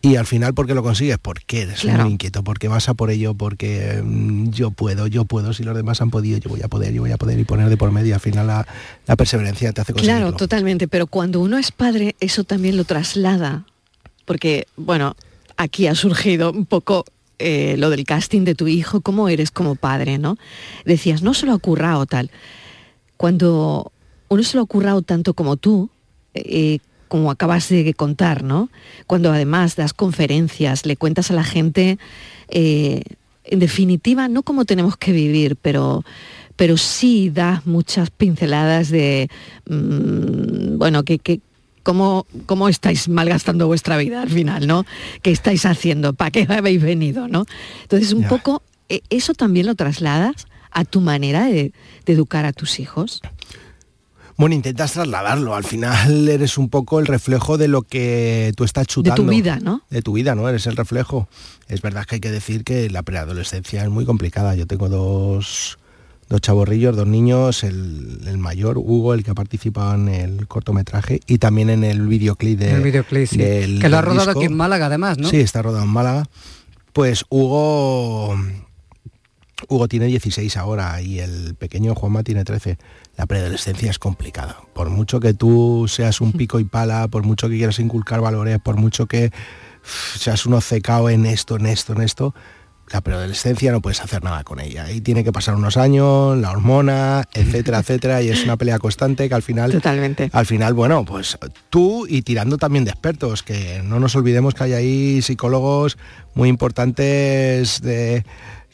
Y 0.00 0.16
al 0.16 0.24
final, 0.24 0.54
¿por 0.54 0.66
qué 0.66 0.72
lo 0.72 0.82
consigues? 0.82 1.18
Porque 1.20 1.60
eres 1.60 1.80
Claro. 1.80 2.04
muy 2.04 2.12
inquieto, 2.12 2.42
porque 2.42 2.68
vas 2.68 2.88
a 2.88 2.94
por 2.94 3.10
ello, 3.10 3.34
porque 3.34 4.00
mm, 4.02 4.48
yo 4.48 4.70
puedo, 4.70 5.06
yo 5.06 5.26
puedo, 5.26 5.52
si 5.52 5.62
los 5.62 5.76
demás 5.76 6.00
han 6.00 6.08
podido, 6.08 6.38
yo 6.38 6.48
voy 6.48 6.62
a 6.62 6.68
poder, 6.68 6.94
yo 6.94 7.02
voy 7.02 7.12
a 7.12 7.18
poder, 7.18 7.38
y 7.38 7.44
poner 7.44 7.68
de 7.68 7.76
por 7.76 7.90
medio, 7.92 8.14
al 8.14 8.20
final 8.22 8.46
la, 8.46 8.66
la 9.06 9.16
perseverancia 9.16 9.74
te 9.74 9.82
hace 9.82 9.92
conseguirlo. 9.92 10.20
Claro, 10.22 10.36
totalmente, 10.38 10.88
pero 10.88 11.06
cuando 11.06 11.40
uno 11.40 11.58
es 11.58 11.70
padre, 11.70 12.16
eso 12.18 12.44
también 12.44 12.78
lo 12.78 12.84
traslada, 12.84 13.66
porque, 14.24 14.66
bueno, 14.78 15.16
aquí 15.58 15.86
ha 15.86 15.94
surgido 15.94 16.50
un 16.50 16.64
poco 16.64 17.04
eh, 17.40 17.76
lo 17.78 17.90
del 17.90 18.04
casting 18.04 18.42
de 18.44 18.54
tu 18.54 18.68
hijo, 18.68 19.00
cómo 19.00 19.28
eres 19.28 19.50
como 19.50 19.74
padre, 19.74 20.18
¿no? 20.18 20.36
Decías, 20.84 21.22
no 21.22 21.34
se 21.34 21.46
lo 21.46 21.52
ha 21.52 21.58
currado 21.58 22.06
tal. 22.06 22.30
Cuando 23.16 23.92
uno 24.28 24.42
se 24.42 24.56
lo 24.56 24.62
ha 24.62 24.66
currado 24.66 25.02
tanto 25.02 25.34
como 25.34 25.56
tú, 25.56 25.90
eh, 26.34 26.78
como 27.08 27.30
acabas 27.30 27.68
de 27.68 27.92
contar, 27.94 28.44
¿no? 28.44 28.70
Cuando 29.06 29.32
además 29.32 29.74
das 29.74 29.92
conferencias, 29.92 30.86
le 30.86 30.96
cuentas 30.96 31.30
a 31.30 31.34
la 31.34 31.42
gente, 31.42 31.98
eh, 32.48 33.02
en 33.44 33.58
definitiva, 33.58 34.28
no 34.28 34.44
cómo 34.44 34.64
tenemos 34.64 34.96
que 34.96 35.10
vivir, 35.10 35.56
pero, 35.56 36.04
pero 36.54 36.76
sí 36.76 37.30
das 37.30 37.66
muchas 37.66 38.10
pinceladas 38.10 38.90
de, 38.90 39.28
mm, 39.68 40.78
bueno, 40.78 41.02
que, 41.02 41.18
que 41.18 41.40
cómo, 41.82 42.26
cómo 42.46 42.68
estáis 42.68 43.08
malgastando 43.08 43.66
vuestra 43.66 43.96
vida 43.96 44.22
al 44.22 44.30
final, 44.30 44.66
¿no? 44.66 44.84
¿Qué 45.22 45.30
estáis 45.30 45.66
haciendo? 45.66 46.12
¿Para 46.12 46.30
qué 46.30 46.46
habéis 46.48 46.82
venido, 46.82 47.28
no? 47.28 47.46
Entonces, 47.82 48.12
un 48.12 48.22
Ya. 48.22 48.28
poco, 48.28 48.62
eh, 48.88 49.00
¿eso 49.10 49.34
también 49.34 49.66
lo 49.66 49.74
trasladas 49.74 50.46
a 50.70 50.84
tu 50.84 51.00
manera 51.00 51.46
de, 51.46 51.72
de 52.06 52.12
educar 52.12 52.44
a 52.44 52.52
tus 52.52 52.78
hijos? 52.80 53.20
Bueno, 54.36 54.54
intentas 54.54 54.92
trasladarlo. 54.92 55.54
Al 55.54 55.64
final 55.64 56.26
eres 56.28 56.56
un 56.56 56.70
poco 56.70 56.98
el 56.98 57.06
reflejo 57.06 57.58
de 57.58 57.68
lo 57.68 57.82
que 57.82 58.52
tú 58.56 58.64
estás 58.64 58.86
De 58.86 58.92
chutando. 58.94 59.22
tu 59.24 59.28
vida, 59.28 59.58
¿no? 59.60 59.82
De 59.90 60.00
tu 60.00 60.14
vida, 60.14 60.34
¿no? 60.34 60.48
Eres 60.48 60.66
el 60.66 60.76
reflejo. 60.76 61.28
Es 61.68 61.82
verdad 61.82 62.06
que 62.06 62.14
hay 62.14 62.20
que 62.22 62.30
decir 62.30 62.64
que 62.64 62.88
la 62.88 63.02
preadolescencia 63.02 63.82
es 63.82 63.90
muy 63.90 64.06
complicada. 64.06 64.54
Yo 64.54 64.66
tengo 64.66 64.88
dos, 64.88 65.78
dos 66.30 66.40
chavorrillos, 66.40 66.96
dos 66.96 67.06
niños, 67.06 67.62
el, 67.64 68.20
el 68.26 68.38
mayor, 68.38 68.78
Hugo, 68.78 69.12
el 69.12 69.22
que 69.24 69.32
ha 69.32 69.34
participado 69.34 69.94
en 69.96 70.08
el 70.08 70.46
cortometraje 70.48 71.20
y 71.26 71.36
también 71.38 71.68
en 71.68 71.84
el 71.84 72.06
videoclip 72.06 72.58
de, 72.58 72.70
El 72.70 72.82
videoclip, 72.82 73.26
sí. 73.28 73.36
del- 73.36 73.80
que 73.80 73.88
lo 73.90 73.98
ha 73.98 74.00
rodado 74.02 74.26
disco. 74.28 74.38
aquí 74.40 74.46
en 74.46 74.56
Málaga 74.56 74.86
además, 74.86 75.18
¿no? 75.18 75.28
Sí, 75.28 75.36
está 75.40 75.60
rodado 75.60 75.84
en 75.84 75.90
Málaga. 75.90 76.24
Pues 76.94 77.24
Hugo 77.28 78.34
Hugo 79.68 79.88
tiene 79.88 80.06
16 80.06 80.56
ahora 80.56 81.02
y 81.02 81.18
el 81.18 81.54
pequeño 81.54 81.94
Juanma 81.94 82.22
tiene 82.22 82.44
13. 82.44 82.78
La 83.16 83.26
preadolescencia 83.26 83.90
es 83.90 83.98
complicada. 83.98 84.56
Por 84.72 84.88
mucho 84.88 85.20
que 85.20 85.34
tú 85.34 85.84
seas 85.88 86.20
un 86.22 86.32
pico 86.32 86.58
y 86.60 86.64
pala, 86.64 87.08
por 87.08 87.24
mucho 87.24 87.48
que 87.48 87.56
quieras 87.58 87.78
inculcar 87.78 88.20
valores, 88.20 88.58
por 88.60 88.76
mucho 88.76 89.06
que 89.06 89.30
seas 90.16 90.46
un 90.46 90.54
obcecao 90.54 91.10
en 91.10 91.26
esto, 91.26 91.56
en 91.56 91.66
esto, 91.66 91.92
en 91.92 92.02
esto, 92.02 92.34
la 92.92 93.00
preadolescencia 93.00 93.70
no 93.72 93.80
puedes 93.80 94.00
hacer 94.00 94.24
nada 94.24 94.42
con 94.44 94.60
ella. 94.60 94.90
Y 94.90 95.00
tiene 95.00 95.22
que 95.22 95.32
pasar 95.32 95.54
unos 95.54 95.76
años, 95.76 96.36
la 96.36 96.50
hormona, 96.50 97.24
etcétera, 97.32 97.78
etcétera, 97.80 98.22
y 98.22 98.28
es 98.28 98.44
una 98.44 98.56
pelea 98.56 98.78
constante 98.78 99.28
que 99.28 99.34
al 99.34 99.42
final... 99.42 99.70
Totalmente. 99.70 100.30
Al 100.32 100.46
final, 100.46 100.74
bueno, 100.74 101.04
pues 101.04 101.38
tú 101.70 102.06
y 102.08 102.22
tirando 102.22 102.58
también 102.58 102.84
de 102.84 102.90
expertos, 102.90 103.42
que 103.42 103.82
no 103.84 104.00
nos 104.00 104.16
olvidemos 104.16 104.54
que 104.54 104.64
hay 104.64 104.72
ahí 104.72 105.22
psicólogos 105.22 105.98
muy 106.34 106.48
importantes 106.48 107.80
de 107.80 108.24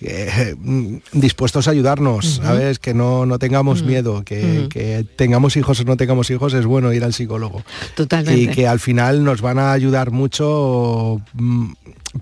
eh, 0.01 0.55
mm, 0.59 0.97
dispuestos 1.13 1.69
a 1.69 1.71
ayudarnos, 1.71 2.39
Ujú. 2.39 2.47
¿sabes? 2.47 2.79
Que 2.79 2.95
no, 2.95 3.27
no 3.27 3.39
tengamos 3.39 3.83
miedo, 3.83 4.25
que, 4.25 4.69
que 4.71 5.07
tengamos 5.17 5.57
hijos 5.57 5.81
o 5.81 5.85
no 5.85 5.97
tengamos 5.97 6.31
hijos, 6.31 6.55
es 6.55 6.65
bueno 6.65 6.93
ir 6.93 7.05
al 7.05 7.13
psicólogo. 7.13 7.63
Totalmente. 7.95 8.41
Y 8.41 8.49
que 8.49 8.67
al 8.67 8.81
final 8.81 9.25
nos 9.25 9.43
van 9.43 9.59
a 9.59 9.73
ayudar 9.73 10.11
mucho 10.11 11.21
mm, 11.35 11.73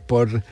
por 0.07 0.43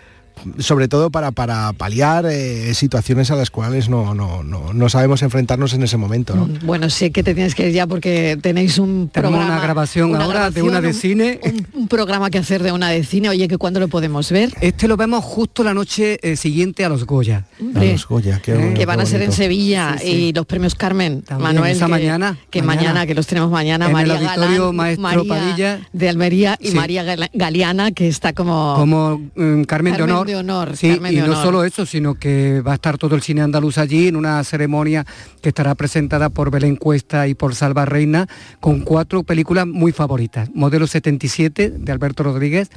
sobre 0.58 0.88
todo 0.88 1.10
para, 1.10 1.30
para 1.32 1.72
paliar 1.72 2.26
eh, 2.26 2.74
situaciones 2.74 3.30
a 3.30 3.36
las 3.36 3.50
cuales 3.50 3.88
no, 3.88 4.14
no, 4.14 4.42
no, 4.42 4.72
no 4.72 4.88
sabemos 4.88 5.22
enfrentarnos 5.22 5.72
en 5.74 5.82
ese 5.82 5.96
momento. 5.96 6.34
¿no? 6.34 6.48
Bueno, 6.64 6.90
sé 6.90 7.10
que 7.12 7.22
te 7.22 7.34
tienes 7.34 7.54
que 7.54 7.68
ir 7.68 7.74
ya 7.74 7.86
porque 7.86 8.38
tenéis 8.40 8.78
un 8.78 9.08
Tenemos 9.08 9.32
programa. 9.32 9.54
una 9.54 9.62
grabación 9.62 10.14
ahora 10.16 10.50
de 10.50 10.62
una 10.62 10.80
de 10.80 10.88
un- 10.88 10.94
cine. 10.94 11.40
Un, 11.44 11.66
un 11.82 11.88
programa 11.88 12.30
que 12.30 12.38
hacer 12.38 12.62
de 12.62 12.72
una 12.72 12.88
de 12.90 13.04
cine. 13.04 13.28
Oye, 13.28 13.48
que 13.48 13.58
cuándo 13.58 13.80
lo 13.80 13.88
podemos 13.88 14.30
ver. 14.30 14.52
Este 14.60 14.88
lo 14.88 14.96
vemos 14.96 15.24
justo 15.24 15.62
la 15.64 15.74
noche 15.74 16.18
eh, 16.22 16.36
siguiente 16.36 16.84
a 16.84 16.88
los 16.88 17.04
Goya. 17.06 17.46
A 17.74 17.84
los 17.84 18.06
Goya, 18.06 18.40
qué 18.42 18.52
Eh, 18.52 18.56
bueno, 18.56 18.74
que 18.74 18.86
van 18.86 18.96
qué 18.98 19.02
a 19.02 19.06
ser 19.06 19.22
en. 19.22 19.32
Sevilla 19.32 19.96
Sí, 19.98 20.06
sí. 20.06 20.12
y 20.12 20.32
los 20.32 20.46
premios 20.46 20.74
Carmen, 20.74 21.22
También, 21.22 21.54
Manuel, 21.54 21.72
esa 21.72 21.86
que, 21.86 21.90
mañana, 21.90 22.38
que 22.50 22.62
mañana. 22.62 22.88
mañana. 22.88 23.06
que 23.06 23.14
los 23.14 23.26
tenemos 23.26 23.50
mañana, 23.50 23.86
En 23.86 23.92
María 23.92 24.20
Galán, 24.20 24.74
Maestro 24.76 25.02
María 25.02 25.24
Padilla. 25.28 25.80
de 25.92 26.08
Almería 26.08 26.56
y 26.60 26.68
Sí. 26.68 26.74
María 26.76 27.04
Galeana, 27.32 27.92
que 27.92 28.08
está 28.08 28.32
como, 28.32 28.74
como 28.76 29.18
mm, 29.34 29.62
Carmen, 29.64 29.92
de 29.92 29.98
Carmen 29.98 30.16
Honor. 30.16 30.26
De 30.32 30.38
Honor, 30.40 30.76
Sí, 30.76 30.90
Carmen 30.90 31.12
y 31.12 31.16
de 31.16 31.22
no 31.22 31.32
Honor. 31.32 31.42
solo 31.44 31.64
eso, 31.64 31.86
sino 31.86 32.14
que 32.14 32.60
va 32.60 32.72
a 32.72 32.74
estar 32.74 32.98
todo 32.98 33.14
el 33.14 33.22
cine 33.22 33.40
andaluz 33.42 33.78
allí 33.78 34.08
en 34.08 34.16
una 34.16 34.42
ceremonia 34.44 35.06
que 35.40 35.48
estará 35.50 35.74
presentada 35.74 36.28
por 36.30 36.50
Belén 36.50 36.76
Cuesta 36.76 37.28
y 37.28 37.34
por 37.34 37.54
Salva 37.54 37.84
Reina, 37.84 38.26
con 38.60 38.80
cuatro 38.80 39.22
películas 39.22 39.66
muy 39.66 39.92
favoritas. 39.92 40.50
Modelo 40.54 40.86
77 40.86 41.70
de 41.70 41.92
Alberto 41.92 42.22
Rodríguez, 42.22 42.70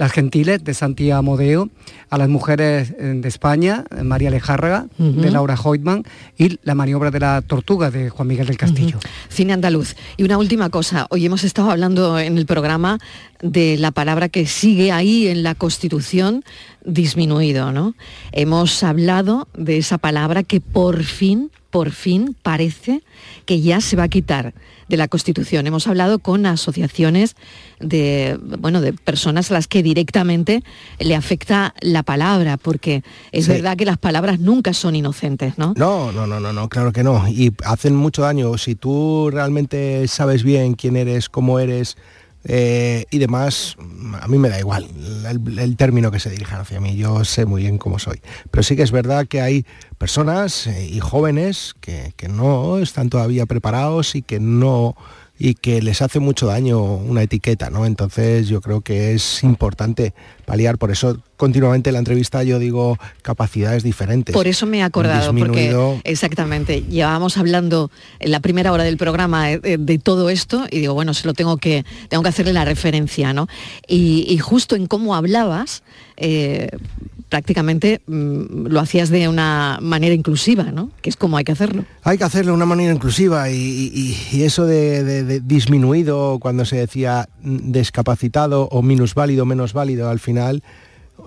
Las 0.00 0.12
Gentiles 0.12 0.64
de 0.64 0.72
Santiago 0.72 1.18
Amodeo, 1.18 1.68
A 2.08 2.16
las 2.16 2.30
Mujeres 2.30 2.94
eh, 2.98 3.12
de 3.16 3.28
España, 3.28 3.84
eh, 3.94 4.02
María 4.02 4.30
Lejárraga, 4.30 4.86
de 4.96 5.30
Laura 5.30 5.58
Hoytman, 5.62 6.04
y 6.38 6.58
La 6.62 6.74
Maniobra 6.74 7.10
de 7.10 7.20
la 7.20 7.42
Tortuga 7.42 7.90
de 7.90 8.08
Juan 8.08 8.26
Miguel 8.26 8.46
del 8.46 8.56
Castillo. 8.56 8.98
Cine 9.28 9.52
andaluz. 9.52 9.96
Y 10.16 10.22
una 10.22 10.38
última 10.38 10.70
cosa, 10.70 11.06
hoy 11.10 11.26
hemos 11.26 11.44
estado 11.44 11.70
hablando 11.70 12.18
en 12.18 12.38
el 12.38 12.46
programa 12.46 12.98
de 13.42 13.76
la 13.76 13.90
palabra 13.90 14.30
que 14.30 14.46
sigue 14.46 14.90
ahí 14.90 15.28
en 15.28 15.42
la 15.42 15.54
Constitución, 15.54 16.44
disminuido, 16.82 17.70
¿no? 17.70 17.94
Hemos 18.32 18.82
hablado 18.82 19.48
de 19.52 19.76
esa 19.76 19.98
palabra 19.98 20.44
que 20.44 20.62
por 20.62 21.04
fin, 21.04 21.50
por 21.68 21.90
fin 21.90 22.34
parece 22.42 23.02
que 23.50 23.60
ya 23.60 23.80
se 23.80 23.96
va 23.96 24.04
a 24.04 24.08
quitar 24.08 24.54
de 24.88 24.96
la 24.96 25.08
Constitución. 25.08 25.66
Hemos 25.66 25.88
hablado 25.88 26.20
con 26.20 26.46
asociaciones 26.46 27.34
de, 27.80 28.38
bueno, 28.60 28.80
de 28.80 28.92
personas 28.92 29.50
a 29.50 29.54
las 29.54 29.66
que 29.66 29.82
directamente 29.82 30.62
le 31.00 31.16
afecta 31.16 31.74
la 31.80 32.04
palabra, 32.04 32.58
porque 32.58 33.02
es 33.32 33.46
Sí. 33.46 33.50
verdad 33.50 33.76
que 33.76 33.84
las 33.84 33.98
palabras 33.98 34.38
nunca 34.38 34.72
son 34.72 34.94
inocentes, 34.94 35.58
¿no? 35.58 35.74
No, 35.76 36.12
no, 36.12 36.28
no, 36.28 36.38
no, 36.38 36.52
no, 36.52 36.68
claro 36.68 36.92
que 36.92 37.02
no. 37.02 37.26
Y 37.26 37.52
hacen 37.64 37.96
mucho 37.96 38.22
daño. 38.22 38.56
Si 38.56 38.76
tú 38.76 39.30
realmente 39.32 40.06
sabes 40.06 40.44
bien 40.44 40.74
quién 40.74 40.96
eres, 40.96 41.28
cómo 41.28 41.58
eres 41.58 41.96
eh, 42.44 43.04
y 43.10 43.18
demás, 43.18 43.76
a 44.20 44.28
mí 44.28 44.38
me 44.38 44.48
da 44.48 44.58
igual 44.58 44.88
el, 45.28 45.58
el 45.58 45.76
término 45.76 46.10
que 46.10 46.20
se 46.20 46.30
dirijan 46.30 46.60
hacia 46.60 46.80
mí. 46.80 46.96
Yo 46.96 47.24
sé 47.24 47.44
muy 47.44 47.62
bien 47.62 47.78
cómo 47.78 47.98
soy. 47.98 48.20
Pero 48.50 48.62
sí 48.62 48.76
que 48.76 48.82
es 48.82 48.92
verdad 48.92 49.26
que 49.26 49.40
hay 49.40 49.66
personas 49.98 50.66
eh, 50.66 50.86
y 50.86 51.00
jóvenes 51.00 51.74
que, 51.80 52.14
que 52.16 52.28
no 52.28 52.78
están 52.78 53.10
todavía 53.10 53.46
preparados 53.46 54.14
y 54.14 54.22
que 54.22 54.40
no 54.40 54.96
y 55.42 55.54
que 55.54 55.80
les 55.80 56.02
hace 56.02 56.20
mucho 56.20 56.46
daño 56.46 56.82
una 56.82 57.22
etiqueta, 57.22 57.70
¿no? 57.70 57.86
Entonces 57.86 58.46
yo 58.48 58.60
creo 58.60 58.82
que 58.82 59.14
es 59.14 59.42
importante 59.42 60.12
paliar, 60.44 60.76
por 60.76 60.90
eso 60.90 61.18
continuamente 61.40 61.88
en 61.88 61.94
la 61.94 61.98
entrevista 62.00 62.42
yo 62.44 62.58
digo 62.58 62.98
capacidades 63.22 63.82
diferentes. 63.82 64.34
Por 64.34 64.46
eso 64.46 64.66
me 64.66 64.78
he 64.78 64.82
acordado, 64.82 65.32
Disminuido. 65.32 65.94
porque 65.96 66.10
exactamente, 66.10 66.82
llevábamos 66.82 67.38
hablando 67.38 67.90
en 68.18 68.30
la 68.30 68.40
primera 68.40 68.72
hora 68.72 68.84
del 68.84 68.98
programa 68.98 69.50
eh, 69.50 69.58
de, 69.58 69.78
de 69.78 69.98
todo 69.98 70.28
esto 70.28 70.66
y 70.70 70.80
digo, 70.80 70.92
bueno, 70.92 71.14
se 71.14 71.26
lo 71.26 71.32
tengo 71.32 71.56
que, 71.56 71.84
tengo 72.10 72.22
que 72.22 72.28
hacerle 72.28 72.52
la 72.52 72.66
referencia, 72.66 73.32
¿no? 73.32 73.48
Y, 73.88 74.26
y 74.28 74.36
justo 74.36 74.76
en 74.76 74.86
cómo 74.86 75.14
hablabas, 75.14 75.82
eh, 76.18 76.68
prácticamente 77.30 78.00
mm, 78.06 78.66
lo 78.66 78.80
hacías 78.80 79.08
de 79.08 79.28
una 79.28 79.78
manera 79.80 80.14
inclusiva, 80.14 80.64
¿no? 80.64 80.90
Que 81.00 81.08
es 81.10 81.16
como 81.16 81.36
hay 81.36 81.44
que 81.44 81.52
hacerlo. 81.52 81.84
Hay 82.02 82.18
que 82.18 82.24
hacerlo 82.24 82.52
de 82.52 82.56
una 82.56 82.66
manera 82.66 82.92
inclusiva 82.92 83.48
y, 83.50 83.54
y- 83.56 84.16
y 84.36 84.42
eso 84.42 84.66
de, 84.66 85.04
de- 85.04 85.22
de 85.24 85.40
disminuido 85.40 86.38
cuando 86.40 86.64
se 86.64 86.76
decía 86.76 87.28
mm, 87.42 87.70
discapacitado 87.72 88.68
o 88.70 88.82
minusválido, 88.82 89.46
menos 89.46 89.72
válido 89.72 90.10
al 90.10 90.18
final, 90.18 90.62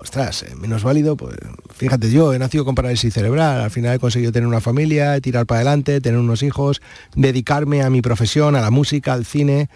ostras, 0.00 0.42
eh, 0.42 0.54
menos 0.56 0.82
válido, 0.82 1.16
pues 1.16 1.36
fíjate, 1.74 2.10
yo 2.10 2.32
he 2.34 2.38
nacido 2.38 2.64
con 2.64 2.74
parálisis 2.74 3.12
cerebral, 3.12 3.60
al 3.60 3.70
final 3.70 3.94
he 3.94 3.98
conseguido 3.98 4.32
tener 4.32 4.46
una 4.46 4.60
familia, 4.60 5.20
tirar 5.20 5.46
para 5.46 5.60
adelante, 5.60 6.00
tener 6.00 6.18
unos 6.18 6.42
hijos, 6.42 6.82
dedicarme 7.14 7.82
a 7.82 7.90
mi 7.90 8.02
profesión, 8.02 8.56
a 8.56 8.60
la 8.60 8.70
música, 8.70 9.12
al 9.12 9.24
cine. 9.24 9.68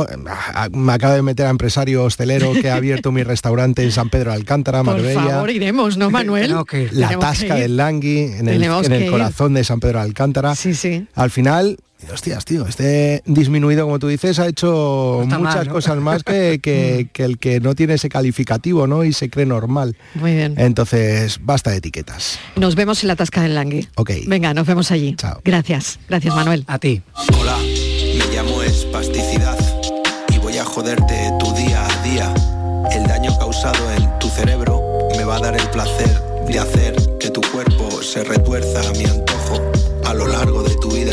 Oh, 0.00 0.06
ah, 0.54 0.68
Me 0.70 0.92
acabo 0.92 1.14
de 1.14 1.22
meter 1.22 1.46
a 1.46 1.50
empresario 1.50 2.04
hostelero 2.04 2.52
que 2.52 2.70
ha 2.70 2.76
abierto 2.76 3.10
mi 3.10 3.22
restaurante 3.24 3.82
en 3.82 3.90
San 3.90 4.10
Pedro 4.10 4.30
de 4.30 4.36
Alcántara, 4.36 4.84
Por 4.84 4.94
Marbella. 4.94 5.22
favor, 5.24 5.50
iremos, 5.50 5.96
¿no, 5.96 6.08
Manuel? 6.10 6.52
La 6.92 7.08
Tenemos 7.08 7.18
tasca 7.24 7.54
del 7.56 7.76
Langui, 7.76 8.18
en 8.20 8.48
el, 8.48 8.54
Tenemos 8.54 8.86
en 8.86 8.92
el 8.92 8.98
que 9.00 9.04
ir. 9.06 9.10
corazón 9.10 9.54
de 9.54 9.64
San 9.64 9.80
Pedro 9.80 9.98
de 9.98 10.04
Alcántara. 10.04 10.54
Sí, 10.54 10.74
sí. 10.74 11.06
Al 11.16 11.30
final, 11.30 11.78
hostias, 12.12 12.44
tío, 12.44 12.64
este 12.66 13.22
disminuido, 13.26 13.84
como 13.86 13.98
tú 13.98 14.06
dices, 14.06 14.38
ha 14.38 14.46
hecho 14.46 15.22
está 15.24 15.38
muchas 15.38 15.54
mal, 15.56 15.66
¿no? 15.66 15.72
cosas 15.72 15.96
más 15.98 16.22
que, 16.22 16.58
que- 16.62 17.08
que 17.12 17.24
el 17.24 17.38
que 17.38 17.58
no 17.58 17.74
tiene 17.74 17.94
ese 17.94 18.08
calificativo, 18.08 18.86
¿no? 18.86 19.02
Y 19.04 19.12
se 19.12 19.28
cree 19.30 19.46
normal. 19.46 19.96
Muy 20.14 20.32
bien. 20.34 20.54
Entonces, 20.58 21.38
basta 21.42 21.70
de 21.72 21.78
etiquetas. 21.78 22.38
Nos 22.54 22.76
vemos 22.76 23.02
en 23.02 23.08
la 23.08 23.16
Tasca 23.16 23.42
del 23.42 23.54
Langui. 23.56 23.88
Ok. 23.96 24.10
Venga, 24.28 24.54
nos 24.54 24.66
vemos 24.66 24.92
allí. 24.92 25.16
Gracias. 25.44 25.98
Gracias, 26.08 26.34
Manuel. 26.36 26.62
A 26.68 26.78
ti. 26.78 27.02
Hola, 27.36 27.56
joderte 30.78 31.32
tu 31.40 31.52
día 31.54 31.84
a 31.84 32.02
día. 32.04 32.32
El 32.92 33.04
daño 33.08 33.36
causado 33.36 33.90
en 33.96 34.16
tu 34.20 34.28
cerebro 34.28 34.80
me 35.16 35.24
va 35.24 35.38
a 35.38 35.40
dar 35.40 35.56
el 35.56 35.68
placer 35.70 36.22
de 36.46 36.56
hacer 36.56 36.94
que 37.18 37.30
tu 37.30 37.40
cuerpo 37.40 38.00
se 38.00 38.22
retuerza 38.22 38.88
a 38.88 38.92
mi 38.92 39.04
antojo 39.04 39.60
a 40.04 40.14
lo 40.14 40.28
largo 40.28 40.62
de 40.62 40.76
tu 40.76 40.88
vida. 40.92 41.10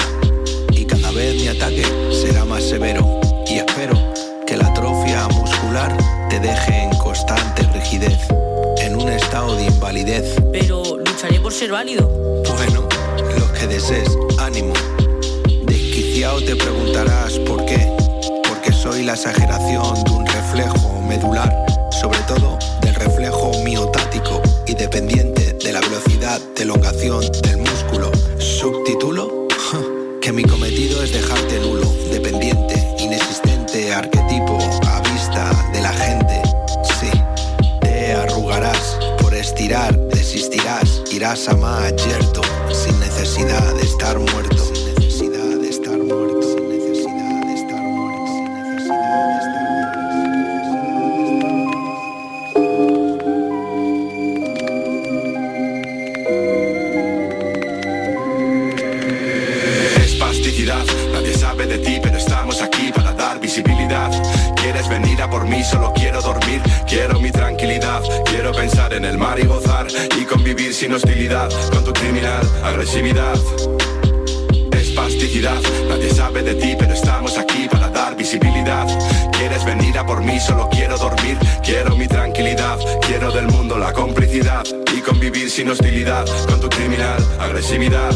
Y 0.69 0.85
cada 0.85 1.09
vez 1.09 1.41
mi 1.41 1.47
ataque 1.47 1.83
será 2.11 2.45
más 2.45 2.63
severo. 2.63 3.19
Y 3.47 3.55
espero 3.55 3.97
que 4.45 4.55
la 4.55 4.67
atrofia 4.67 5.27
muscular 5.29 5.97
te 6.29 6.39
deje 6.39 6.83
en 6.83 6.91
constante 6.97 7.63
rigidez, 7.73 8.19
en 8.77 8.95
un 8.95 9.09
estado 9.09 9.55
de 9.55 9.63
invalidez. 9.63 10.35
Pero 10.51 10.99
lucharé 10.99 11.39
por 11.39 11.51
ser 11.51 11.71
válido. 11.71 12.07
Bueno, 12.55 12.87
lo 13.39 13.51
que 13.51 13.65
desees, 13.65 14.15
ánimo. 14.37 14.73
Desquiciado 15.65 16.39
te 16.43 16.55
preguntarás 16.55 17.39
por 17.39 17.65
qué. 17.65 18.04
Soy 18.85 19.01
la 19.01 19.13
exageración 19.13 20.03
de 20.03 20.11
un 20.11 20.27
reflejo 20.27 21.01
medular, 21.01 21.51
sobre 21.89 22.19
todo 22.27 22.59
del 22.81 22.93
reflejo 22.93 23.51
miotático 23.63 24.43
y 24.67 24.75
dependiente 24.75 25.53
de 25.53 25.73
la 25.73 25.79
velocidad 25.79 26.39
de 26.55 26.61
elongación 26.61 27.25
del 27.41 27.57
músculo. 27.57 28.11
Subtítulo, 28.37 29.47
que 30.21 30.31
mi 30.31 30.43
cometido 30.43 31.01
es 31.01 31.13
dejarte 31.13 31.59
nulo, 31.61 31.91
dependiente, 32.11 32.75
inexistente, 32.99 33.91
arquetipo 33.91 34.59
a 34.85 35.01
vista 35.01 35.49
de 35.73 35.81
la 35.81 35.91
gente. 35.91 36.43
Sí, 36.99 37.09
te 37.81 38.13
arrugarás 38.13 38.99
por 39.19 39.33
estirar, 39.33 39.97
desistirás, 40.09 41.01
irás 41.11 41.49
a 41.49 41.55
más 41.55 41.91
yerto, 42.05 42.41
sin 42.71 42.99
necesidad 42.99 43.73
de 43.73 43.81
estar 43.81 44.19
muerto. 44.19 44.74
sabe 61.45 61.67
de 61.67 61.77
ti, 61.77 61.99
pero 62.01 62.17
estamos 62.17 62.59
aquí 62.61 62.91
para 62.91 63.13
dar 63.13 63.39
visibilidad. 63.39 64.09
Quieres 64.55 64.87
venir 64.89 65.21
a 65.21 65.29
por 65.29 65.45
mí, 65.45 65.63
solo 65.63 65.93
quiero 65.93 66.19
dormir, 66.19 66.59
quiero 66.87 67.19
mi 67.19 67.31
tranquilidad, 67.31 68.01
quiero 68.25 68.51
pensar 68.51 68.93
en 68.93 69.05
el 69.05 69.17
mar 69.17 69.37
y 69.39 69.45
gozar 69.45 69.85
y 70.19 70.23
convivir 70.25 70.73
sin 70.73 70.91
hostilidad 70.93 71.49
con 71.71 71.83
tu 71.83 71.93
criminal 71.93 72.43
agresividad. 72.63 73.37
Espasticidad, 74.71 75.61
nadie 75.87 76.09
sabe 76.09 76.41
de 76.41 76.55
ti, 76.55 76.75
pero 76.79 76.93
estamos 76.93 77.37
aquí 77.37 77.67
para 77.69 77.89
dar 77.89 78.15
visibilidad. 78.15 78.87
Quieres 79.37 79.63
venir 79.65 79.99
a 79.99 80.05
por 80.05 80.21
mí, 80.23 80.39
solo 80.39 80.67
quiero 80.71 80.97
dormir, 80.97 81.37
quiero 81.63 81.95
mi 81.95 82.07
tranquilidad, 82.07 82.79
quiero 83.01 83.31
del 83.31 83.47
mundo 83.47 83.77
la 83.77 83.93
complicidad 83.93 84.63
y 84.97 84.99
convivir 85.01 85.51
sin 85.51 85.69
hostilidad 85.69 86.25
con 86.47 86.59
tu 86.59 86.69
criminal 86.69 87.21
agresividad. 87.39 88.15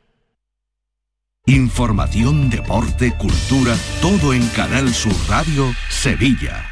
Información, 1.51 2.49
deporte, 2.49 3.11
cultura, 3.17 3.75
todo 4.01 4.33
en 4.33 4.47
Canal 4.55 4.93
Sur 4.93 5.11
Radio, 5.27 5.65
Sevilla. 5.89 6.70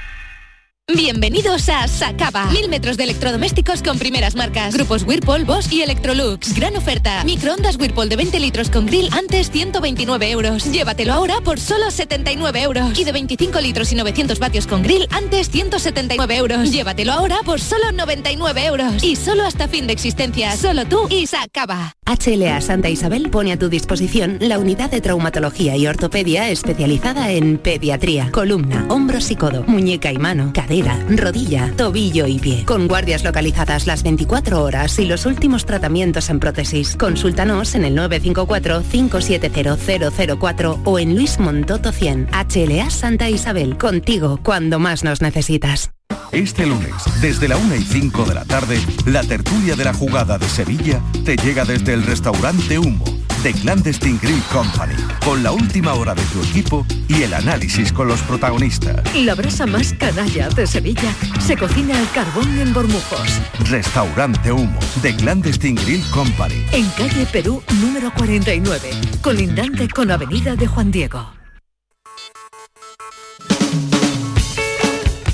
Bienvenidos 0.96 1.70
a 1.70 1.88
Sacaba. 1.88 2.46
Mil 2.46 2.68
metros 2.68 2.98
de 2.98 3.04
electrodomésticos 3.04 3.84
con 3.84 4.00
primeras 4.00 4.36
marcas. 4.36 4.74
Grupos 4.74 5.04
Whirlpool, 5.04 5.46
Bosch 5.46 5.72
y 5.72 5.84
Electrolux. 5.84 6.56
Gran 6.56 6.76
oferta. 6.76 7.24
Microondas 7.26 7.76
Whirlpool 7.76 8.10
de 8.10 8.16
20 8.16 8.40
litros 8.40 8.72
con 8.72 8.88
grill 8.88 9.08
antes 9.14 9.52
129 9.52 10.32
euros. 10.32 10.66
Llévatelo 10.72 11.14
ahora 11.14 11.42
por 11.42 11.60
solo 11.60 11.92
79 11.92 12.64
euros. 12.64 12.98
Y 12.98 13.04
de 13.04 13.12
25 13.12 13.62
litros 13.62 13.92
y 13.92 13.96
900 13.96 14.40
vatios 14.40 14.66
con 14.66 14.82
grill 14.82 15.08
antes 15.12 15.52
179 15.52 16.36
euros. 16.36 16.72
Llévatelo 16.72 17.14
ahora 17.14 17.38
por 17.46 17.62
solo 17.62 17.92
99 17.92 18.66
euros. 18.66 19.04
Y 19.04 19.16
solo 19.16 19.46
hasta 19.46 19.68
fin 19.68 19.86
de 19.86 19.94
existencia. 19.94 20.58
Solo 20.58 20.86
tú 20.86 21.08
y 21.12 21.28
Sacaba. 21.28 21.94
HLA 22.08 22.60
Santa 22.62 22.90
Isabel 22.90 23.30
pone 23.30 23.54
a 23.54 23.60
tu 23.60 23.70
disposición 23.70 24.38
la 24.42 24.58
unidad 24.58 24.90
de 24.90 25.00
traumatología 25.00 25.78
y 25.78 25.86
ortopedia 25.86 26.50
especializada 26.50 27.30
en 27.30 27.60
pediatría, 27.60 28.32
columna, 28.32 28.88
hombros 28.90 29.30
y 29.30 29.36
codo, 29.36 29.64
muñeca 29.68 30.12
y 30.12 30.18
mano, 30.18 30.52
cadera, 30.52 30.79
rodilla, 31.10 31.74
tobillo 31.76 32.28
y 32.28 32.38
pie. 32.40 32.64
Con 32.66 32.88
guardias 32.88 33.24
localizadas 33.24 33.88
las 33.88 34.04
24 34.04 34.64
horas 34.64 35.00
y 35.00 35.06
los 35.06 35.26
últimos 35.26 35.66
tratamientos 35.66 36.30
en 36.30 36.40
prótesis. 36.40 36.96
Consúltanos 36.96 37.74
en 37.76 37.84
el 37.86 37.98
954-570004 37.98 40.82
o 40.84 41.00
en 41.00 41.16
Luis 41.16 41.40
Montoto 41.40 41.92
100. 41.92 42.30
HLA 42.32 42.90
Santa 42.90 43.30
Isabel, 43.30 43.78
contigo 43.78 44.40
cuando 44.44 44.80
más 44.80 45.04
nos 45.04 45.22
necesitas. 45.22 45.92
Este 46.32 46.66
lunes, 46.66 46.94
desde 47.22 47.48
la 47.48 47.58
1 47.58 47.76
y 47.76 47.84
5 47.84 48.26
de 48.26 48.36
la 48.36 48.46
tarde, 48.46 48.80
la 49.06 49.24
tertulia 49.24 49.76
de 49.76 49.84
la 49.84 49.94
jugada 49.94 50.38
de 50.38 50.48
Sevilla 50.48 51.02
te 51.26 51.36
llega 51.36 51.66
desde 51.66 51.94
el 51.94 52.04
restaurante 52.04 52.78
Humo 52.78 53.04
de 53.44 53.54
Clandestine 53.54 54.20
Grill 54.22 54.42
Company, 54.52 54.96
con 55.24 55.44
la 55.44 55.52
última 55.52 55.94
hora 55.94 56.14
de 56.14 56.22
tu 56.24 56.42
equipo 56.44 56.86
y 57.08 57.24
el 57.24 57.34
análisis 57.34 57.92
con 57.94 58.08
los 58.08 58.22
protagonistas. 58.22 59.02
La 59.16 59.36
brasa 59.36 59.66
más 59.66 59.94
canalla 59.94 60.50
de 60.50 60.68
Sevilla 60.68 61.14
se 61.40 61.56
cocina 61.56 61.98
al 61.98 62.12
carbón 62.12 62.60
en 62.60 62.74
Bormujos. 62.74 63.40
Restaurante 63.70 64.52
Humo 64.52 64.80
de 65.02 65.16
Clandestine 65.16 65.82
Grill 65.82 66.04
Company. 66.12 66.66
En 66.72 66.88
calle 66.90 67.26
Perú 67.32 67.64
número 67.82 68.14
49, 68.14 68.92
colindante 69.22 69.88
con 69.88 70.12
Avenida 70.12 70.56
de 70.56 70.68
Juan 70.68 70.92
Diego. 70.92 71.32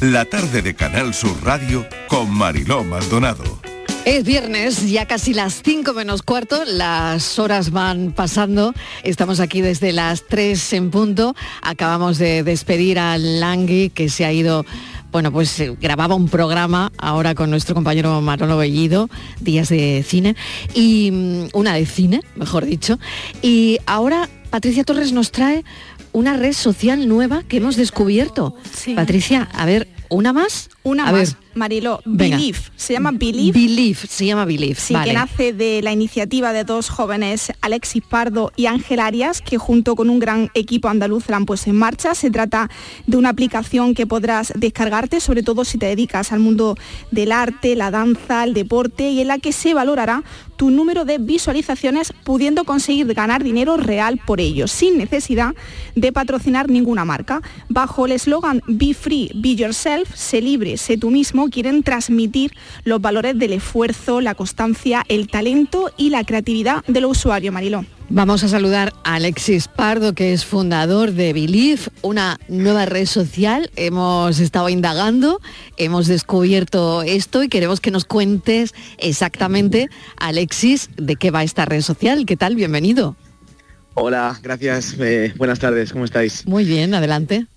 La 0.02 0.26
tarde 0.26 0.62
de 0.62 0.76
Canal 0.76 1.14
Sur 1.14 1.36
Radio 1.44 1.88
con 2.08 2.30
Mariló 2.30 2.84
Maldonado. 2.84 3.65
Es 4.06 4.24
viernes, 4.24 4.88
ya 4.92 5.08
casi 5.08 5.34
las 5.34 5.64
5 5.64 5.92
menos 5.94 6.22
cuarto, 6.22 6.64
las 6.64 7.40
horas 7.40 7.72
van 7.72 8.12
pasando, 8.12 8.72
estamos 9.02 9.40
aquí 9.40 9.62
desde 9.62 9.94
las 9.94 10.28
3 10.28 10.74
en 10.74 10.92
punto, 10.92 11.36
acabamos 11.64 12.20
de 12.20 12.44
despedir 12.44 13.00
a 13.00 13.18
Langui 13.18 13.90
que 13.90 14.10
se 14.10 14.24
ha 14.24 14.32
ido, 14.32 14.64
bueno, 15.12 15.32
pues 15.32 15.60
eh, 15.60 15.76
grababa 15.82 16.14
un 16.14 16.30
programa 16.30 16.92
ahora 17.00 17.34
con 17.34 17.50
nuestro 17.50 17.74
compañero 17.74 18.22
Manolo 18.22 18.58
Bellido, 18.58 19.10
Días 19.42 19.70
de 19.70 20.06
Cine, 20.08 20.36
y 20.76 21.10
mm, 21.12 21.48
una 21.54 21.74
de 21.74 21.88
cine, 21.88 22.22
mejor 22.36 22.66
dicho, 22.66 23.00
y 23.42 23.80
ahora 23.88 24.30
Patricia 24.52 24.84
Torres 24.84 25.14
nos 25.14 25.32
trae 25.32 25.66
una 26.12 26.38
red 26.38 26.54
social 26.54 27.08
nueva 27.08 27.42
que 27.42 27.58
hemos 27.58 27.76
descubierto. 27.76 28.56
Patricia, 28.96 29.50
a 29.52 29.66
ver, 29.66 29.88
¿una 30.10 30.32
más? 30.32 30.70
Una 30.84 31.10
A 31.10 31.12
más, 31.12 31.36
ver. 31.36 31.45
Mariló. 31.56 32.02
Believe. 32.06 32.60
Se 32.76 32.94
llama 32.94 33.12
Believe. 33.12 33.60
Believe, 33.60 34.00
se 34.08 34.26
llama 34.26 34.46
Believe. 34.46 34.76
Sí, 34.76 34.94
vale. 34.94 35.08
que 35.08 35.14
nace 35.14 35.54
de 35.54 35.82
la 35.82 35.92
iniciativa 35.92 36.54
de 36.54 36.64
dos 36.64 36.90
jóvenes, 36.90 37.52
Alexis 37.62 38.04
Pardo 38.04 38.52
y 38.56 38.68
Ángel 38.68 39.00
Arias, 39.00 39.42
que 39.42 39.58
junto 39.58 39.96
con 39.96 40.10
un 40.10 40.20
gran 40.20 40.52
equipo 40.54 40.90
andaluz 40.90 41.30
la 41.30 41.38
han 41.38 41.46
puesto 41.46 41.70
en 41.70 41.78
marcha. 41.78 42.14
Se 42.14 42.30
trata 42.30 42.70
de 43.08 43.18
una 43.18 43.30
aplicación 43.30 43.94
que 43.96 44.06
podrás 44.06 44.54
descargarte, 44.56 45.20
sobre 45.20 45.44
todo 45.44 45.66
si 45.66 45.78
te 45.78 45.88
dedicas 45.88 46.32
al 46.32 46.40
mundo 46.40 46.78
del 47.12 47.32
arte, 47.32 47.76
la 47.76 47.92
danza, 47.92 48.44
el 48.44 48.54
deporte, 48.54 49.10
y 49.10 49.22
en 49.22 49.30
la 49.30 49.40
que 49.40 49.52
se 49.52 49.74
valorará 49.74 50.24
tu 50.56 50.70
número 50.70 51.06
de 51.06 51.18
visualizaciones, 51.18 52.14
pudiendo 52.24 52.64
conseguir 52.64 53.14
ganar 53.14 53.44
dinero 53.44 53.78
real 53.78 54.20
por 54.26 54.40
ello, 54.40 54.68
sin 54.68 54.98
necesidad 54.98 55.54
de 55.96 56.12
patrocinar 56.12 56.70
ninguna 56.70 57.06
marca. 57.06 57.42
Bajo 57.70 58.06
el 58.06 58.14
eslogan 58.14 58.62
Be 58.68 58.94
Free, 58.94 59.32
Be 59.36 59.56
Yourself, 59.56 60.16
sé 60.16 60.42
libre, 60.42 60.78
sé 60.78 60.98
tú 60.98 61.12
mismo, 61.12 61.45
quieren 61.50 61.84
transmitir 61.84 62.52
los 62.84 63.02
valores 63.02 63.38
del 63.38 63.54
esfuerzo, 63.54 64.22
la 64.22 64.36
constancia, 64.36 65.04
el 65.08 65.28
talento 65.28 65.92
y 65.98 66.10
la 66.10 66.24
creatividad 66.24 66.84
de 66.86 67.02
los 67.02 67.12
usuarios, 67.12 67.54
Mariló. 67.54 67.86
Vamos 68.10 68.44
a 68.44 68.48
saludar 68.48 68.94
a 69.04 69.16
Alexis 69.16 69.68
Pardo, 69.68 70.14
que 70.14 70.32
es 70.32 70.46
fundador 70.46 71.14
de 71.14 71.34
Believe, 71.34 71.82
una 72.04 72.38
nueva 72.48 72.86
red 72.86 73.08
social. 73.08 73.72
Hemos 73.76 74.40
estado 74.40 74.70
indagando, 74.70 75.42
hemos 75.78 76.06
descubierto 76.06 77.02
esto 77.02 77.42
y 77.42 77.50
queremos 77.50 77.80
que 77.80 77.90
nos 77.90 78.06
cuentes 78.06 78.76
exactamente, 79.00 79.90
Alexis, 80.18 80.92
de 80.98 81.16
qué 81.16 81.32
va 81.32 81.44
esta 81.44 81.66
red 81.66 81.82
social. 81.82 82.28
¿Qué 82.28 82.38
tal? 82.38 82.56
Bienvenido. 82.56 83.16
Hola, 83.96 84.40
gracias. 84.44 84.96
eh, 85.00 85.34
buenas 85.38 85.58
tardes, 85.58 85.92
¿cómo 85.92 86.06
estáis? 86.06 86.46
Muy 86.46 86.64
bien, 86.64 86.94
adelante. 86.94 87.48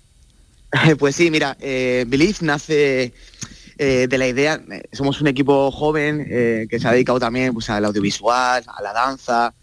Pues 0.99 1.15
sí, 1.15 1.31
mira, 1.31 1.57
eh, 1.59 2.05
Believe 2.07 2.35
nace 2.41 3.13
eh, 3.81 4.07
de 4.09 4.17
la 4.17 4.27
idea, 4.27 4.61
eh, 4.69 4.83
somos 4.91 5.21
un 5.21 5.27
equipo 5.27 5.71
joven 5.71 6.27
eh, 6.29 6.67
que 6.69 6.81
se 6.81 6.87
ha 6.89 6.91
dedicado 6.91 7.17
también 7.17 7.53
pues, 7.53 7.69
al 7.69 7.85
audiovisual, 7.85 8.61
a 8.67 8.81
la 8.81 8.91
danza, 8.91 9.53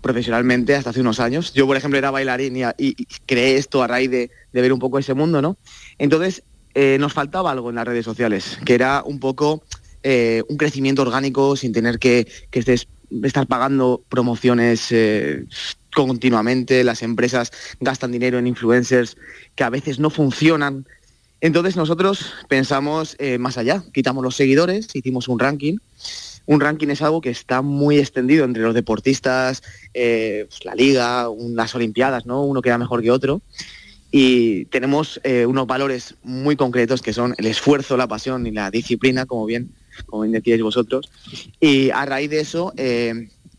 profesionalmente 0.00 0.76
hasta 0.76 0.90
hace 0.90 1.00
unos 1.00 1.18
años. 1.18 1.52
Yo, 1.52 1.66
por 1.66 1.76
ejemplo, 1.76 1.98
era 1.98 2.12
bailarín 2.12 2.56
y, 2.78 2.94
creé 3.26 3.56
esto 3.56 3.82
a 3.82 3.88
raíz 3.88 4.08
de, 4.08 4.30
de 4.52 4.62
ver 4.62 4.72
un 4.72 4.78
poco 4.78 5.00
ese 5.00 5.14
mundo, 5.14 5.42
¿no? 5.42 5.56
Entonces, 5.98 6.44
nos 7.00 7.12
faltaba 7.12 7.50
algo 7.50 7.70
en 7.70 7.76
las 7.76 7.88
redes 7.88 8.04
sociales, 8.04 8.56
que 8.64 8.74
era 8.74 9.02
un 9.04 9.18
poco 9.18 9.64
un 10.04 10.56
crecimiento 10.56 11.02
orgánico 11.02 11.56
sin 11.56 11.72
tener 11.72 11.98
que, 11.98 12.28
que 12.50 12.60
estés, 12.60 12.86
estar 13.24 13.48
pagando 13.48 14.04
promociones 14.08 14.92
continuamente, 15.92 16.84
las 16.84 17.02
empresas 17.02 17.50
gastan 17.80 18.12
dinero 18.12 18.38
en 18.38 18.46
influencers 18.46 19.16
que 19.56 19.64
a 19.64 19.70
veces 19.70 19.98
no 19.98 20.10
funcionan. 20.10 20.86
Entonces 21.40 21.76
nosotros 21.76 22.32
pensamos 22.48 23.14
eh, 23.18 23.38
más 23.38 23.58
allá, 23.58 23.84
quitamos 23.92 24.24
los 24.24 24.34
seguidores, 24.34 24.88
hicimos 24.94 25.28
un 25.28 25.38
ranking. 25.38 25.76
Un 26.46 26.60
ranking 26.60 26.88
es 26.88 27.02
algo 27.02 27.20
que 27.20 27.30
está 27.30 27.62
muy 27.62 27.98
extendido 27.98 28.44
entre 28.44 28.62
los 28.62 28.74
deportistas, 28.74 29.62
eh, 29.94 30.46
pues, 30.48 30.64
la 30.64 30.74
liga, 30.74 31.28
las 31.50 31.74
olimpiadas, 31.74 32.26
¿no? 32.26 32.42
Uno 32.42 32.62
queda 32.62 32.78
mejor 32.78 33.02
que 33.02 33.10
otro. 33.10 33.42
Y 34.10 34.64
tenemos 34.66 35.20
eh, 35.22 35.44
unos 35.44 35.66
valores 35.66 36.14
muy 36.22 36.56
concretos 36.56 37.02
que 37.02 37.12
son 37.12 37.34
el 37.36 37.46
esfuerzo, 37.46 37.96
la 37.96 38.08
pasión 38.08 38.46
y 38.46 38.50
la 38.50 38.70
disciplina, 38.70 39.26
como 39.26 39.44
bien, 39.44 39.70
como 40.06 40.22
bien 40.22 40.32
decíais 40.32 40.62
vosotros. 40.62 41.10
Y 41.60 41.90
a 41.90 42.06
raíz 42.06 42.30
de 42.30 42.40
eso, 42.40 42.72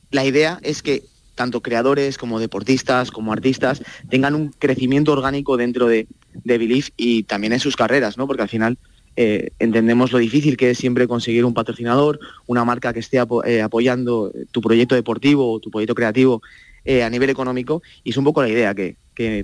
la 0.10 0.26
idea 0.26 0.60
es 0.64 0.82
que 0.82 1.04
tanto 1.36 1.62
creadores 1.62 2.18
como 2.18 2.40
deportistas, 2.40 3.12
como 3.12 3.32
artistas, 3.32 3.84
tengan 4.10 4.36
un 4.36 4.50
crecimiento 4.50 5.14
orgánico 5.14 5.56
dentro 5.56 5.88
de, 5.88 6.06
de 6.34 6.58
Belief 6.58 6.90
y 6.98 7.24
también 7.24 7.54
en 7.54 7.60
sus 7.60 7.76
carreras, 7.76 8.18
¿no? 8.18 8.28
Porque 8.28 8.44
al 8.44 8.50
final 8.50 8.78
eh, 9.16 9.50
entendemos 9.60 10.12
lo 10.12 10.20
difícil 10.20 10.56
que 10.56 10.70
es 10.70 10.78
siempre 10.78 11.08
conseguir 11.08 11.46
un 11.46 11.54
patrocinador, 11.54 12.20
una 12.48 12.64
marca 12.64 12.94
que 12.94 13.00
esté 13.00 13.18
eh, 13.46 13.62
apoyando 13.62 14.32
tu 14.52 14.62
proyecto 14.62 14.96
deportivo 14.96 15.52
o 15.52 15.60
tu 15.60 15.72
proyecto 15.72 15.96
creativo 15.96 16.42
eh, 16.86 17.04
a 17.04 17.10
nivel 17.10 17.30
económico 17.30 17.82
y 18.04 18.12
es 18.12 18.18
un 18.18 18.24
poco 18.24 18.42
la 18.42 18.50
idea 18.50 18.74
que, 18.74 18.96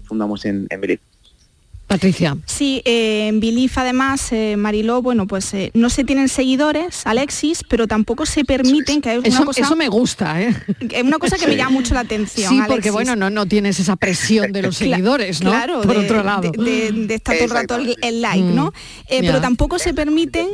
fundamos 0.06 0.46
en, 0.46 0.68
en 0.70 0.80
Belief. 0.80 1.02
Patricia. 1.88 2.36
Sí, 2.46 2.82
eh, 2.84 3.28
en 3.28 3.40
Belief 3.40 3.78
además, 3.78 4.32
eh, 4.32 4.56
Mariló, 4.58 5.04
bueno, 5.04 5.28
pues 5.28 5.54
eh, 5.54 5.70
no 5.76 5.92
se 5.92 6.04
tienen 6.04 6.30
seguidores, 6.30 7.06
Alexis, 7.06 7.64
pero 7.68 7.88
tampoco 7.88 8.26
se 8.26 8.44
permiten 8.44 9.02
que 9.02 9.12
hay 9.12 9.18
una 9.20 9.28
eso, 9.28 9.46
cosa... 9.46 9.62
Eso 9.62 9.76
me 9.76 9.88
gusta, 9.88 10.42
¿eh? 10.42 10.56
Es 10.90 11.04
una 11.04 11.20
cosa 11.20 11.38
que 11.38 11.46
me 11.46 11.56
llama 11.56 11.70
mucho 11.70 11.94
la 11.94 12.00
atención, 12.00 12.50
Sí, 12.50 12.60
porque 12.68 12.90
bueno, 12.90 13.16
no, 13.16 13.30
no 13.30 13.46
tienes 13.46 13.80
esa 13.80 13.98
presión 13.98 14.52
de 14.52 14.64
los 14.64 14.78
seguidores, 14.78 15.44
¿no? 15.44 15.52
Claro, 15.52 15.82
Por 15.82 15.96
de, 15.96 16.06
otro 16.06 16.24
lado. 16.24 16.52
De, 16.52 17.14
estar 17.14 17.36
todo 17.36 17.46
el 17.46 17.52
rato 17.52 17.78
el, 18.02 18.22
like, 18.22 18.44
¿no? 18.44 18.68
Mm, 18.68 19.20
pero 19.22 19.40
tampoco 19.40 19.78
se 19.78 19.94
permiten, 19.94 20.48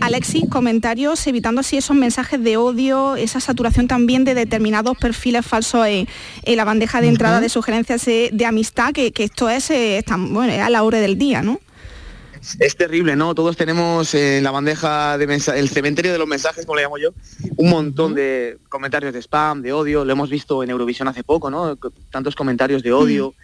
Alexis, 0.00 0.44
comentarios 0.48 1.26
evitando 1.26 1.60
así 1.60 1.76
esos 1.76 1.96
mensajes 1.96 2.42
de 2.42 2.56
odio, 2.56 3.16
esa 3.16 3.40
saturación 3.40 3.86
también 3.86 4.24
de 4.24 4.34
determinados 4.34 4.96
perfiles 4.96 5.44
falsos 5.44 5.86
en, 5.86 6.06
la 6.46 6.64
bandeja 6.64 7.02
de 7.02 7.08
entrada 7.08 7.40
de 7.40 7.50
sugerencias 7.50 8.06
de, 8.06 8.46
amistad, 8.46 8.92
que, 8.92 9.12
esto 9.18 9.50
es, 9.50 9.70
bueno, 10.30 10.69
a 10.70 10.72
la 10.72 10.82
hora 10.82 11.00
del 11.00 11.18
día, 11.18 11.42
¿no? 11.42 11.60
es 12.58 12.76
terrible, 12.76 13.16
¿no? 13.16 13.34
Todos 13.34 13.56
tenemos 13.56 14.14
en 14.14 14.42
la 14.42 14.50
bandeja 14.50 15.18
de 15.18 15.24
el 15.24 15.68
cementerio 15.68 16.12
de 16.12 16.18
los 16.18 16.26
mensajes, 16.26 16.64
como 16.64 16.76
le 16.76 16.82
llamo 16.82 16.98
yo, 16.98 17.10
un 17.56 17.70
montón 17.70 18.14
de 18.14 18.58
comentarios 18.68 19.12
de 19.12 19.20
spam, 19.20 19.62
de 19.62 19.72
odio. 19.72 20.04
Lo 20.04 20.12
hemos 20.12 20.30
visto 20.30 20.62
en 20.62 20.70
Eurovisión 20.70 21.06
hace 21.08 21.22
poco, 21.22 21.50
¿no? 21.50 21.76
Tantos 22.10 22.34
comentarios 22.34 22.82
de 22.82 22.92
odio 22.92 23.34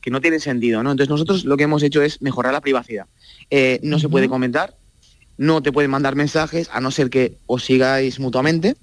que 0.00 0.10
no 0.10 0.20
tienen 0.20 0.40
sentido, 0.40 0.82
¿no? 0.82 0.90
Entonces 0.90 1.10
nosotros 1.10 1.44
lo 1.44 1.56
que 1.56 1.64
hemos 1.64 1.82
hecho 1.82 2.02
es 2.02 2.22
mejorar 2.22 2.52
la 2.52 2.60
privacidad. 2.60 3.06
Eh, 3.50 3.78
no 3.82 3.98
se 3.98 4.08
puede 4.08 4.28
comentar, 4.28 4.76
no 5.36 5.62
te 5.62 5.70
pueden 5.70 5.90
mandar 5.90 6.16
mensajes 6.16 6.70
a 6.72 6.80
no 6.80 6.90
ser 6.90 7.10
que 7.10 7.38
os 7.46 7.64
sigáis 7.64 8.18
mutuamente. 8.18 8.76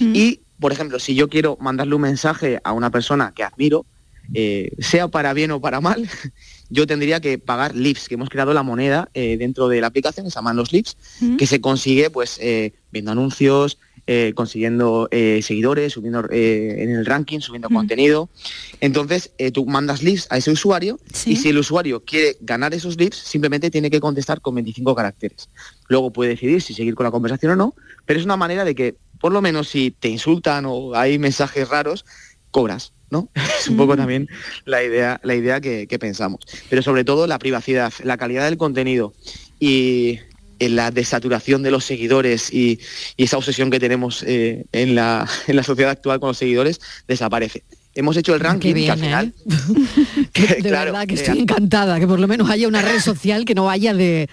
Y, 0.00 0.40
por 0.58 0.72
ejemplo, 0.72 0.98
si 0.98 1.14
yo 1.14 1.28
quiero 1.28 1.56
mandarle 1.60 1.94
un 1.94 2.02
mensaje 2.02 2.60
a 2.64 2.72
una 2.72 2.90
persona 2.90 3.32
que 3.34 3.44
admiro, 3.44 3.86
eh, 4.34 4.72
sea 4.78 5.08
para 5.08 5.32
bien 5.32 5.50
o 5.52 5.60
para 5.60 5.80
mal, 5.80 6.08
yo 6.70 6.86
tendría 6.86 7.20
que 7.20 7.38
pagar 7.38 7.74
lips, 7.74 8.08
que 8.08 8.14
hemos 8.14 8.28
creado 8.28 8.54
la 8.54 8.62
moneda 8.62 9.10
eh, 9.12 9.36
dentro 9.36 9.68
de 9.68 9.80
la 9.80 9.88
aplicación, 9.88 10.24
que 10.24 10.30
se 10.30 10.36
llaman 10.36 10.56
los 10.56 10.72
lips, 10.72 10.96
que 11.36 11.46
se 11.46 11.60
consigue 11.60 12.10
pues 12.10 12.38
eh, 12.40 12.72
viendo 12.90 13.10
anuncios, 13.10 13.78
consiguiendo 14.34 15.08
seguidores, 15.12 15.92
subiendo 15.92 16.24
en 16.32 16.90
el 16.90 17.06
ranking, 17.06 17.38
subiendo 17.38 17.68
contenido. 17.68 18.28
Entonces 18.80 19.30
tú 19.52 19.66
mandas 19.66 20.02
lips 20.02 20.26
a 20.30 20.36
ese 20.36 20.50
usuario 20.50 20.98
y 21.26 21.36
si 21.36 21.50
el 21.50 21.58
usuario 21.58 22.02
quiere 22.04 22.36
ganar 22.40 22.74
esos 22.74 22.98
lips, 22.98 23.18
simplemente 23.18 23.70
tiene 23.70 23.88
que 23.88 24.00
contestar 24.00 24.40
con 24.40 24.56
25 24.56 24.96
caracteres. 24.96 25.48
Luego 25.86 26.12
puede 26.12 26.30
decidir 26.30 26.60
si 26.60 26.74
seguir 26.74 26.96
con 26.96 27.04
la 27.04 27.12
conversación 27.12 27.52
o 27.52 27.56
no, 27.56 27.74
pero 28.04 28.18
es 28.18 28.24
una 28.24 28.36
manera 28.36 28.64
de 28.64 28.74
que, 28.74 28.96
por 29.20 29.30
lo 29.32 29.40
menos 29.42 29.68
si 29.68 29.92
te 29.92 30.08
insultan 30.08 30.64
o 30.66 30.96
hay 30.96 31.20
mensajes 31.20 31.68
raros, 31.68 32.04
cobras. 32.50 32.92
¿No? 33.10 33.28
Es 33.34 33.68
un 33.68 33.76
poco 33.76 33.96
también 33.96 34.28
la 34.64 34.82
idea, 34.82 35.20
la 35.22 35.34
idea 35.34 35.60
que, 35.60 35.86
pensamos. 36.00 36.40
Pero 36.68 36.82
sobre 36.82 37.04
todo 37.04 37.26
la 37.26 37.38
privacidad, 37.38 37.92
la 38.02 38.16
calidad 38.16 38.44
del 38.44 38.56
contenido 38.56 39.12
y 39.58 40.18
la 40.58 40.90
desaturación 40.90 41.62
de 41.62 41.70
los 41.70 41.84
seguidores 41.84 42.52
y, 42.52 42.80
esa 43.16 43.36
obsesión 43.36 43.70
que 43.70 43.80
tenemos 43.80 44.22
eh, 44.26 44.64
en, 44.72 44.94
la, 44.94 45.28
en 45.46 45.56
la 45.56 45.62
sociedad 45.62 45.90
actual 45.90 46.20
con 46.20 46.28
los 46.28 46.38
seguidores 46.38 46.80
desaparece 47.06 47.64
hemos 47.94 48.16
hecho 48.16 48.34
el 48.34 48.40
ranking 48.40 48.74
que 48.74 48.90
al 48.90 48.98
final 48.98 49.34
¿eh? 50.34 50.60
de 50.62 50.70
verdad 50.70 51.06
que 51.06 51.14
estoy 51.14 51.40
encantada 51.40 51.98
que 51.98 52.06
por 52.06 52.20
lo 52.20 52.28
menos 52.28 52.48
haya 52.48 52.68
una 52.68 52.82
red 52.82 53.00
social 53.00 53.44
que 53.44 53.54
no 53.54 53.68
haya 53.68 53.94
de, 53.94 54.28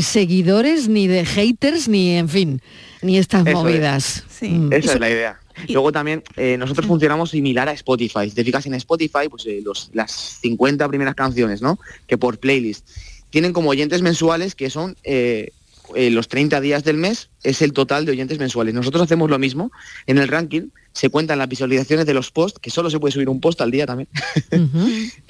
seguidores 0.00 0.88
ni 0.88 1.06
de 1.06 1.24
haters 1.26 1.88
ni 1.88 2.16
en 2.16 2.28
fin 2.28 2.62
ni 3.02 3.18
estas 3.18 3.44
movidas 3.44 4.24
mm. 4.40 4.72
esa 4.72 4.94
es 4.94 5.00
la 5.00 5.10
idea 5.10 5.40
Luego 5.68 5.92
también 5.92 6.22
eh, 6.36 6.56
nosotros 6.58 6.86
funcionamos 6.86 7.30
similar 7.30 7.68
a 7.68 7.72
Spotify. 7.72 8.28
Si 8.28 8.34
te 8.34 8.44
fijas 8.44 8.66
en 8.66 8.74
Spotify, 8.74 9.28
pues 9.30 9.46
eh, 9.46 9.62
las 9.92 10.38
50 10.40 10.88
primeras 10.88 11.14
canciones, 11.14 11.62
¿no? 11.62 11.78
Que 12.06 12.18
por 12.18 12.38
playlist. 12.38 12.88
Tienen 13.30 13.52
como 13.52 13.70
oyentes 13.70 14.02
mensuales 14.02 14.54
que 14.54 14.70
son 14.70 14.96
eh, 15.02 15.50
los 15.94 16.28
30 16.28 16.60
días 16.60 16.84
del 16.84 16.96
mes, 16.96 17.30
es 17.42 17.62
el 17.62 17.72
total 17.72 18.04
de 18.06 18.12
oyentes 18.12 18.38
mensuales. 18.38 18.74
Nosotros 18.74 19.02
hacemos 19.02 19.28
lo 19.28 19.38
mismo. 19.38 19.70
En 20.06 20.18
el 20.18 20.28
ranking 20.28 20.68
se 20.92 21.10
cuentan 21.10 21.38
las 21.38 21.48
visualizaciones 21.48 22.06
de 22.06 22.14
los 22.14 22.30
posts, 22.30 22.60
que 22.60 22.70
solo 22.70 22.88
se 22.88 23.00
puede 23.00 23.12
subir 23.12 23.28
un 23.28 23.40
post 23.40 23.60
al 23.60 23.70
día 23.70 23.86
también. 23.86 24.08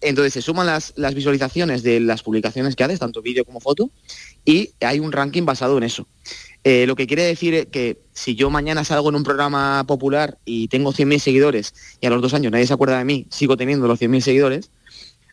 entonces 0.00 0.32
se 0.34 0.42
suman 0.42 0.66
las, 0.66 0.92
las 0.96 1.14
visualizaciones 1.14 1.82
de 1.82 2.00
las 2.00 2.22
publicaciones 2.22 2.76
que 2.76 2.84
haces, 2.84 3.00
tanto 3.00 3.22
vídeo 3.22 3.44
como 3.44 3.60
foto, 3.60 3.90
y 4.44 4.70
hay 4.80 5.00
un 5.00 5.10
ranking 5.10 5.44
basado 5.44 5.78
en 5.78 5.84
eso. 5.84 6.06
Eh, 6.70 6.86
lo 6.86 6.96
que 6.96 7.06
quiere 7.06 7.22
decir 7.22 7.54
es 7.54 7.64
que 7.64 7.96
si 8.12 8.34
yo 8.34 8.50
mañana 8.50 8.84
salgo 8.84 9.08
en 9.08 9.14
un 9.14 9.22
programa 9.22 9.84
popular 9.86 10.36
y 10.44 10.68
tengo 10.68 10.92
100.000 10.92 11.18
seguidores 11.18 11.72
y 11.98 12.06
a 12.06 12.10
los 12.10 12.20
dos 12.20 12.34
años 12.34 12.52
nadie 12.52 12.66
se 12.66 12.74
acuerda 12.74 12.98
de 12.98 13.06
mí, 13.06 13.26
sigo 13.30 13.56
teniendo 13.56 13.88
los 13.88 13.98
100.000 13.98 14.20
seguidores, 14.20 14.70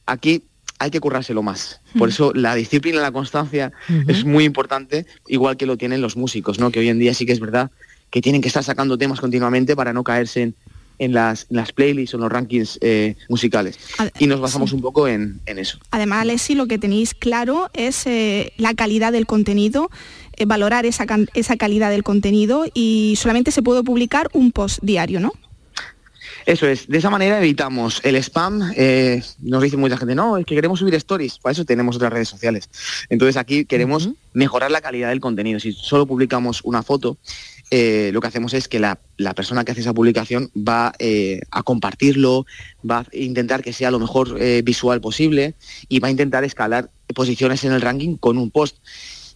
aquí 0.05 0.45
hay 0.79 0.91
que 0.91 1.01
currárselo 1.01 1.43
más. 1.43 1.81
Por 1.97 2.07
eso 2.07 2.31
la 2.33 2.55
disciplina 2.55 2.99
y 2.99 3.01
la 3.01 3.11
constancia 3.11 3.73
es 4.07 4.23
muy 4.23 4.45
importante, 4.45 5.07
igual 5.27 5.57
que 5.57 5.65
lo 5.65 5.75
tienen 5.75 5.99
los 5.99 6.15
músicos, 6.15 6.57
¿no? 6.57 6.71
que 6.71 6.79
hoy 6.79 6.87
en 6.87 6.99
día 6.99 7.13
sí 7.13 7.25
que 7.25 7.33
es 7.33 7.41
verdad 7.41 7.69
que 8.11 8.21
tienen 8.21 8.41
que 8.41 8.47
estar 8.47 8.63
sacando 8.63 8.97
temas 8.97 9.19
continuamente 9.19 9.75
para 9.75 9.91
no 9.91 10.05
caerse 10.05 10.41
en, 10.41 10.55
en 10.99 11.13
las, 11.13 11.47
las 11.49 11.71
playlists 11.71 12.13
o 12.13 12.17
en 12.17 12.21
los 12.21 12.31
rankings 12.31 12.77
eh, 12.81 13.15
musicales. 13.29 13.77
y 14.19 14.27
nos 14.27 14.39
basamos 14.39 14.73
un 14.73 14.81
poco 14.81 15.07
en, 15.07 15.41
eso. 15.45 15.79
Además, 15.91 16.21
Alessi, 16.21 16.55
lo 16.55 16.67
que 16.67 16.77
tenéis 16.77 17.13
claro 17.13 17.69
es 17.73 18.05
eh, 18.07 18.53
la 18.57 18.73
calidad 18.73 19.11
del 19.11 19.25
contenido, 19.25 19.89
eh, 20.37 20.45
valorar 20.45 20.85
esa, 20.85 21.05
esa 21.33 21.57
calidad 21.57 21.89
del 21.89 22.03
contenido 22.03 22.65
y 22.73 23.15
solamente 23.17 23.51
se 23.51 23.61
puede 23.61 23.83
publicar 23.83 24.29
un 24.33 24.51
post 24.51 24.79
diario, 24.81 25.19
¿no? 25.19 25.33
Eso 26.45 26.67
es, 26.67 26.87
de 26.87 26.99
esa 26.99 27.09
manera 27.09 27.39
evitamos 27.39 28.01
el 28.03 28.15
spam. 28.17 28.59
nos 29.39 29.63
dice 29.63 29.77
mucha 29.77 29.97
gente, 29.97 30.13
no, 30.13 30.37
es 30.37 30.45
que 30.45 30.53
queremos 30.53 30.77
subir 30.79 30.93
stories, 30.93 31.39
para 31.39 31.53
eso 31.53 31.65
tenemos 31.65 31.95
otras 31.95 32.13
redes 32.13 32.29
sociales. 32.29 32.69
Entonces 33.09 33.35
aquí 33.35 33.65
queremos 33.65 34.09
mejorar 34.33 34.69
la 34.69 34.81
calidad 34.81 35.09
del 35.09 35.21
contenido. 35.21 35.59
Si 35.59 35.71
solo 35.71 36.05
publicamos 36.05 36.61
una 36.63 36.83
foto, 36.83 37.17
eh, 37.71 38.11
lo 38.13 38.21
que 38.21 38.27
hacemos 38.27 38.53
es 38.53 38.67
que 38.67 38.79
la, 38.79 38.99
persona 39.35 39.65
que 39.65 39.71
hace 39.71 39.81
esa 39.81 39.93
publicación 39.93 40.51
va 40.55 40.93
eh, 40.99 41.41
a 41.49 41.63
compartirlo, 41.63 42.45
va 42.89 42.99
a 42.99 43.05
intentar 43.11 43.63
que 43.63 43.73
sea 43.73 43.91
lo 43.91 43.99
mejor 43.99 44.37
eh, 44.39 44.61
visual 44.63 45.01
posible 45.01 45.55
y 45.89 45.99
va 45.99 46.09
a 46.09 46.11
intentar 46.11 46.43
escalar 46.43 46.91
posiciones 47.15 47.63
en 47.63 47.71
el 47.71 47.81
ranking 47.81 48.17
con 48.17 48.37
un 48.37 48.51
post. 48.51 48.77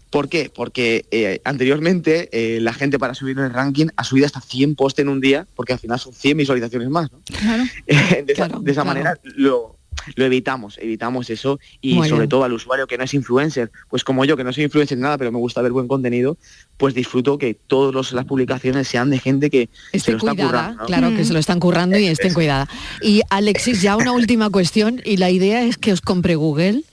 ¿Por 0.09 0.29
qué? 0.29 0.51
Porque 0.53 1.39
anteriormente 1.43 2.29
la 2.61 2.73
gente 2.73 2.97
para 2.99 3.13
subir 3.13 3.37
en 3.37 3.45
el 3.45 3.53
ranking 3.53 3.87
ha 3.95 4.03
subido 4.03 4.25
hasta 4.25 4.41
100 4.41 4.75
posts 4.75 4.99
en 4.99 5.09
un 5.09 5.21
día, 5.21 5.47
porque 5.55 5.73
al 5.73 5.79
final 5.79 5.99
son 5.99 6.13
100 6.13 6.37
visualizaciones 6.37 6.89
más. 6.89 7.09
de, 7.87 8.71
esa, 8.71 8.83
manera 8.83 9.17
lo, 9.23 9.79
lo 10.15 10.25
evitamos, 10.25 10.77
evitamos 10.79 11.29
eso 11.29 11.59
y 11.81 12.01
sobre 12.07 12.27
todo 12.27 12.43
al 12.43 12.53
usuario 12.53 12.87
que 12.87 12.97
no 12.97 13.03
es 13.03 13.13
influencer, 13.13 13.71
pues 13.89 14.03
como 14.03 14.25
yo 14.25 14.37
que 14.37 14.43
no 14.43 14.53
soy 14.53 14.65
influencer 14.65 14.97
en 14.97 15.03
nada, 15.03 15.17
pero 15.17 15.31
me 15.31 15.37
gusta 15.37 15.61
ver 15.61 15.71
buen 15.71 15.87
contenido, 15.87 16.37
pues 16.77 16.93
disfruto 16.93 17.37
que 17.37 17.53
todas 17.53 18.11
las 18.13 18.25
publicaciones 18.25 18.87
sean 18.87 19.09
de 19.09 19.19
gente 19.19 19.49
que 19.49 19.69
se 19.93 20.11
lo 20.11 20.17
está 20.17 20.35
currando. 20.35 20.85
Claro, 20.85 21.15
que 21.15 21.25
se 21.25 21.33
lo 21.33 21.39
están 21.39 21.59
currando 21.59 21.97
y 21.97 22.07
estén 22.07 22.33
cuidada. 22.33 22.67
Y 23.01 23.21
Alexis, 23.29 23.81
ya 23.81 23.95
una 23.95 24.11
última 24.13 24.49
cuestión 24.49 25.01
y 25.03 25.17
la 25.17 25.29
idea 25.29 25.63
es 25.63 25.77
que 25.77 25.93
os 25.93 26.01
compre 26.01 26.35
Google. 26.35 26.83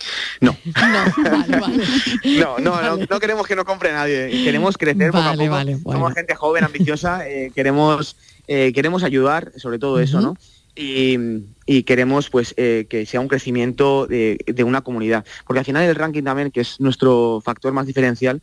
No. 0.40 0.56
No, 2.58 2.80
no, 2.80 2.96
no, 3.08 3.20
queremos 3.20 3.46
que 3.46 3.56
no 3.56 3.64
compre 3.64 3.92
nadie. 3.92 4.30
Queremos 4.44 4.76
crecer 4.76 5.10
poco 5.10 5.24
a 5.24 5.34
poco. 5.34 5.92
Somos 5.92 6.14
gente 6.14 6.34
joven, 6.34 6.64
ambiciosa, 6.64 7.28
eh, 7.28 7.50
queremos, 7.54 8.16
eh, 8.46 8.72
queremos 8.74 9.02
ayudar, 9.02 9.52
sobre 9.56 9.78
todo 9.78 10.00
eso, 10.00 10.20
¿no? 10.20 10.36
y, 10.76 11.82
queremos 11.84 12.30
pues 12.30 12.54
eh, 12.56 12.86
que 12.88 13.06
sea 13.06 13.20
un 13.20 13.28
crecimiento 13.28 14.06
de, 14.06 14.38
una 14.64 14.82
comunidad. 14.82 15.24
Porque 15.46 15.60
al 15.60 15.64
final 15.64 15.82
el 15.84 15.94
ranking 15.94 16.22
también, 16.22 16.50
que 16.50 16.60
es 16.60 16.80
nuestro 16.80 17.40
factor 17.44 17.72
más 17.72 17.86
diferencial, 17.86 18.42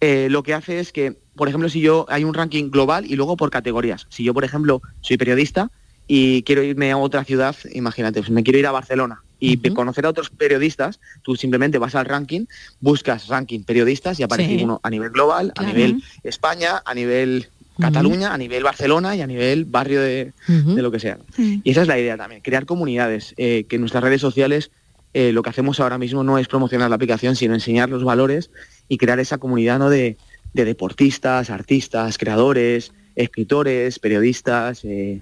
eh, 0.00 0.28
lo 0.30 0.42
que 0.42 0.54
hace 0.54 0.80
es 0.80 0.92
que, 0.92 1.16
por 1.36 1.48
ejemplo, 1.48 1.68
si 1.68 1.80
yo 1.80 2.06
hay 2.08 2.24
un 2.24 2.34
ranking 2.34 2.70
global 2.70 3.04
y 3.06 3.16
luego 3.16 3.36
por 3.36 3.50
categorías. 3.50 4.06
Si 4.08 4.24
yo, 4.24 4.34
por 4.34 4.44
ejemplo, 4.44 4.82
soy 5.00 5.16
periodista 5.16 5.70
y 6.06 6.42
quiero 6.42 6.62
irme 6.62 6.90
a 6.92 6.96
otra 6.98 7.24
ciudad, 7.24 7.56
imagínate, 7.72 8.20
pues 8.20 8.30
me 8.30 8.42
quiero 8.42 8.58
ir 8.58 8.66
a 8.66 8.72
Barcelona 8.72 9.22
y 9.40 9.56
conocer 9.74 10.06
a 10.06 10.08
otros 10.10 10.30
periodistas, 10.30 11.00
tú 11.22 11.36
simplemente 11.36 11.78
vas 11.78 11.94
al 11.94 12.06
ranking, 12.06 12.46
buscas 12.80 13.28
ranking 13.28 13.60
periodistas 13.64 14.18
y 14.18 14.22
aparece 14.22 14.56
Sí. 14.56 14.64
uno 14.64 14.80
a 14.82 14.88
nivel 14.90 15.10
global, 15.10 15.52
a 15.56 15.62
nivel 15.64 16.02
España, 16.22 16.82
a 16.84 16.94
nivel 16.94 17.48
Cataluña, 17.78 18.32
a 18.32 18.38
nivel 18.38 18.62
Barcelona 18.62 19.16
y 19.16 19.20
a 19.20 19.26
nivel 19.26 19.64
barrio 19.66 20.00
de, 20.00 20.32
de 20.46 20.82
lo 20.82 20.90
que 20.90 21.00
sea. 21.00 21.18
Y 21.36 21.70
esa 21.70 21.82
es 21.82 21.88
la 21.88 21.98
idea 21.98 22.16
también, 22.16 22.40
crear 22.40 22.64
comunidades, 22.66 23.34
eh, 23.36 23.64
que 23.68 23.78
nuestras 23.78 24.02
redes 24.04 24.20
sociales 24.20 24.70
eh, 25.12 25.32
lo 25.32 25.42
que 25.42 25.50
hacemos 25.50 25.78
ahora 25.80 25.98
mismo 25.98 26.24
no 26.24 26.38
es 26.38 26.48
promocionar 26.48 26.88
la 26.88 26.96
aplicación, 26.96 27.36
sino 27.36 27.52
enseñar 27.54 27.88
los 27.90 28.02
valores 28.04 28.50
y 28.88 28.96
crear 28.98 29.20
esa 29.20 29.38
comunidad 29.38 29.78
¿no? 29.78 29.90
de, 29.90 30.16
de 30.54 30.64
deportistas, 30.64 31.50
artistas, 31.50 32.16
creadores, 32.18 32.92
escritores, 33.16 33.98
periodistas, 33.98 34.84
eh, 34.84 35.20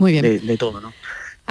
Muy 0.00 0.10
bien. 0.12 0.22
de, 0.24 0.40
de 0.40 0.56
todo, 0.56 0.80
¿no? 0.80 0.92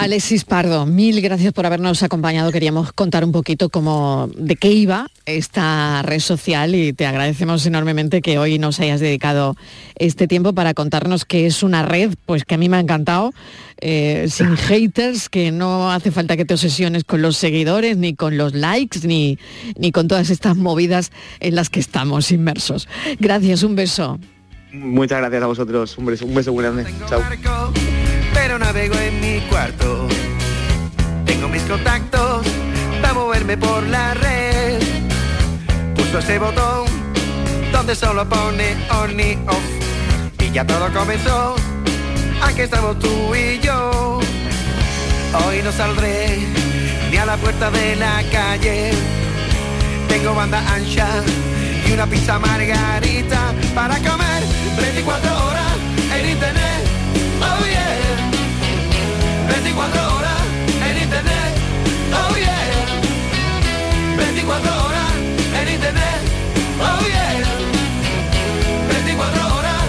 Alexis 0.00 0.46
Pardo, 0.46 0.86
mil 0.86 1.20
gracias 1.20 1.52
por 1.52 1.66
habernos 1.66 2.02
acompañado. 2.02 2.50
Queríamos 2.52 2.90
contar 2.90 3.22
un 3.22 3.32
poquito 3.32 3.68
cómo, 3.68 4.30
de 4.34 4.56
qué 4.56 4.72
iba 4.72 5.08
esta 5.26 6.00
red 6.00 6.20
social 6.20 6.74
y 6.74 6.94
te 6.94 7.04
agradecemos 7.04 7.66
enormemente 7.66 8.22
que 8.22 8.38
hoy 8.38 8.58
nos 8.58 8.80
hayas 8.80 9.00
dedicado 9.00 9.56
este 9.96 10.26
tiempo 10.26 10.54
para 10.54 10.72
contarnos 10.72 11.26
que 11.26 11.44
es 11.44 11.62
una 11.62 11.82
red, 11.82 12.14
pues 12.24 12.46
que 12.46 12.54
a 12.54 12.58
mí 12.58 12.70
me 12.70 12.78
ha 12.78 12.80
encantado, 12.80 13.34
eh, 13.82 14.28
sin 14.30 14.56
haters, 14.56 15.28
que 15.28 15.52
no 15.52 15.92
hace 15.92 16.10
falta 16.10 16.34
que 16.34 16.46
te 16.46 16.54
obsesiones 16.54 17.04
con 17.04 17.20
los 17.20 17.36
seguidores, 17.36 17.98
ni 17.98 18.14
con 18.14 18.38
los 18.38 18.54
likes, 18.54 19.00
ni, 19.06 19.38
ni 19.76 19.92
con 19.92 20.08
todas 20.08 20.30
estas 20.30 20.56
movidas 20.56 21.12
en 21.40 21.54
las 21.54 21.68
que 21.68 21.80
estamos 21.80 22.32
inmersos. 22.32 22.88
Gracias, 23.18 23.62
un 23.62 23.76
beso. 23.76 24.18
Muchas 24.72 25.18
gracias 25.18 25.42
a 25.42 25.46
vosotros, 25.46 25.98
un 25.98 26.06
beso, 26.06 26.24
un 26.24 26.34
beso 26.34 26.54
muy 26.54 26.62
grande. 26.64 26.86
Chao. 27.06 27.20
Pero 28.34 28.58
navego 28.58 28.94
en 28.96 29.20
mi 29.20 29.40
cuarto. 29.48 30.08
Tengo 31.24 31.48
mis 31.48 31.62
contactos 31.62 32.46
para 33.00 33.14
moverme 33.14 33.56
por 33.56 33.82
la 33.86 34.14
red. 34.14 34.80
Puso 35.94 36.18
ese 36.18 36.38
botón 36.38 36.86
donde 37.72 37.94
solo 37.94 38.28
pone 38.28 38.76
on 38.90 39.18
y 39.18 39.38
off. 39.46 39.64
Y 40.38 40.50
ya 40.50 40.66
todo 40.66 40.92
comenzó. 40.92 41.56
Aquí 42.42 42.62
estamos 42.62 42.98
tú 42.98 43.34
y 43.34 43.58
yo. 43.60 44.20
Hoy 45.46 45.62
no 45.62 45.72
saldré 45.72 46.38
ni 47.10 47.16
a 47.16 47.26
la 47.26 47.36
puerta 47.36 47.70
de 47.70 47.96
la 47.96 48.22
calle. 48.32 48.92
Tengo 50.08 50.34
banda 50.34 50.60
ancha 50.72 51.06
y 51.86 51.92
una 51.92 52.06
pizza 52.06 52.38
margarita 52.38 53.52
para 53.74 53.96
comer 53.98 54.42
24 54.76 55.46
horas 55.46 55.72
en 56.18 56.30
internet. 56.30 56.89
Oh 59.50 59.56
yeah. 59.56 59.66
24 59.66 60.16
horas 60.16 60.42
en 60.90 60.98
internet. 61.02 61.52
Oh 62.12 62.34
yeah. 62.36 62.86
24 64.16 64.84
horas 64.84 65.12
en 65.60 65.68
internet. 65.74 66.20
Oh 66.80 67.00
yeah. 67.06 67.44
24 68.88 69.56
horas 69.56 69.82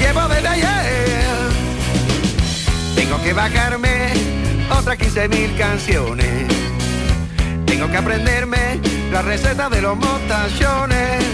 llevo 0.00 0.28
desde 0.28 0.48
ayer. 0.48 1.50
Tengo 2.94 3.22
que 3.22 3.32
bajarme 3.32 4.12
otras 4.70 4.98
15.000 4.98 5.56
canciones. 5.56 6.46
Tengo 7.66 7.90
que 7.90 7.96
aprenderme 7.96 8.80
la 9.12 9.22
receta 9.22 9.68
de 9.68 9.82
los 9.82 9.96
mostachones. 9.96 11.24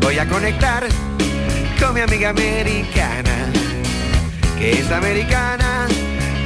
Voy 0.00 0.18
a 0.18 0.26
conectar 0.28 0.86
con 1.80 1.94
mi 1.94 2.00
amiga 2.00 2.30
americana, 2.30 3.50
que 4.58 4.72
es 4.72 4.90
americana, 4.90 5.86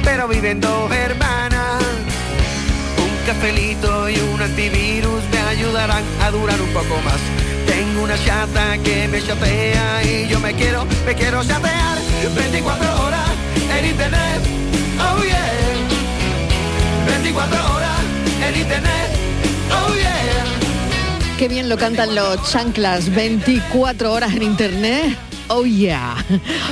pero 0.05 0.27
viven 0.27 0.61
dos 0.61 0.91
hermanas. 0.91 1.83
Un 2.97 3.25
cafelito 3.25 4.09
y 4.09 4.17
un 4.19 4.41
antivirus 4.41 5.23
me 5.31 5.39
ayudarán 5.39 6.03
a 6.21 6.31
durar 6.31 6.61
un 6.61 6.69
poco 6.69 6.95
más. 7.03 7.19
Tengo 7.65 8.03
una 8.03 8.15
chata 8.23 8.77
que 8.83 9.07
me 9.07 9.21
chatea 9.21 10.03
y 10.03 10.27
yo 10.29 10.39
me 10.39 10.53
quiero, 10.53 10.85
me 11.05 11.15
quiero 11.15 11.43
chatear 11.43 11.97
24 12.35 13.03
horas 13.03 13.29
en 13.77 13.85
internet. 13.85 14.41
Oh 14.99 15.23
yeah. 15.23 15.65
24 17.07 17.75
horas 17.75 17.99
en 18.47 18.61
internet. 18.61 19.09
Oh 19.71 19.93
yeah. 19.95 21.37
Qué 21.37 21.47
bien 21.47 21.67
lo 21.67 21.77
cantan 21.77 22.15
los 22.15 22.49
chanclas, 22.49 23.13
24 23.13 24.13
horas 24.13 24.33
en 24.35 24.43
internet. 24.43 25.24
Oh 25.47 25.63
yeah. 25.63 26.15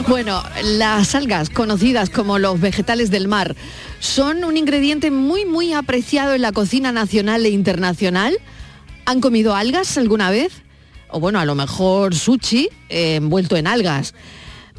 Bueno, 0.07 0.41
las 0.63 1.13
algas, 1.13 1.49
conocidas 1.49 2.09
como 2.09 2.39
los 2.39 2.59
vegetales 2.59 3.11
del 3.11 3.27
mar, 3.27 3.55
son 3.99 4.43
un 4.43 4.57
ingrediente 4.57 5.11
muy, 5.11 5.45
muy 5.45 5.73
apreciado 5.73 6.33
en 6.33 6.41
la 6.41 6.51
cocina 6.51 6.91
nacional 6.91 7.45
e 7.45 7.49
internacional. 7.49 8.35
¿Han 9.05 9.21
comido 9.21 9.55
algas 9.55 9.97
alguna 9.97 10.31
vez? 10.31 10.63
O 11.09 11.19
bueno, 11.19 11.39
a 11.39 11.45
lo 11.45 11.53
mejor 11.53 12.15
sushi 12.15 12.69
eh, 12.89 13.15
envuelto 13.15 13.57
en 13.57 13.67
algas. 13.67 14.15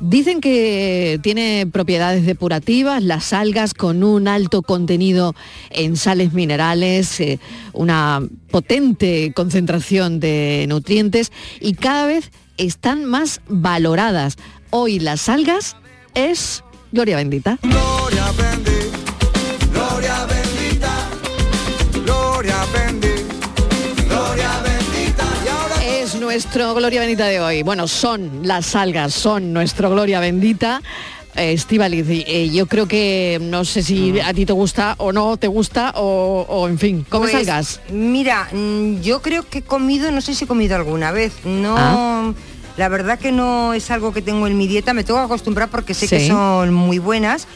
Dicen 0.01 0.41
que 0.41 1.21
tiene 1.23 1.69
propiedades 1.73 2.27
depurativas, 2.27 3.01
las 3.01 3.33
algas 3.33 3.75
con 3.75 4.03
un 4.03 4.27
alto 4.27 4.63
contenido 4.63 5.37
en 5.71 5.97
sales 5.97 6.33
minerales, 6.33 7.21
eh, 7.21 7.39
una 7.73 8.21
potente 8.51 9.33
concentración 9.37 10.19
de 10.19 10.67
nutrientes 10.69 11.31
y 11.61 11.75
cada 11.75 12.07
vez 12.07 12.33
están 12.57 13.05
más 13.05 13.41
valoradas. 13.49 14.37
Hoy 14.71 14.99
las 14.99 15.29
algas 15.29 15.77
es 16.15 16.63
gloria 16.93 17.17
bendita. 17.17 17.59
Gloria 17.63 18.33
bendita, 18.33 18.99
gloria 19.73 20.27
bendita, 20.27 21.09
gloria 22.05 22.57
bendita, 22.73 24.05
gloria 24.07 24.51
bendita. 24.63 25.25
Y 25.45 25.49
ahora 25.49 25.85
Es 25.85 26.15
nuestro 26.15 26.75
gloria 26.75 27.01
bendita 27.01 27.27
de 27.27 27.41
hoy. 27.41 27.63
Bueno, 27.63 27.89
son 27.89 28.41
las 28.47 28.75
algas, 28.75 29.15
son 29.15 29.53
nuestro 29.53 29.91
gloria 29.91 30.21
bendita. 30.21 30.83
Estivaliz, 31.37 32.07
yo 32.53 32.67
creo 32.67 32.87
que 32.87 33.39
no 33.43 33.65
sé 33.65 33.83
si 33.83 34.21
a 34.21 34.33
ti 34.33 34.47
te 34.47 34.53
gusta 34.53 34.95
o 34.99 35.13
no 35.13 35.37
te 35.37 35.49
gusta 35.49 35.93
o, 35.97 36.47
o, 36.49 36.69
en 36.69 36.79
fin, 36.79 37.05
¿comes 37.09 37.31
Pues, 37.33 37.41
algas? 37.49 37.81
Mira, 37.91 38.49
mm, 38.53 39.01
yo 39.01 39.21
creo 39.21 39.49
que 39.49 39.59
he 39.59 39.63
comido, 39.63 40.11
no 40.13 40.21
sé 40.21 40.35
si 40.35 40.45
he 40.45 40.47
comido 40.47 40.77
alguna 40.77 41.11
vez. 41.13 41.33
No, 41.45 41.75
Ah. 41.77 42.33
la 42.77 42.89
verdad 42.89 43.19
que 43.19 43.33
no 43.33 43.73
es 43.75 43.91
algo 43.91 44.13
que 44.13 44.23
tengo 44.23 44.47
en 44.47 44.57
mi 44.57 44.67
dieta. 44.69 44.95
Me 44.95 45.03
tengo 45.05 45.19
que 45.21 45.25
acostumbrar 45.27 45.71
porque 45.71 45.93
sé 45.95 46.07
que 46.09 46.27
son 46.29 46.73
muy 46.73 46.99
buenas 46.99 47.47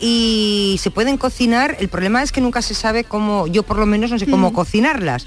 y 0.00 0.76
se 0.80 0.90
pueden 0.90 1.16
cocinar. 1.16 1.76
El 1.80 1.88
problema 1.88 2.22
es 2.22 2.30
que 2.30 2.40
nunca 2.40 2.62
se 2.62 2.74
sabe 2.74 3.04
cómo, 3.04 3.46
yo 3.46 3.62
por 3.62 3.78
lo 3.78 3.86
menos 3.86 4.10
no 4.10 4.18
sé 4.18 4.26
cómo 4.26 4.50
Mm. 4.50 4.54
cocinarlas. 4.54 5.26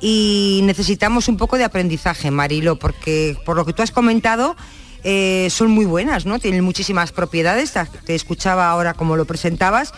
Y 0.00 0.60
necesitamos 0.64 1.28
un 1.28 1.36
poco 1.36 1.58
de 1.58 1.64
aprendizaje, 1.64 2.30
Marilo, 2.30 2.76
porque 2.76 3.36
por 3.44 3.56
lo 3.56 3.64
que 3.64 3.72
tú 3.72 3.82
has 3.82 3.90
comentado. 3.90 4.56
Eh, 5.08 5.46
son 5.50 5.70
muy 5.70 5.84
buenas, 5.84 6.26
¿no? 6.26 6.38
Tienen 6.40 6.64
muchísimas 6.64 7.12
propiedades, 7.12 7.72
te- 8.04 8.14
escuchaba 8.16 8.68
ahora 8.68 8.92
como 8.94 9.14
lo 9.16 9.24
presentabas, 9.24 9.92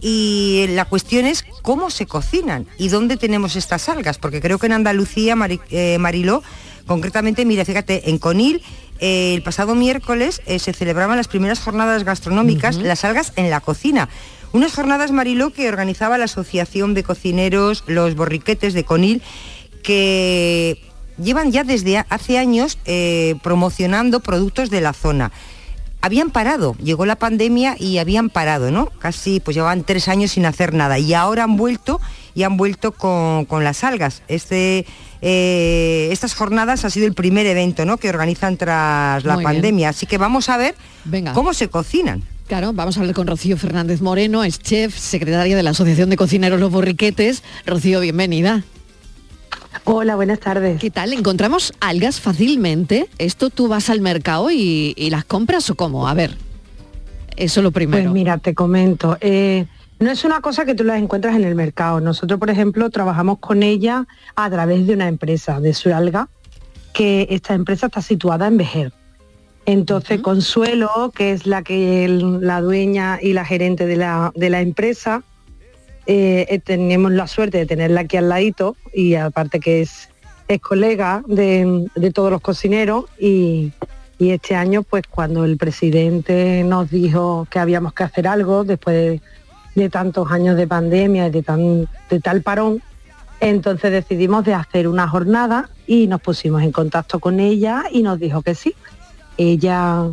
y 0.00 0.66
la 0.70 0.84
cuestión 0.84 1.26
es 1.26 1.44
cómo 1.62 1.90
se 1.90 2.06
cocinan 2.06 2.66
y 2.76 2.88
dónde 2.88 3.16
tenemos 3.16 3.54
estas 3.56 3.88
algas, 3.88 4.18
porque 4.18 4.40
creo 4.40 4.58
que 4.58 4.66
en 4.66 4.72
Andalucía, 4.72 5.36
Mari- 5.36 5.60
eh, 5.70 5.98
Mariló, 5.98 6.42
concretamente, 6.86 7.44
mira, 7.44 7.64
fíjate, 7.64 8.10
en 8.10 8.18
Conil, 8.18 8.62
eh, 9.00 9.34
el 9.34 9.42
pasado 9.42 9.74
miércoles 9.76 10.42
eh, 10.46 10.58
se 10.58 10.72
celebraban 10.72 11.16
las 11.16 11.28
primeras 11.28 11.60
jornadas 11.60 12.02
gastronómicas, 12.04 12.76
las 12.78 13.04
algas 13.04 13.32
en 13.36 13.48
la 13.50 13.60
cocina. 13.60 14.08
Unas 14.52 14.72
jornadas, 14.74 15.12
Mariló, 15.12 15.50
que 15.50 15.68
organizaba 15.68 16.18
la 16.18 16.24
Asociación 16.24 16.94
de 16.94 17.02
Cocineros 17.04 17.84
Los 17.86 18.14
Borriquetes 18.16 18.74
de 18.74 18.82
Conil, 18.84 19.22
que 19.82 20.82
llevan 21.22 21.52
ya 21.52 21.64
desde 21.64 22.04
hace 22.08 22.38
años 22.38 22.78
eh, 22.84 23.34
promocionando 23.42 24.20
productos 24.20 24.70
de 24.70 24.80
la 24.80 24.92
zona 24.92 25.30
habían 26.00 26.30
parado, 26.30 26.76
llegó 26.82 27.06
la 27.06 27.16
pandemia 27.16 27.76
y 27.78 27.98
habían 27.98 28.30
parado, 28.30 28.70
¿no? 28.70 28.86
Casi, 28.98 29.40
pues 29.40 29.56
llevaban 29.56 29.84
tres 29.84 30.08
años 30.08 30.32
sin 30.32 30.46
hacer 30.46 30.74
nada 30.74 30.98
y 30.98 31.14
ahora 31.14 31.44
han 31.44 31.56
vuelto 31.56 32.00
y 32.34 32.44
han 32.44 32.56
vuelto 32.56 32.92
con, 32.92 33.44
con 33.46 33.64
las 33.64 33.82
algas. 33.82 34.22
Este, 34.28 34.86
eh, 35.22 36.08
estas 36.12 36.34
jornadas 36.34 36.84
ha 36.84 36.90
sido 36.90 37.06
el 37.06 37.14
primer 37.14 37.46
evento, 37.46 37.84
¿no? 37.84 37.96
Que 37.96 38.10
organizan 38.10 38.56
tras 38.56 39.24
la 39.24 39.34
Muy 39.34 39.44
bien. 39.44 39.52
pandemia, 39.54 39.88
así 39.88 40.06
que 40.06 40.18
vamos 40.18 40.48
a 40.48 40.56
ver 40.56 40.74
Venga. 41.04 41.32
cómo 41.32 41.52
se 41.52 41.68
cocinan. 41.68 42.22
Claro, 42.46 42.72
vamos 42.72 42.96
a 42.96 43.00
hablar 43.00 43.14
con 43.14 43.26
Rocío 43.26 43.58
Fernández 43.58 44.00
Moreno, 44.00 44.42
es 44.44 44.58
chef, 44.58 44.96
secretaria 44.96 45.54
de 45.56 45.62
la 45.62 45.70
Asociación 45.70 46.08
de 46.08 46.16
Cocineros 46.16 46.60
Los 46.60 46.70
Borriquetes. 46.70 47.42
Rocío, 47.66 48.00
bienvenida. 48.00 48.62
Hola, 49.84 50.16
buenas 50.16 50.40
tardes. 50.40 50.78
¿Qué 50.80 50.90
tal? 50.90 51.12
¿Encontramos 51.12 51.72
algas 51.80 52.20
fácilmente? 52.20 53.08
¿Esto 53.18 53.50
tú 53.50 53.68
vas 53.68 53.90
al 53.90 54.00
mercado 54.00 54.50
y, 54.50 54.94
y 54.96 55.10
las 55.10 55.24
compras 55.24 55.68
o 55.70 55.74
cómo? 55.74 56.08
A 56.08 56.14
ver, 56.14 56.36
eso 57.36 57.62
lo 57.62 57.70
primero. 57.70 58.02
Pues 58.04 58.12
mira, 58.12 58.38
te 58.38 58.54
comento. 58.54 59.16
eh, 59.20 59.66
no 60.00 60.10
es 60.12 60.24
una 60.24 60.40
cosa 60.40 60.64
que 60.64 60.74
tú 60.74 60.84
las 60.84 61.00
encuentras 61.00 61.34
en 61.34 61.44
el 61.44 61.54
mercado. 61.54 62.00
Nosotros, 62.00 62.38
por 62.38 62.50
ejemplo, 62.50 62.88
trabajamos 62.90 63.38
con 63.38 63.62
ella 63.62 64.06
a 64.36 64.48
través 64.50 64.86
de 64.86 64.94
una 64.94 65.08
empresa 65.08 65.58
de 65.60 65.74
Suralga, 65.74 66.28
que 66.92 67.26
esta 67.30 67.54
empresa 67.54 67.86
está 67.86 68.00
situada 68.02 68.46
en 68.46 68.58
Vejer. 68.58 68.92
Entonces 69.66 70.20
Consuelo, 70.20 71.12
que 71.14 71.32
es 71.32 71.46
la 71.46 71.62
que 71.62 72.04
el- 72.04 72.40
la 72.46 72.60
dueña 72.60 73.18
y 73.20 73.32
la 73.32 73.44
gerente 73.44 73.86
de 73.86 73.96
la, 73.96 74.32
de 74.34 74.50
la 74.50 74.60
empresa, 74.62 75.22
eh, 76.10 76.46
eh, 76.48 76.58
tenemos 76.58 77.12
la 77.12 77.26
suerte 77.26 77.58
de 77.58 77.66
tenerla 77.66 78.00
aquí 78.00 78.16
al 78.16 78.30
ladito 78.30 78.76
y 78.94 79.14
aparte 79.14 79.60
que 79.60 79.82
es, 79.82 80.08
es 80.48 80.58
colega 80.58 81.22
de, 81.26 81.86
de 81.94 82.10
todos 82.12 82.30
los 82.30 82.40
cocineros 82.40 83.04
y, 83.20 83.72
este 84.18 84.56
año 84.56 84.82
pues 84.82 85.04
cuando 85.08 85.44
el 85.44 85.56
presidente 85.58 86.64
nos 86.64 86.90
dijo 86.90 87.46
que 87.50 87.60
habíamos 87.60 87.92
que 87.92 88.02
hacer 88.02 88.26
algo 88.26 88.64
después 88.64 88.96
de, 88.96 89.22
de 89.76 89.90
tantos 89.90 90.32
años 90.32 90.56
de 90.56 90.66
pandemia 90.66 91.28
y 91.28 91.30
de, 91.30 91.42
tan, 91.42 91.88
de 92.10 92.20
tal 92.20 92.42
parón, 92.42 92.82
entonces 93.38 93.92
decidimos 93.92 94.44
de 94.44 94.54
hacer 94.54 94.88
una 94.88 95.06
jornada 95.06 95.68
y 95.86 96.08
nos 96.08 96.20
pusimos 96.20 96.62
en 96.62 96.72
contacto 96.72 97.20
con 97.20 97.38
ella 97.38 97.84
y 97.92 98.02
nos 98.02 98.18
dijo 98.18 98.42
que 98.42 98.56
sí. 98.56 98.74
Ella 99.36 100.06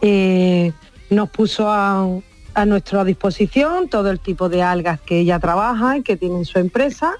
eh, 0.00 0.72
nos 1.08 1.28
puso 1.30 1.68
a, 1.68 2.06
a 2.54 2.66
nuestra 2.66 3.04
disposición 3.04 3.88
todo 3.88 4.10
el 4.10 4.20
tipo 4.20 4.48
de 4.48 4.62
algas 4.62 5.00
que 5.00 5.20
ella 5.20 5.38
trabaja 5.38 5.98
y 5.98 6.02
que 6.02 6.16
tiene 6.16 6.38
en 6.38 6.44
su 6.44 6.58
empresa 6.58 7.14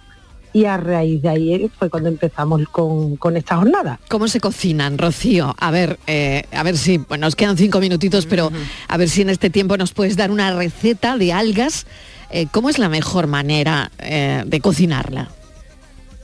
y 0.53 0.65
a 0.65 0.77
raíz 0.77 1.23
de 1.23 1.29
ahí 1.29 1.71
fue 1.79 1.91
cuando 1.91 2.09
empezamos 2.09 2.63
con, 2.71 3.17
con 3.17 3.37
esta 3.37 3.57
jornada. 3.57 4.01
¿Cómo 4.09 4.29
se 4.29 4.41
cocinan, 4.41 4.99
Rocío? 4.99 5.55
A 5.59 5.71
ver, 5.71 5.99
eh, 6.07 6.45
a 6.53 6.63
ver 6.63 6.77
si, 6.77 6.99
bueno, 6.99 7.27
nos 7.27 7.37
quedan 7.37 7.57
cinco 7.57 7.81
minutitos, 7.81 8.27
pero 8.27 8.51
a 8.89 8.97
ver 8.97 9.09
si 9.09 9.23
en 9.23 9.31
este 9.31 9.51
tiempo 9.51 9.77
nos 9.77 9.93
puedes 9.93 10.17
dar 10.17 10.31
una 10.31 10.53
receta 10.53 11.17
de 11.17 11.33
algas. 11.33 11.87
Eh, 12.31 12.47
¿Cómo 12.51 12.69
es 12.69 12.79
la 12.79 12.89
mejor 12.89 13.27
manera 13.27 13.91
eh, 13.99 14.43
de 14.47 14.61
cocinarla? 14.61 15.29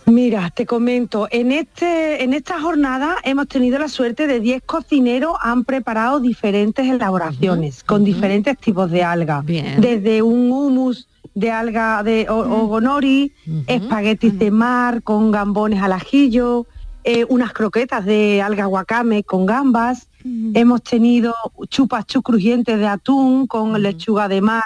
Mira, 0.07 0.51
te 0.51 0.67
comento, 0.67 1.27
en, 1.33 1.51
este, 1.51 2.23
en 2.23 2.33
esta 2.33 2.61
jornada 2.61 3.17
hemos 3.25 3.49
tenido 3.49 3.79
la 3.79 3.89
suerte 3.89 4.29
de 4.29 4.39
10 4.39 4.63
cocineros 4.65 5.37
han 5.41 5.65
preparado 5.65 6.21
diferentes 6.21 6.87
elaboraciones 6.87 7.83
con 7.83 8.05
diferentes 8.05 8.57
tipos 8.57 8.89
de 8.91 9.03
alga. 9.03 9.43
Desde 9.81 10.23
un 10.23 10.51
hummus 10.53 11.09
de 11.35 11.51
alga 11.51 12.03
de 12.05 12.27
o- 12.31 12.63
ogonori, 12.63 13.33
espaguetis 13.67 14.39
de 14.39 14.51
mar 14.53 15.03
con 15.03 15.33
gambones 15.33 15.83
al 15.83 15.93
ajillo, 15.93 16.67
eh, 17.03 17.25
unas 17.29 17.53
croquetas 17.53 18.05
de 18.05 18.41
alga 18.43 18.69
wakame 18.69 19.25
con 19.25 19.45
gambas. 19.45 20.09
Hemos 20.55 20.83
tenido 20.85 21.35
chupachú 21.69 22.23
crujientes 22.23 22.79
de 22.79 22.87
atún 22.87 23.47
con 23.49 23.81
lechuga 23.83 24.29
de 24.29 24.41
mar 24.41 24.65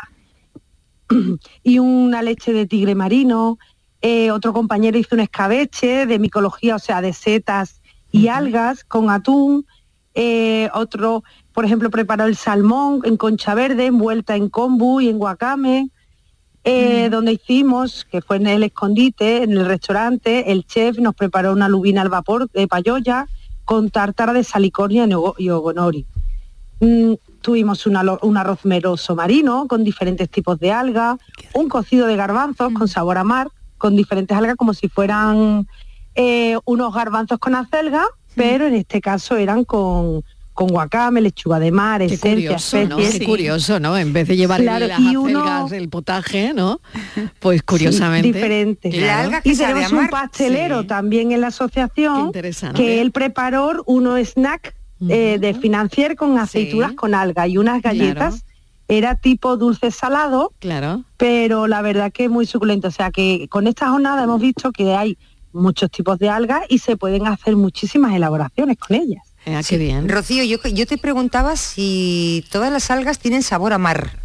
y 1.63 1.79
una 1.79 2.23
leche 2.23 2.53
de 2.53 2.67
tigre 2.67 2.95
marino. 2.95 3.59
Eh, 4.03 4.31
otro 4.31 4.53
compañero 4.53 4.99
hizo 4.99 5.15
un 5.15 5.21
escabeche 5.21 6.07
de 6.07 6.19
micología, 6.19 6.77
o 6.77 6.79
sea, 6.79 7.01
de 7.03 7.13
setas 7.13 7.81
y 8.11 8.29
algas 8.29 8.85
con 8.85 9.11
atún. 9.11 9.67
Eh, 10.15 10.69
otro, 10.75 11.23
por 11.53 11.65
ejemplo, 11.65 11.91
preparó 11.91 12.25
el 12.25 12.37
salmón 12.37 13.03
en 13.05 13.17
concha 13.17 13.55
verde, 13.55 13.87
envuelta 13.87 14.37
en 14.37 14.49
kombu 14.49 15.01
y 15.01 15.09
en 15.09 15.17
wakame. 15.21 15.91
Eh, 16.63 17.09
donde 17.11 17.33
hicimos, 17.33 18.05
que 18.11 18.21
fue 18.21 18.37
en 18.37 18.47
el 18.47 18.63
escondite, 18.63 19.43
en 19.45 19.53
el 19.53 19.65
restaurante, 19.65 20.53
el 20.53 20.67
chef 20.67 20.99
nos 20.99 21.15
preparó 21.15 21.53
una 21.53 21.71
lubina 21.71 22.03
al 22.03 22.11
vapor 22.11 22.51
de 22.51 22.69
payoya 22.69 23.29
con 23.65 23.89
tártara 23.91 24.35
de 24.35 24.45
salicornia 24.45 25.07
y 25.07 25.15
ogo- 25.15 25.35
y 25.39 25.49
ogonori. 25.49 26.05
Mm, 26.81 27.15
tuvimos 27.41 27.87
un 27.87 27.97
arroz 28.37 28.65
meroso 28.65 29.15
marino 29.17 29.67
con 29.69 29.85
diferentes 29.85 30.29
tipos 30.29 30.59
de 30.59 30.71
algas, 30.73 31.17
un 31.55 31.69
cocido 31.71 32.07
de 32.07 32.17
garbanzos 32.17 32.73
con 32.75 32.89
sabor 32.89 33.17
a 33.17 33.25
mar, 33.25 33.49
con 33.81 33.97
diferentes 33.97 34.37
algas 34.37 34.55
como 34.57 34.75
si 34.75 34.89
fueran 34.89 35.67
eh, 36.15 36.57
unos 36.67 36.95
garbanzos 36.95 37.39
con 37.39 37.55
acelga, 37.55 38.05
pero 38.37 38.67
en 38.67 38.75
este 38.75 39.01
caso 39.01 39.37
eran 39.37 39.65
con, 39.65 40.23
con 40.53 40.71
wakame, 40.71 41.21
lechuga 41.23 41.59
de 41.59 41.71
mar, 41.73 42.01
Qué 42.01 42.15
esencia, 42.15 42.51
curioso, 42.51 42.85
¿no? 42.89 42.97
Qué 42.99 43.25
curioso, 43.25 43.81
¿no? 43.81 43.97
En 43.97 44.13
vez 44.13 44.29
de 44.29 44.37
llevar 44.37 44.61
el- 44.61 44.67
Claro, 44.67 44.87
las 44.87 45.01
uno- 45.01 45.69
el 45.73 45.89
potaje, 45.89 46.53
¿no? 46.55 46.81
Pues 47.41 47.63
curiosamente. 47.63 48.29
Sí, 48.29 48.33
diferente. 48.35 48.91
claro. 48.91 49.31
y 49.43 49.57
tenemos 49.57 49.93
un 49.93 50.09
pastelero 50.09 50.87
también 50.87 51.33
en 51.33 51.41
la 51.41 51.47
asociación 51.49 52.31
que 52.75 53.01
él 53.01 53.11
preparó 53.13 53.83
uno 53.87 54.17
snack 54.19 54.75
eh, 55.09 55.39
de 55.41 55.55
financier 55.55 56.15
con 56.15 56.39
aceitunas 56.39 56.93
con 56.93 57.15
alga 57.15 57.49
y 57.49 57.57
unas 57.57 57.81
galletas. 57.81 58.45
Era 58.91 59.15
tipo 59.15 59.57
dulce 59.57 59.91
salado, 59.91 60.53
claro. 60.59 61.05
pero 61.17 61.67
la 61.67 61.81
verdad 61.81 62.13
que 62.13 62.25
es 62.25 62.31
muy 62.31 62.45
suculento. 62.45 62.89
O 62.89 62.91
sea 62.91 63.11
que 63.11 63.47
con 63.49 63.67
esta 63.67 63.89
jornada 63.89 64.25
hemos 64.25 64.41
visto 64.41 64.73
que 64.73 64.95
hay 64.95 65.17
muchos 65.53 65.91
tipos 65.91 66.19
de 66.19 66.29
algas 66.29 66.63
y 66.69 66.79
se 66.79 66.97
pueden 66.97 67.27
hacer 67.27 67.57
muchísimas 67.57 68.15
elaboraciones 68.15 68.77
con 68.79 68.97
ellas. 68.97 69.23
Ah, 69.47 69.63
Sí. 69.63 69.79
Rocío, 70.07 70.45
yo, 70.45 70.59
yo 70.75 70.87
te 70.87 70.99
preguntaba 70.99 71.57
si 71.57 72.45
todas 72.51 72.71
las 72.71 72.91
algas 72.91 73.19
tienen 73.19 73.43
sabor 73.43 73.73
a 73.73 73.79
mar. 73.79 74.19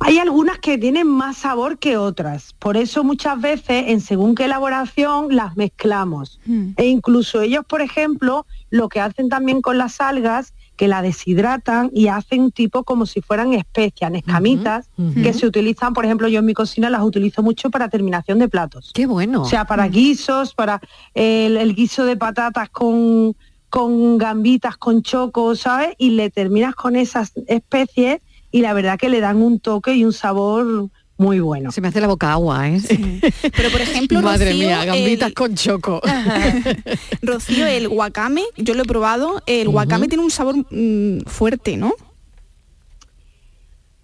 Hay 0.00 0.18
algunas 0.18 0.58
que 0.58 0.78
tienen 0.78 1.08
más 1.08 1.38
sabor 1.38 1.78
que 1.78 1.96
otras, 1.96 2.54
por 2.60 2.76
eso 2.76 3.02
muchas 3.02 3.40
veces 3.40 3.84
en 3.88 4.00
según 4.00 4.36
qué 4.36 4.44
elaboración 4.44 5.34
las 5.34 5.56
mezclamos. 5.56 6.38
E 6.76 6.86
incluso 6.86 7.40
ellos, 7.40 7.64
por 7.66 7.80
ejemplo, 7.82 8.46
lo 8.70 8.88
que 8.88 9.00
hacen 9.00 9.28
también 9.28 9.60
con 9.60 9.76
las 9.76 10.00
algas, 10.00 10.54
que 10.78 10.88
la 10.88 11.02
deshidratan 11.02 11.90
y 11.92 12.06
hacen 12.06 12.52
tipo 12.52 12.84
como 12.84 13.04
si 13.04 13.20
fueran 13.20 13.52
especias, 13.52 14.14
escamitas, 14.14 14.88
que 15.22 15.32
se 15.34 15.44
utilizan, 15.44 15.92
por 15.92 16.04
ejemplo, 16.04 16.28
yo 16.28 16.38
en 16.38 16.46
mi 16.46 16.54
cocina 16.54 16.88
las 16.88 17.02
utilizo 17.02 17.42
mucho 17.42 17.68
para 17.68 17.88
terminación 17.88 18.38
de 18.38 18.48
platos. 18.48 18.92
Qué 18.94 19.06
bueno. 19.06 19.42
O 19.42 19.44
sea, 19.44 19.64
para 19.64 19.88
guisos, 19.88 20.54
para 20.54 20.80
el, 21.14 21.56
el 21.56 21.74
guiso 21.74 22.04
de 22.04 22.16
patatas 22.16 22.70
con, 22.70 23.34
con 23.68 24.18
gambitas, 24.18 24.76
con 24.76 25.02
choco, 25.02 25.56
¿sabes? 25.56 25.96
Y 25.98 26.10
le 26.10 26.30
terminas 26.30 26.76
con 26.76 26.94
esas 26.94 27.32
especies 27.48 28.20
y 28.52 28.60
la 28.60 28.72
verdad 28.72 28.98
que 28.98 29.08
le 29.08 29.20
dan 29.20 29.42
un 29.42 29.58
toque 29.58 29.94
y 29.94 30.04
un 30.04 30.12
sabor 30.12 30.90
muy 31.18 31.40
bueno. 31.40 31.70
Se 31.72 31.80
me 31.80 31.88
hace 31.88 32.00
la 32.00 32.06
boca 32.06 32.32
agua, 32.32 32.68
¿eh? 32.68 32.80
Pero 33.54 33.70
por 33.70 33.80
ejemplo, 33.80 34.22
Madre 34.22 34.52
Rocío, 34.52 34.66
mía, 34.68 34.84
gambitas 34.84 35.28
el- 35.28 35.34
con 35.34 35.54
choco. 35.56 36.00
Rocío, 37.22 37.66
el 37.66 37.88
wakame, 37.88 38.42
yo 38.56 38.74
lo 38.74 38.82
he 38.84 38.86
probado, 38.86 39.42
el 39.46 39.68
wakame 39.68 40.08
tiene 40.08 40.22
un 40.24 40.30
sabor 40.30 40.54
mm, 40.70 41.22
fuerte, 41.26 41.76
¿no? 41.76 41.92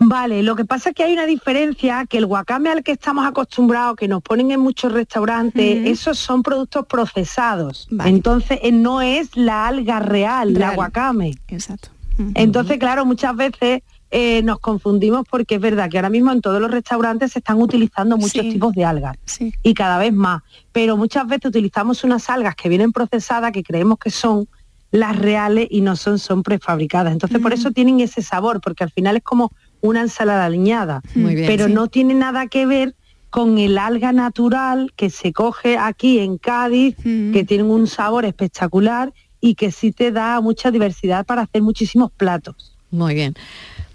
Vale, 0.07 0.43
lo 0.43 0.55
que 0.57 0.65
pasa 0.67 0.91
es 0.91 0.95
que 0.97 1.05
hay 1.05 1.13
una 1.15 1.25
diferencia, 1.25 2.05
que 2.07 2.19
el 2.19 2.27
wakame 2.27 2.69
al 2.69 2.83
que 2.83 2.93
estamos 2.93 3.25
acostumbrados, 3.27 3.97
que 3.97 4.07
nos 4.09 4.23
ponen 4.23 4.51
en 4.51 4.61
muchos 4.61 4.93
restaurantes, 4.93 5.87
esos 5.87 6.19
son 6.19 6.43
productos 6.43 6.85
procesados. 6.87 7.89
Entonces 8.05 8.59
eh, 8.63 8.73
no 8.73 9.01
es 9.01 9.35
la 9.37 9.67
alga 9.69 10.01
real, 10.01 10.53
la 10.53 10.73
wakame. 10.73 11.35
Exacto. 11.49 11.89
Entonces, 12.35 12.79
claro, 12.79 13.05
muchas 13.07 13.35
veces 13.35 13.83
eh, 14.11 14.43
nos 14.43 14.61
confundimos 14.61 15.27
porque 15.29 15.57
es 15.57 15.61
verdad 15.61 15.89
que 15.91 15.99
ahora 15.99 16.11
mismo 16.11 16.31
en 16.33 16.41
todos 16.41 16.61
los 16.61 16.71
restaurantes 16.71 17.33
se 17.33 17.41
están 17.41 17.61
utilizando 17.61 18.17
muchos 18.17 18.43
Sí. 18.43 18.51
tipos 18.53 18.73
de 18.75 18.85
algas 18.85 19.17
y 19.63 19.75
cada 19.75 19.99
vez 19.99 20.13
más. 20.13 20.43
Pero 20.73 20.97
muchas 20.97 21.27
veces 21.27 21.47
utilizamos 21.47 22.05
unas 22.05 22.29
algas 22.31 22.55
que 22.55 22.69
vienen 22.69 22.93
procesadas 22.93 23.51
que 23.53 23.63
creemos 23.65 23.99
que 23.99 24.11
son 24.11 24.47
las 24.93 25.19
reales 25.19 25.67
y 25.71 25.81
no 25.81 25.97
son, 25.97 26.21
son 26.21 26.45
prefabricadas. 26.45 27.13
Entonces 27.13 27.41
por 27.41 27.53
eso 27.53 27.73
tienen 27.73 27.99
ese 27.99 28.23
sabor, 28.23 28.61
porque 28.61 28.85
al 28.85 28.91
final 28.91 29.17
es 29.17 29.25
como 29.25 29.51
una 29.81 30.01
ensalada 30.03 30.45
aliñada. 30.45 31.03
Muy 31.17 31.35
bien, 31.35 31.47
pero 31.49 31.67
sí. 31.67 31.73
no 31.73 31.89
tiene 31.89 32.15
nada 32.15 32.47
que 32.47 32.67
ver 32.67 32.95
con 33.31 33.59
el 33.59 33.79
alga 33.79 34.13
natural 34.13 34.93
que 34.95 35.11
se 35.11 35.33
coge 35.33 35.77
aquí 35.77 36.21
en 36.21 36.39
Cádiz, 36.39 36.95
que 37.03 37.45
tienen 37.45 37.69
un 37.69 37.89
sabor 37.89 38.25
espectacular 38.25 39.13
y 39.41 39.57
que 39.57 39.73
sí 39.73 39.91
te 39.91 40.13
da 40.13 40.41
mucha 40.41 40.71
diversidad 40.71 41.27
para 41.27 41.43
hacer 41.43 41.61
muchísimos 41.63 42.13
platos. 42.13 42.77
Muy 42.93 43.15
bien. 43.15 43.35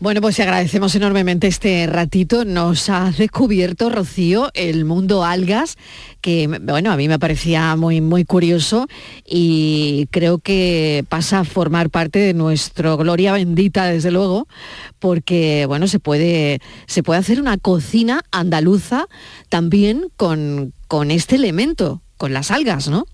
Bueno, 0.02 0.22
pues 0.22 0.40
agradecemos 0.40 0.96
enormemente 0.96 1.48
este 1.48 1.86
ratito. 1.86 2.46
Nos 2.46 2.90
has 2.90 3.18
descubierto, 3.18 3.90
Rocío, 3.90 4.50
el 4.54 4.86
mundo 4.86 5.26
algas, 5.26 5.76
que 6.22 6.48
bueno, 6.48 6.90
a 6.94 6.96
mí 6.96 7.10
me 7.10 7.20
parecía 7.20 7.76
muy, 7.76 8.00
muy 8.00 8.24
curioso 8.24 8.88
y 9.26 10.08
creo 10.10 10.38
que 10.38 11.04
pasa 11.10 11.40
a 11.40 11.44
formar 11.44 11.90
parte 11.90 12.18
de 12.18 12.34
nuestro 12.34 12.96
gloria 12.96 13.34
bendita, 13.34 13.88
desde 13.88 14.10
luego, 14.10 14.48
porque 15.00 15.66
bueno, 15.68 15.86
se 15.90 16.00
puede, 16.00 16.62
se 16.88 17.04
puede 17.04 17.20
hacer 17.20 17.42
una 17.42 17.58
cocina 17.58 18.22
andaluza 18.32 19.06
también 19.50 20.06
con, 20.16 20.72
con 20.88 21.12
este 21.12 21.36
elemento, 21.36 22.02
con 22.16 22.32
las 22.32 22.52
algas, 22.52 22.88
¿no? 22.88 23.06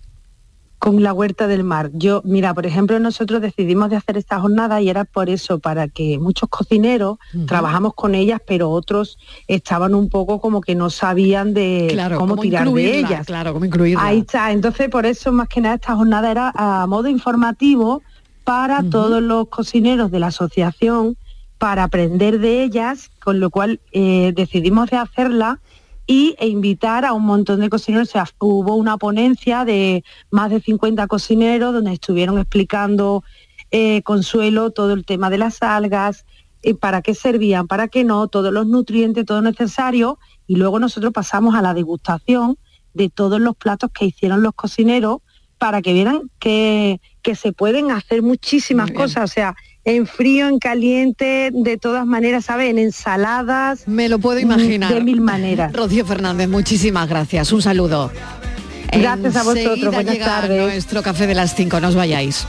Con 0.80 1.02
la 1.02 1.14
huerta 1.14 1.48
del 1.48 1.64
mar. 1.64 1.90
Yo, 1.94 2.22
mira, 2.26 2.54
por 2.54 2.66
ejemplo, 2.66 3.00
nosotros 3.00 3.42
decidimos 3.42 3.90
de 3.90 3.96
hacer 3.96 4.18
esta 4.18 4.40
jornada 4.40 4.82
y 4.82 4.90
era 4.90 5.06
por 5.06 5.30
eso, 5.30 5.60
para 5.60 5.88
que 5.88 6.20
muchos 6.20 6.50
cocineros 6.50 7.18
trabajamos 7.48 7.94
con 7.94 8.14
ellas, 8.14 8.40
pero 8.46 8.70
otros 8.70 9.18
estaban 9.48 9.96
un 9.96 10.10
poco 10.10 10.40
como 10.40 10.62
que 10.62 10.76
no 10.76 10.90
sabían 10.90 11.54
de 11.54 11.88
Claro, 11.92 12.18
cómo, 12.18 12.34
cómo 12.36 12.42
tirar 12.42 12.70
de 12.70 13.00
ellas. 13.00 13.26
claro, 13.26 13.54
cómo 13.54 13.66
incluirla. 13.66 14.06
Ahí 14.06 14.20
está. 14.20 14.52
Entonces, 14.52 14.90
por 14.90 15.06
eso 15.06 15.32
más 15.32 15.48
que 15.48 15.62
nada 15.62 15.76
esta 15.76 15.96
jornada 15.96 16.30
era 16.30 16.52
a 16.56 16.86
modo 16.88 17.08
informativo 17.08 18.04
para 18.44 18.84
todos 18.84 19.24
los 19.24 19.48
cocineros 19.48 20.12
de 20.12 20.20
la 20.20 20.28
asociación 20.28 21.18
para 21.58 21.84
aprender 21.84 22.40
de 22.40 22.64
ellas, 22.64 23.10
con 23.24 23.40
lo 23.40 23.50
cual 23.50 23.80
eh, 23.92 24.34
decidimos 24.36 24.90
de 24.92 24.98
hacerla 24.98 25.60
y, 26.08 26.36
e 26.40 26.48
invitar 26.48 27.06
a 27.06 27.14
un 27.14 27.24
montón 27.24 27.60
de 27.60 27.70
cocineros. 27.70 28.10
O 28.10 28.12
sea, 28.12 28.28
hubo 28.40 28.76
una 28.76 28.98
ponencia 28.98 29.66
de 29.66 30.04
más 30.30 30.50
de 30.50 30.62
50 30.62 31.08
cocineros 31.08 31.74
donde 31.74 31.94
estuvieron 31.94 32.38
explicando 32.38 33.24
eh, 33.72 34.02
Consuelo 34.04 34.72
todo 34.72 34.94
el 34.94 35.06
tema 35.06 35.30
de 35.30 35.38
las 35.38 35.62
algas, 35.62 36.26
y 36.62 36.72
eh, 36.72 36.76
para 36.76 37.02
qué 37.02 37.14
servían, 37.14 37.68
para 37.68 37.88
qué 37.88 38.04
no, 38.04 38.28
todos 38.28 38.54
los 38.54 38.68
nutrientes, 38.68 39.26
todo 39.26 39.42
necesario. 39.42 40.20
Y 40.48 40.56
luego 40.56 40.80
nosotros 40.80 41.12
pasamos 41.14 41.56
a 41.56 41.62
la 41.62 41.74
degustación 41.74 42.58
de 42.94 43.10
todos 43.10 43.42
los 43.42 43.56
platos 43.56 43.92
que 43.92 44.06
hicieron 44.06 44.42
los 44.42 44.54
cocineros 44.54 45.20
para 45.58 45.82
que 45.82 45.94
vieran 45.94 46.30
que, 46.40 47.02
que 47.22 47.36
se 47.36 47.52
pueden 47.52 47.92
hacer 47.92 48.22
muchísimas 48.22 48.92
cosas. 48.92 49.24
O 49.24 49.34
sea, 49.34 49.56
en 49.86 50.08
frío, 50.08 50.48
en 50.48 50.58
caliente, 50.60 51.52
de 51.54 51.78
todas 51.78 52.06
maneras, 52.06 52.46
¿sabes? 52.46 52.72
En 52.72 52.80
ensaladas. 52.80 53.88
Me 53.88 54.10
lo 54.10 54.20
puedo 54.20 54.40
imaginar. 54.40 54.94
De 54.94 55.02
mil 55.02 55.22
maneras. 55.22 55.72
Rocío 55.74 56.06
Fernández, 56.06 56.50
muchísimas 56.50 57.08
gracias. 57.08 57.52
Un 57.52 57.62
saludo. 57.62 58.12
Gracias 58.92 59.36
a 59.36 59.44
vosotros. 59.44 59.94
Buenas 59.94 60.14
llega 60.14 60.26
tardes. 60.26 60.62
Nuestro 60.62 61.04
café 61.04 61.28
de 61.28 61.36
las 61.36 61.56
5, 61.56 61.80
no 61.80 61.90
os 61.90 61.96
vayáis. 61.96 62.48